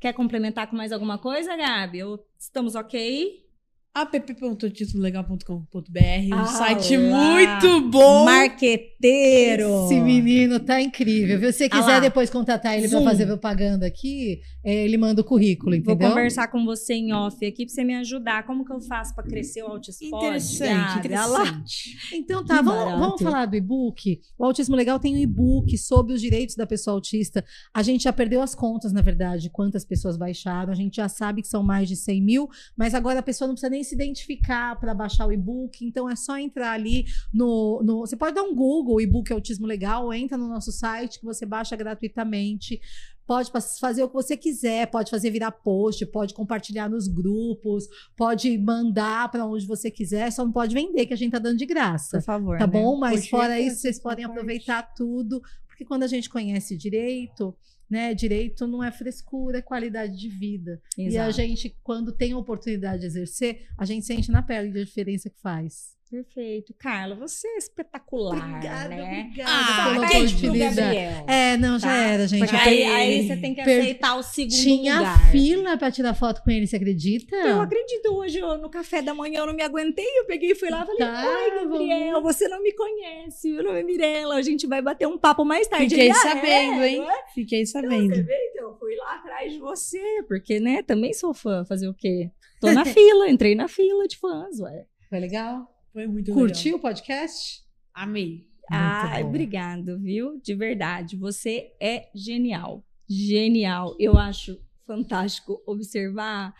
Quer 0.00 0.14
complementar 0.14 0.66
com 0.66 0.76
mais 0.76 0.92
alguma 0.92 1.18
coisa, 1.18 1.54
Gabi? 1.54 1.98
Estamos 2.38 2.74
ok? 2.74 3.49
app.titulolegal.com.br, 3.92 6.32
um 6.32 6.46
site 6.46 6.96
muito 6.96 7.80
bom. 7.90 8.24
Marqueteiro. 8.24 9.86
Esse 9.86 10.00
menino 10.00 10.60
tá 10.60 10.80
incrível. 10.80 11.40
Se 11.40 11.52
você 11.52 11.68
quiser 11.68 11.96
ah 11.96 12.00
depois 12.00 12.30
contratar 12.30 12.78
ele 12.78 12.88
para 12.88 13.02
fazer 13.02 13.26
propaganda 13.26 13.84
aqui, 13.84 14.42
é, 14.62 14.84
ele 14.84 14.96
manda 14.96 15.22
o 15.22 15.24
currículo, 15.24 15.74
entendeu? 15.74 16.06
Vou 16.06 16.10
conversar 16.10 16.46
com 16.48 16.64
você 16.64 16.94
em 16.94 17.12
off 17.12 17.44
aqui 17.44 17.66
para 17.66 17.74
você 17.74 17.82
me 17.82 17.96
ajudar. 17.96 18.46
Como 18.46 18.64
que 18.64 18.72
eu 18.72 18.80
faço 18.80 19.12
para 19.12 19.24
crescer 19.24 19.64
o 19.64 19.66
Autismo? 19.66 20.06
Interessante, 20.06 20.98
interessante. 20.98 21.96
Então 22.14 22.44
tá, 22.44 22.62
vamos, 22.62 23.00
vamos, 23.00 23.20
falar 23.20 23.46
do 23.46 23.56
e-book. 23.56 24.20
O 24.38 24.44
Autismo 24.44 24.76
Legal 24.76 25.00
tem 25.00 25.16
um 25.16 25.18
e-book 25.18 25.76
sobre 25.76 26.12
os 26.12 26.20
direitos 26.20 26.54
da 26.54 26.66
pessoa 26.66 26.94
autista. 26.94 27.44
A 27.74 27.82
gente 27.82 28.04
já 28.04 28.12
perdeu 28.12 28.40
as 28.40 28.54
contas, 28.54 28.92
na 28.92 29.02
verdade, 29.02 29.50
quantas 29.50 29.84
pessoas 29.84 30.16
baixaram. 30.16 30.72
A 30.72 30.76
gente 30.76 30.94
já 30.96 31.08
sabe 31.08 31.42
que 31.42 31.48
são 31.48 31.64
mais 31.64 31.88
de 31.88 31.96
100 31.96 32.22
mil, 32.22 32.48
mas 32.76 32.94
agora 32.94 33.18
a 33.18 33.22
pessoa 33.22 33.48
não 33.48 33.54
precisa 33.54 33.70
nem 33.70 33.79
nem 33.80 33.84
se 33.84 33.94
identificar 33.94 34.78
para 34.78 34.94
baixar 34.94 35.26
o 35.26 35.32
e-book. 35.32 35.84
Então 35.84 36.08
é 36.08 36.14
só 36.14 36.38
entrar 36.38 36.72
ali 36.72 37.06
no, 37.32 37.82
no. 37.82 38.00
Você 38.00 38.16
pode 38.16 38.34
dar 38.34 38.42
um 38.42 38.54
Google, 38.54 39.00
e-book 39.00 39.32
Autismo 39.32 39.66
Legal, 39.66 40.12
entra 40.12 40.36
no 40.36 40.48
nosso 40.48 40.70
site 40.70 41.18
que 41.18 41.24
você 41.24 41.46
baixa 41.46 41.74
gratuitamente. 41.74 42.80
Pode 43.26 43.50
fazer 43.80 44.02
o 44.02 44.08
que 44.08 44.14
você 44.14 44.36
quiser, 44.36 44.90
pode 44.90 45.08
fazer 45.08 45.30
virar 45.30 45.52
post, 45.52 46.04
pode 46.06 46.34
compartilhar 46.34 46.88
nos 46.88 47.06
grupos, 47.06 47.84
pode 48.16 48.58
mandar 48.58 49.30
para 49.30 49.46
onde 49.46 49.64
você 49.66 49.88
quiser, 49.88 50.32
só 50.32 50.44
não 50.44 50.50
pode 50.50 50.74
vender, 50.74 51.06
que 51.06 51.14
a 51.14 51.16
gente 51.16 51.30
tá 51.30 51.38
dando 51.38 51.56
de 51.56 51.64
graça. 51.64 52.18
Por 52.18 52.24
favor. 52.24 52.58
Tá 52.58 52.66
né? 52.66 52.72
bom? 52.72 52.98
Mas 52.98 53.28
fora 53.28 53.60
isso, 53.60 53.76
vocês 53.76 54.00
podem 54.00 54.24
aproveitar 54.24 54.82
tudo, 54.96 55.40
porque 55.68 55.84
quando 55.84 56.02
a 56.02 56.08
gente 56.08 56.28
conhece 56.28 56.76
direito, 56.76 57.56
né? 57.90 58.14
Direito 58.14 58.66
não 58.66 58.82
é 58.82 58.92
frescura, 58.92 59.58
é 59.58 59.62
qualidade 59.62 60.16
de 60.16 60.28
vida. 60.28 60.80
Exato. 60.96 61.14
E 61.14 61.18
a 61.18 61.30
gente, 61.30 61.76
quando 61.82 62.12
tem 62.12 62.32
a 62.32 62.38
oportunidade 62.38 63.00
de 63.00 63.06
exercer, 63.06 63.66
a 63.76 63.84
gente 63.84 64.06
sente 64.06 64.30
na 64.30 64.42
pele 64.42 64.68
a 64.80 64.84
diferença 64.84 65.28
que 65.28 65.40
faz. 65.40 65.98
Perfeito. 66.10 66.74
Carla, 66.76 67.14
você 67.14 67.46
é 67.46 67.56
espetacular, 67.58 68.36
obrigada, 68.36 68.88
né? 68.88 69.26
Obrigada 69.28 69.50
ah, 69.52 69.92
pela 69.92 70.06
oportunidade. 70.06 70.96
É, 71.28 71.56
não, 71.56 71.78
já 71.78 71.86
tá? 71.86 71.96
era, 71.96 72.26
gente. 72.26 72.40
Porque 72.40 72.56
aí, 72.56 72.82
aí, 72.82 73.28
você 73.28 73.36
tem 73.36 73.54
que 73.54 73.60
aceitar 73.60 74.16
o 74.16 74.22
segundo 74.24 74.60
Tinha 74.60 74.96
lugar. 74.96 75.30
fila 75.30 75.76
pra 75.76 75.88
tirar 75.88 76.14
foto 76.14 76.42
com 76.42 76.50
ele, 76.50 76.66
você 76.66 76.74
acredita? 76.74 77.36
Eu 77.36 77.60
acredito. 77.60 78.12
Hoje, 78.12 78.40
eu, 78.40 78.58
no 78.58 78.68
café 78.68 79.00
da 79.00 79.14
manhã, 79.14 79.38
eu 79.38 79.46
não 79.46 79.54
me 79.54 79.62
aguentei. 79.62 80.04
Eu 80.18 80.24
peguei 80.26 80.50
e 80.50 80.54
fui 80.56 80.68
lá 80.68 80.82
e 80.82 80.86
falei, 80.86 80.98
tá, 80.98 81.28
Oi, 81.28 81.50
Gabriel, 81.62 82.12
vamos... 82.14 82.34
você 82.36 82.48
não 82.48 82.60
me 82.60 82.72
conhece. 82.72 83.52
Meu 83.52 83.62
nome 83.62 83.78
é 83.78 83.82
Mirella. 83.84 84.34
A 84.34 84.42
gente 84.42 84.66
vai 84.66 84.82
bater 84.82 85.06
um 85.06 85.16
papo 85.16 85.44
mais 85.44 85.68
tarde. 85.68 85.90
Fiquei 85.90 86.06
ele, 86.06 86.10
ah, 86.10 86.22
sabendo, 86.22 86.82
é, 86.82 86.88
hein? 86.88 87.06
É? 87.08 87.32
Fiquei 87.32 87.64
sabendo. 87.66 88.16
Então, 88.16 88.24
você 88.24 88.50
então, 88.52 88.68
eu 88.68 88.78
fui 88.80 88.96
lá 88.96 89.14
atrás 89.14 89.52
de 89.52 89.60
você. 89.60 90.24
Porque, 90.26 90.58
né, 90.58 90.82
também 90.82 91.12
sou 91.12 91.32
fã. 91.32 91.64
Fazer 91.64 91.88
o 91.88 91.94
quê? 91.94 92.32
Tô 92.60 92.72
na 92.72 92.82
fila, 92.84 93.30
entrei 93.30 93.54
na 93.54 93.68
fila 93.68 94.08
de 94.08 94.18
fãs, 94.18 94.58
ué. 94.58 94.86
Foi 95.08 95.20
legal? 95.20 95.68
Foi 95.92 96.06
muito 96.06 96.32
Curtiu 96.32 96.76
legal. 96.76 96.78
o 96.78 96.82
podcast? 96.82 97.62
Amei. 97.94 98.46
Ah, 98.70 99.18
obrigado, 99.24 99.98
viu? 99.98 100.40
De 100.40 100.54
verdade. 100.54 101.16
Você 101.16 101.72
é 101.80 102.08
genial. 102.14 102.84
Genial. 103.08 103.96
Eu 103.98 104.16
acho 104.16 104.56
fantástico 104.86 105.60
observar 105.66 106.54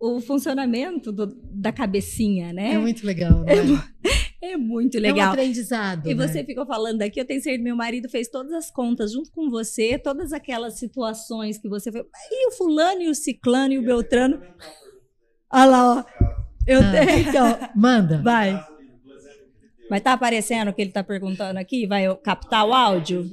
o 0.00 0.20
funcionamento 0.20 1.12
do, 1.12 1.26
da 1.26 1.72
cabecinha, 1.72 2.52
né? 2.52 2.72
É 2.72 2.78
muito 2.78 3.06
legal, 3.06 3.40
né? 3.44 3.52
É, 4.42 4.50
é 4.52 4.56
muito 4.56 4.98
legal. 4.98 5.26
É 5.26 5.28
um 5.28 5.32
aprendizado. 5.32 6.08
E 6.08 6.14
né? 6.14 6.26
você 6.26 6.44
ficou 6.44 6.66
falando 6.66 7.02
aqui, 7.02 7.20
eu 7.20 7.24
tenho 7.24 7.40
certeza 7.40 7.58
que 7.58 7.64
meu 7.64 7.76
marido 7.76 8.08
fez 8.08 8.28
todas 8.28 8.52
as 8.52 8.70
contas 8.70 9.12
junto 9.12 9.30
com 9.30 9.48
você, 9.48 9.98
todas 9.98 10.32
aquelas 10.32 10.78
situações 10.78 11.58
que 11.58 11.68
você 11.68 11.92
foi. 11.92 12.04
E 12.30 12.48
o 12.48 12.52
fulano, 12.52 13.02
e 13.02 13.08
o 13.08 13.14
ciclano, 13.14 13.72
e 13.72 13.78
o 13.78 13.84
beltrano. 13.84 14.42
Olha 15.52 15.66
lá, 15.66 15.94
ó. 15.98 16.45
Eu 16.66 16.80
ah. 16.80 16.90
tenho, 16.90 17.18
então. 17.20 17.70
Manda. 17.74 18.20
Vai. 18.22 18.66
Mas 19.88 20.00
tá 20.02 20.12
aparecendo 20.12 20.68
o 20.68 20.74
que 20.74 20.82
ele 20.82 20.90
tá 20.90 21.04
perguntando 21.04 21.58
aqui? 21.58 21.86
Vai 21.86 22.14
captar 22.16 22.66
o 22.66 22.72
áudio? 22.72 23.30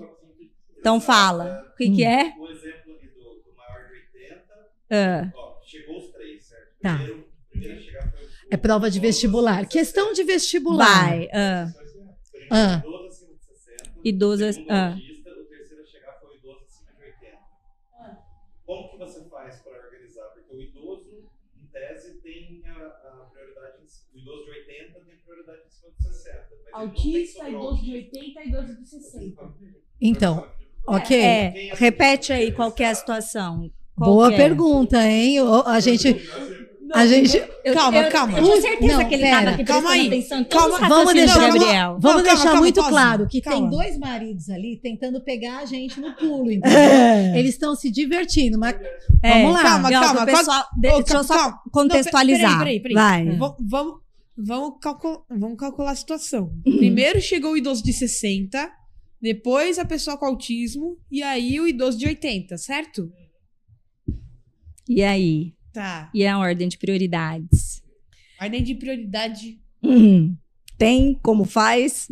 Então 0.79 1.01
fala. 1.01 1.63
O 1.73 1.77
que, 1.77 1.89
hum. 1.89 1.95
que 1.95 2.03
é? 2.03 2.33
O 2.37 2.49
exemplo 2.49 2.93
aqui 2.93 3.07
do, 3.07 3.23
do 3.23 3.55
maior 3.57 3.87
de 3.87 4.19
80. 4.19 4.43
Ah. 4.91 5.31
Ó, 5.35 5.55
chegou 5.65 5.97
os 5.97 6.11
três, 6.11 6.43
certo? 6.43 6.79
Tá. 6.81 6.97
Primeiro, 6.97 7.27
primeiro 7.49 7.81
chegar 7.81 8.11
foi 8.11 8.25
o, 8.25 8.29
é 8.51 8.57
prova 8.57 8.91
de 8.91 8.99
vestibular. 8.99 9.65
Questão 9.67 10.13
de 10.13 10.23
vestibular. 10.23 11.09
Vai. 11.09 11.29
Ah. 11.33 11.73
Ah. 12.51 12.83
Idoso 12.83 13.07
acima 13.07 13.33
de 13.33 13.45
60. 13.45 13.99
Idoso 14.03 14.45
acima 14.45 14.65
de 14.93 15.01
60. 15.01 15.12
Autista, 26.73 27.47
idoso 27.47 27.83
de 27.83 27.93
80 27.93 28.41
e 28.41 28.47
idoso 28.49 28.75
de 28.81 28.89
60. 28.89 29.41
Então, 30.01 30.45
ok. 30.87 31.17
É, 31.17 31.71
repete 31.73 32.33
aí 32.33 32.51
qual 32.51 32.73
é 32.79 32.85
a 32.85 32.95
situação. 32.95 33.69
Qual 33.95 34.11
Boa 34.11 34.33
é? 34.33 34.37
pergunta, 34.37 35.01
hein? 35.07 35.37
A 35.65 35.79
gente. 35.79 36.19
A 36.91 37.07
gente. 37.07 37.41
Eu, 37.63 37.73
calma, 37.73 37.97
eu, 37.97 38.11
calma. 38.11 38.37
Eu 38.37 38.43
tinha 38.43 38.61
certeza 38.61 38.97
não, 38.97 39.07
que 39.07 39.15
ele 39.15 39.23
estava 39.23 39.49
aqui 39.49 39.63
calma 39.63 39.89
aí. 39.91 40.07
atenção. 40.07 40.43
Calma, 40.45 40.79
vamos 40.79 41.13
deixar, 41.13 41.53
Gabriel. 41.53 41.97
Vamos 41.99 42.17
não, 42.17 42.23
deixar 42.23 42.43
calma, 42.43 42.59
muito 42.59 42.81
calma, 42.81 42.89
claro 42.89 43.27
que 43.27 43.41
tem 43.41 43.69
dois 43.69 43.97
maridos 43.97 44.49
ali 44.49 44.79
tentando 44.81 45.21
pegar 45.21 45.59
a 45.59 45.65
gente 45.65 45.99
no 45.99 46.13
pulo, 46.15 46.49
entendeu? 46.51 46.79
É. 46.79 47.39
Eles 47.39 47.51
estão 47.51 47.75
se 47.75 47.89
divertindo, 47.89 48.59
mas 48.59 48.75
é, 49.23 49.43
vamos 49.43 49.53
lá. 49.53 49.63
Calma, 49.63 49.91
calma. 49.91 50.25
Pessoal, 50.25 50.65
deixa 50.77 51.13
eu 51.13 51.23
só 51.23 51.53
contextualizar. 51.71 52.59
Peraí, 52.59 52.79
peraí, 52.79 52.95
peraí. 52.95 53.25
Vai. 53.27 53.37
Vamos, 53.67 54.02
vamos, 54.37 54.79
calcul 54.81 55.25
vamos 55.29 55.57
calcular 55.57 55.91
a 55.91 55.95
situação. 55.95 56.53
Uhum. 56.65 56.77
Primeiro 56.77 57.21
chegou 57.21 57.51
o 57.53 57.57
idoso 57.57 57.83
de 57.83 57.93
60, 57.93 58.71
depois 59.21 59.79
a 59.79 59.85
pessoa 59.85 60.17
com 60.17 60.25
autismo 60.25 60.97
e 61.11 61.23
aí 61.23 61.59
o 61.59 61.67
idoso 61.67 61.97
de 61.97 62.05
80, 62.05 62.57
certo? 62.57 63.11
E 64.87 65.01
aí? 65.01 65.53
Tá. 65.71 66.11
E 66.13 66.25
a 66.25 66.37
ordem 66.37 66.67
de 66.67 66.77
prioridades? 66.77 67.81
Ordem 68.39 68.63
de 68.63 68.75
prioridade. 68.75 69.59
Hum. 69.81 70.35
Tem? 70.77 71.17
Como 71.23 71.45
faz? 71.45 72.11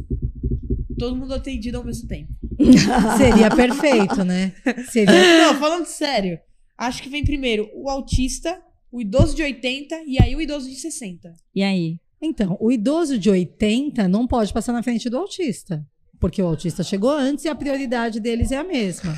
Todo 0.97 1.15
mundo 1.15 1.33
atendido 1.33 1.77
ao 1.77 1.83
mesmo 1.83 2.07
tempo. 2.07 2.31
Seria 3.17 3.53
perfeito, 3.53 4.23
né? 4.23 4.53
Seria... 4.89 5.11
Não, 5.51 5.59
falando 5.59 5.85
sério. 5.85 6.39
Acho 6.77 7.03
que 7.03 7.09
vem 7.09 7.23
primeiro 7.23 7.69
o 7.73 7.89
autista, 7.89 8.61
o 8.91 9.01
idoso 9.01 9.35
de 9.35 9.43
80 9.43 10.03
e 10.07 10.21
aí 10.21 10.35
o 10.35 10.41
idoso 10.41 10.69
de 10.69 10.75
60. 10.75 11.33
E 11.53 11.63
aí? 11.63 11.99
Então, 12.21 12.55
o 12.59 12.71
idoso 12.71 13.17
de 13.17 13.29
80 13.29 14.07
não 14.07 14.27
pode 14.27 14.53
passar 14.53 14.73
na 14.73 14.83
frente 14.83 15.09
do 15.09 15.17
autista, 15.17 15.83
porque 16.19 16.41
o 16.41 16.45
autista 16.45 16.83
chegou 16.83 17.09
antes 17.09 17.45
e 17.45 17.49
a 17.49 17.55
prioridade 17.55 18.19
deles 18.19 18.51
é 18.51 18.57
a 18.57 18.63
mesma. 18.63 19.17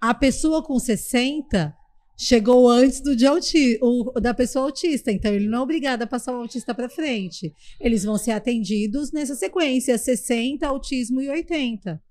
A 0.00 0.12
pessoa 0.12 0.60
com 0.60 0.76
60 0.78 1.72
chegou 2.18 2.68
antes 2.68 3.00
do 3.00 3.14
de 3.14 3.26
auti 3.26 3.78
o, 3.80 4.12
da 4.20 4.34
pessoa 4.34 4.66
autista, 4.66 5.12
então 5.12 5.32
ele 5.32 5.46
não 5.46 5.58
é 5.58 5.62
obrigado 5.62 6.02
a 6.02 6.06
passar 6.06 6.32
o 6.32 6.40
autista 6.40 6.74
para 6.74 6.88
frente. 6.88 7.52
Eles 7.80 8.02
vão 8.02 8.18
ser 8.18 8.32
atendidos 8.32 9.12
nessa 9.12 9.36
sequência: 9.36 9.96
60, 9.96 10.66
autismo 10.66 11.20
e 11.20 11.28
80. 11.28 12.02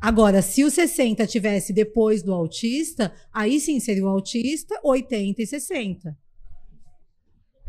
Agora, 0.00 0.42
se 0.42 0.64
o 0.64 0.70
60 0.70 1.26
tivesse 1.26 1.72
depois 1.72 2.22
do 2.22 2.32
autista, 2.32 3.12
aí 3.32 3.60
sim 3.60 3.78
seria 3.78 4.04
o 4.04 4.08
autista, 4.08 4.80
80 4.82 5.42
e 5.42 5.46
60. 5.46 6.16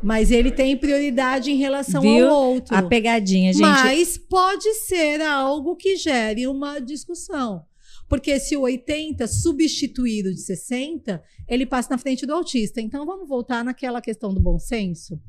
Mas 0.03 0.31
ele 0.31 0.51
tem 0.51 0.75
prioridade 0.75 1.49
em 1.49 1.55
relação 1.55 2.01
Viu? 2.01 2.27
ao 2.27 2.51
outro. 2.51 2.75
A 2.75 2.83
pegadinha, 2.83 3.53
gente. 3.53 3.61
Mas 3.61 4.17
pode 4.17 4.73
ser 4.73 5.21
algo 5.21 5.75
que 5.75 5.95
gere 5.95 6.45
uma 6.45 6.79
discussão. 6.79 7.63
Porque 8.09 8.39
se 8.39 8.55
o 8.55 8.61
80 8.61 9.25
substituir 9.27 10.27
o 10.27 10.33
de 10.33 10.41
60, 10.41 11.23
ele 11.47 11.65
passa 11.65 11.89
na 11.89 11.97
frente 11.97 12.25
do 12.25 12.33
autista. 12.33 12.79
Então 12.81 13.05
vamos 13.05 13.27
voltar 13.27 13.63
naquela 13.63 14.01
questão 14.01 14.33
do 14.33 14.39
bom 14.39 14.59
senso. 14.59 15.19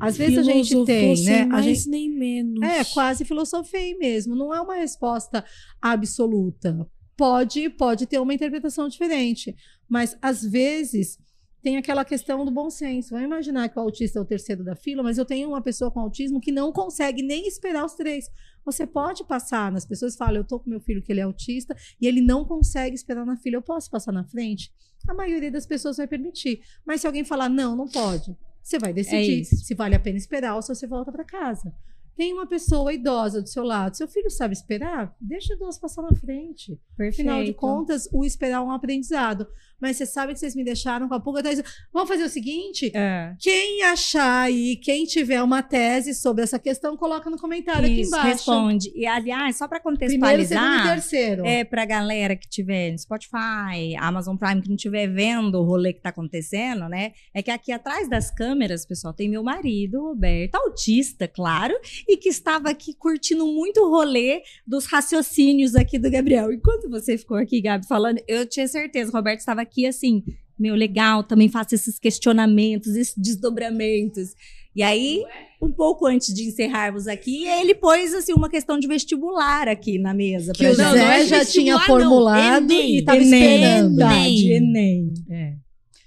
Às 0.00 0.16
vezes 0.16 0.38
a 0.38 0.42
gente 0.42 0.84
tem, 0.84 1.22
né? 1.22 1.46
Mais 1.46 1.64
a 1.64 1.68
gente 1.68 1.88
nem 1.88 2.10
menos. 2.10 2.62
É, 2.62 2.84
quase 2.84 3.24
filosofei 3.24 3.96
mesmo. 3.96 4.34
Não 4.34 4.52
é 4.52 4.60
uma 4.60 4.74
resposta 4.74 5.44
absoluta. 5.80 6.86
Pode, 7.16 7.70
pode 7.70 8.06
ter 8.06 8.18
uma 8.18 8.34
interpretação 8.34 8.88
diferente, 8.88 9.54
mas 9.88 10.16
às 10.20 10.42
vezes 10.42 11.18
tem 11.64 11.78
aquela 11.78 12.04
questão 12.04 12.44
do 12.44 12.50
bom 12.50 12.68
senso. 12.68 13.12
Vamos 13.12 13.24
imaginar 13.24 13.70
que 13.70 13.78
o 13.78 13.80
autista 13.80 14.18
é 14.18 14.22
o 14.22 14.24
terceiro 14.24 14.62
da 14.62 14.76
fila, 14.76 15.02
mas 15.02 15.16
eu 15.16 15.24
tenho 15.24 15.48
uma 15.48 15.62
pessoa 15.62 15.90
com 15.90 15.98
autismo 15.98 16.38
que 16.38 16.52
não 16.52 16.70
consegue 16.70 17.22
nem 17.22 17.48
esperar 17.48 17.86
os 17.86 17.94
três. 17.94 18.30
Você 18.66 18.86
pode 18.86 19.24
passar, 19.24 19.72
nas 19.72 19.86
pessoas 19.86 20.14
falam, 20.14 20.36
eu 20.36 20.44
tô 20.44 20.60
com 20.60 20.68
meu 20.68 20.78
filho 20.78 21.00
que 21.00 21.10
ele 21.10 21.20
é 21.20 21.22
autista 21.22 21.74
e 21.98 22.06
ele 22.06 22.20
não 22.20 22.44
consegue 22.44 22.94
esperar 22.94 23.24
na 23.24 23.38
fila, 23.38 23.56
eu 23.56 23.62
posso 23.62 23.90
passar 23.90 24.12
na 24.12 24.24
frente? 24.24 24.70
A 25.08 25.14
maioria 25.14 25.50
das 25.50 25.64
pessoas 25.64 25.96
vai 25.96 26.06
permitir. 26.06 26.60
Mas 26.84 27.00
se 27.00 27.06
alguém 27.06 27.24
falar 27.24 27.48
não, 27.48 27.74
não 27.74 27.88
pode, 27.88 28.36
você 28.62 28.78
vai 28.78 28.92
decidir 28.92 29.40
é 29.40 29.44
se 29.44 29.74
vale 29.74 29.94
a 29.94 30.00
pena 30.00 30.18
esperar 30.18 30.56
ou 30.56 30.60
se 30.60 30.68
você 30.68 30.86
volta 30.86 31.10
para 31.10 31.24
casa. 31.24 31.74
Tem 32.16 32.32
uma 32.32 32.46
pessoa 32.46 32.92
idosa 32.92 33.42
do 33.42 33.48
seu 33.48 33.64
lado, 33.64 33.96
seu 33.96 34.06
filho 34.06 34.30
sabe 34.30 34.54
esperar? 34.54 35.14
Deixa 35.20 35.56
duas 35.56 35.78
passar 35.78 36.02
na 36.02 36.14
frente. 36.14 36.78
Perfeito. 36.96 37.28
Afinal 37.28 37.44
de 37.44 37.52
contas, 37.52 38.08
o 38.12 38.24
esperar 38.24 38.58
é 38.58 38.60
um 38.60 38.70
aprendizado. 38.70 39.46
Mas 39.80 39.98
você 39.98 40.06
sabe 40.06 40.32
que 40.32 40.38
vocês 40.38 40.54
me 40.54 40.64
deixaram 40.64 41.08
com 41.08 41.14
a 41.14 41.20
pulga 41.20 41.40
atrás. 41.40 41.62
Vamos 41.92 42.08
fazer 42.08 42.24
o 42.24 42.28
seguinte: 42.28 42.90
é. 42.94 43.34
quem 43.38 43.82
achar 43.82 44.44
aí, 44.44 44.76
quem 44.76 45.04
tiver 45.04 45.42
uma 45.42 45.62
tese 45.62 46.14
sobre 46.14 46.42
essa 46.42 46.58
questão, 46.58 46.96
coloca 46.96 47.28
no 47.28 47.36
comentário 47.36 47.86
Isso, 47.86 47.92
aqui 47.92 48.06
embaixo. 48.06 48.26
Responde. 48.28 48.92
E, 48.94 49.06
aliás, 49.06 49.56
só 49.56 49.68
para 49.68 49.80
contextualizar. 49.80 50.58
Primeiro, 50.58 50.78
segundo 50.78 50.86
e 50.86 50.94
terceiro. 50.94 51.44
É, 51.44 51.64
pra 51.64 51.84
galera 51.84 52.34
que 52.34 52.48
tiver 52.48 52.92
no 52.92 52.98
Spotify, 52.98 53.94
Amazon 53.98 54.36
Prime, 54.36 54.62
que 54.62 54.68
não 54.68 54.76
estiver 54.76 55.06
vendo 55.06 55.60
o 55.60 55.64
rolê 55.64 55.92
que 55.92 56.00
tá 56.00 56.08
acontecendo, 56.08 56.88
né? 56.88 57.12
É 57.34 57.42
que 57.42 57.50
aqui 57.50 57.70
atrás 57.70 58.08
das 58.08 58.30
câmeras, 58.30 58.86
pessoal, 58.86 59.12
tem 59.12 59.28
meu 59.28 59.42
marido, 59.42 60.00
Roberto, 60.00 60.54
autista, 60.54 61.28
claro, 61.28 61.74
e 62.08 62.16
que 62.16 62.28
estava 62.28 62.70
aqui 62.70 62.94
curtindo 62.94 63.46
muito 63.46 63.80
o 63.80 63.90
rolê 63.90 64.42
dos 64.66 64.86
raciocínios 64.86 65.74
aqui 65.74 65.98
do 65.98 66.10
Gabriel. 66.10 66.52
Enquanto 66.52 66.88
você 66.88 67.16
ficou 67.16 67.36
aqui, 67.36 67.60
Gabi, 67.60 67.86
falando, 67.86 68.20
eu 68.26 68.46
tinha 68.46 68.66
certeza, 68.66 69.10
o 69.10 69.14
Roberto 69.14 69.40
estava 69.40 69.60
aqui 69.60 69.86
assim, 69.86 70.22
meu, 70.58 70.74
legal, 70.74 71.24
também 71.24 71.48
faço 71.48 71.74
esses 71.74 71.98
questionamentos, 71.98 72.94
esses 72.94 73.14
desdobramentos. 73.16 74.34
E 74.74 74.82
aí, 74.82 75.22
um 75.60 75.70
pouco 75.70 76.06
antes 76.06 76.32
de 76.34 76.48
encerrarmos 76.48 77.06
aqui, 77.06 77.46
ele 77.46 77.74
pôs 77.74 78.12
assim 78.12 78.32
uma 78.32 78.48
questão 78.48 78.78
de 78.78 78.88
vestibular 78.88 79.68
aqui 79.68 79.98
na 79.98 80.12
mesa. 80.12 80.52
Que 80.52 80.66
o 80.66 80.74
Zé 80.74 81.22
é 81.22 81.26
já 81.26 81.44
tinha 81.44 81.78
formulado 81.80 82.72
e 82.72 82.98
estava 82.98 83.18
esperando. 83.18 84.00
Enem. 84.00 84.52
Enem. 84.52 85.14
É. 85.30 85.54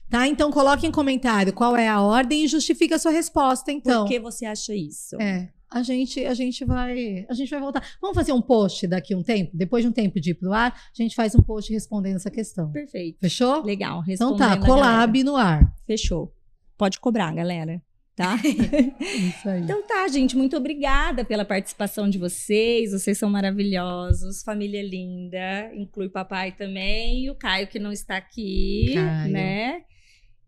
Tá? 0.10 0.28
Então 0.28 0.52
coloque 0.52 0.88
em 0.88 0.92
comentário 0.92 1.52
qual 1.52 1.76
é 1.76 1.88
a 1.88 2.02
ordem 2.02 2.44
e 2.44 2.48
justifique 2.48 2.94
a 2.94 3.00
sua 3.00 3.12
resposta, 3.12 3.72
então. 3.72 4.04
Por 4.04 4.10
que 4.10 4.20
você 4.20 4.46
acha 4.46 4.74
isso? 4.74 5.16
É 5.22 5.50
a 5.70 5.84
gente 5.84 6.26
a 6.26 6.34
gente 6.34 6.64
vai 6.66 7.26
a 7.30 7.34
gente 7.34 7.50
vai 7.50 7.60
voltar. 7.60 7.84
Vamos 8.02 8.16
fazer 8.16 8.32
um 8.32 8.42
post 8.42 8.88
daqui 8.88 9.14
um 9.14 9.24
tempo, 9.24 9.52
depois 9.54 9.84
de 9.84 9.90
um 9.90 9.92
tempo 9.92 10.20
de 10.20 10.32
ir 10.32 10.34
pro 10.36 10.54
ar, 10.54 10.72
a 10.74 11.02
gente 11.02 11.16
faz 11.16 11.36
um 11.36 11.42
post 11.42 11.72
respondendo 11.72 12.16
essa 12.16 12.32
questão. 12.32 12.72
Perfeito. 12.72 13.20
Fechou? 13.20 13.64
Legal. 13.64 14.04
Então 14.08 14.36
tá, 14.36 14.58
collab 14.58 15.24
no 15.24 15.36
ar. 15.36 15.74
Fechou. 15.86 16.34
Pode 16.78 17.00
cobrar, 17.00 17.34
galera. 17.34 17.82
Tá? 18.16 18.36
Isso 19.00 19.48
aí. 19.48 19.62
Então 19.62 19.86
tá, 19.86 20.08
gente, 20.08 20.36
muito 20.36 20.58
obrigada 20.58 21.24
pela 21.24 21.46
participação 21.46 22.10
de 22.10 22.18
vocês. 22.18 22.92
Vocês 22.92 23.18
são 23.18 23.30
maravilhosos, 23.30 24.42
família 24.42 24.82
linda, 24.82 25.72
inclui 25.76 26.10
papai 26.10 26.52
também 26.52 27.26
e 27.26 27.30
o 27.30 27.36
Caio 27.36 27.68
que 27.68 27.78
não 27.78 27.92
está 27.92 28.18
aqui, 28.18 28.94
Caio. 28.96 29.32
né? 29.32 29.82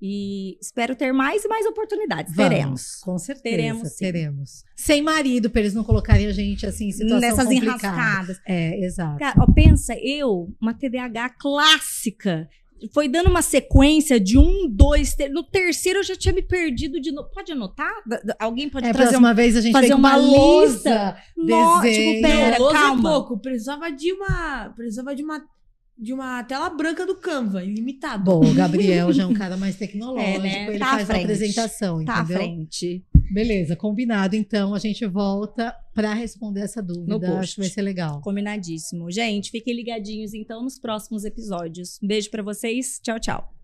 E 0.02 0.58
espero 0.62 0.96
ter 0.96 1.12
mais 1.12 1.44
e 1.44 1.48
mais 1.48 1.66
oportunidades. 1.66 2.34
Vamos, 2.34 2.50
teremos. 2.50 2.96
Com 3.02 3.18
certeza. 3.18 3.56
Teremos. 3.56 3.90
Sim. 3.90 4.06
Teremos. 4.06 4.64
Sem 4.76 5.02
marido, 5.02 5.50
para 5.50 5.62
eles 5.62 5.74
não 5.74 5.84
colocarem 5.84 6.26
a 6.26 6.32
gente 6.32 6.66
assim 6.66 6.88
em 6.88 6.92
situação 6.92 7.20
Nessas 7.20 7.46
complicada. 7.46 7.88
enrascadas. 7.88 8.42
É, 8.48 8.86
exato. 8.86 9.20
Cara, 9.20 9.36
ó, 9.42 9.52
pensa, 9.52 9.94
eu, 10.02 10.56
uma 10.62 10.74
TDAH 10.74 11.32
clássica, 11.32 12.48
foi 12.94 13.10
dando 13.10 13.30
uma 13.30 13.42
sequência 13.42 14.20
de 14.20 14.38
um, 14.38 14.70
dois, 14.70 15.14
ter... 15.14 15.30
no 15.30 15.44
terceiro 15.44 16.00
eu 16.00 16.04
já 16.04 16.16
tinha 16.16 16.34
me 16.34 16.42
perdido 16.42 17.00
de 17.02 17.12
novo. 17.12 17.30
Pode 17.34 17.52
anotar? 17.52 17.92
Alguém 18.40 18.70
pode 18.70 18.88
é, 18.88 18.94
trazer 18.94 19.18
uma 19.18 19.34
vez 19.34 19.56
a 19.58 19.62
gente 19.62 19.74
fazer 19.74 19.94
uma, 19.94 20.18
uma 20.18 20.64
lista. 20.64 21.18
No, 21.36 21.82
tipo, 21.82 22.22
pera, 22.22 22.58
não, 22.58 22.72
calma. 22.72 23.10
É 23.10 23.14
pouco, 23.14 23.40
precisava 23.40 23.92
de 23.92 24.14
uma, 24.14 24.70
precisava 24.76 25.14
de 25.14 25.24
uma 25.24 25.44
de 26.00 26.14
uma 26.14 26.44
tela 26.44 26.70
branca 26.70 27.06
do 27.06 27.16
Canva, 27.16 27.64
ilimitado. 27.64 28.24
Bom, 28.24 28.46
o 28.46 28.54
Gabriel 28.54 29.12
já 29.14 29.24
é 29.24 29.26
um 29.26 29.34
cara 29.34 29.58
mais 29.58 29.76
tecnológico, 29.76 30.30
é, 30.30 30.40
né? 30.40 30.68
ele 30.70 30.80
tá 30.80 30.92
faz 30.92 31.10
a 31.10 31.18
apresentação, 31.18 32.06
tá 32.06 32.20
entendeu? 32.20 32.38
à 32.38 32.40
frente. 32.40 33.06
Beleza, 33.32 33.76
combinado. 33.76 34.36
Então, 34.36 34.74
a 34.74 34.80
gente 34.80 35.06
volta 35.06 35.76
para 35.94 36.14
responder 36.14 36.62
essa 36.62 36.82
dúvida. 36.82 37.40
Acho 37.40 37.56
que 37.56 37.62
vai 37.62 37.70
ser 37.70 37.82
legal. 37.82 38.22
Combinadíssimo. 38.22 39.12
Gente, 39.12 39.52
fiquem 39.52 39.76
ligadinhos 39.76 40.34
então 40.34 40.64
nos 40.64 40.80
próximos 40.80 41.26
episódios. 41.26 42.00
Um 42.02 42.08
beijo 42.08 42.32
para 42.32 42.42
vocês. 42.42 43.00
Tchau, 43.04 43.20
tchau. 43.20 43.59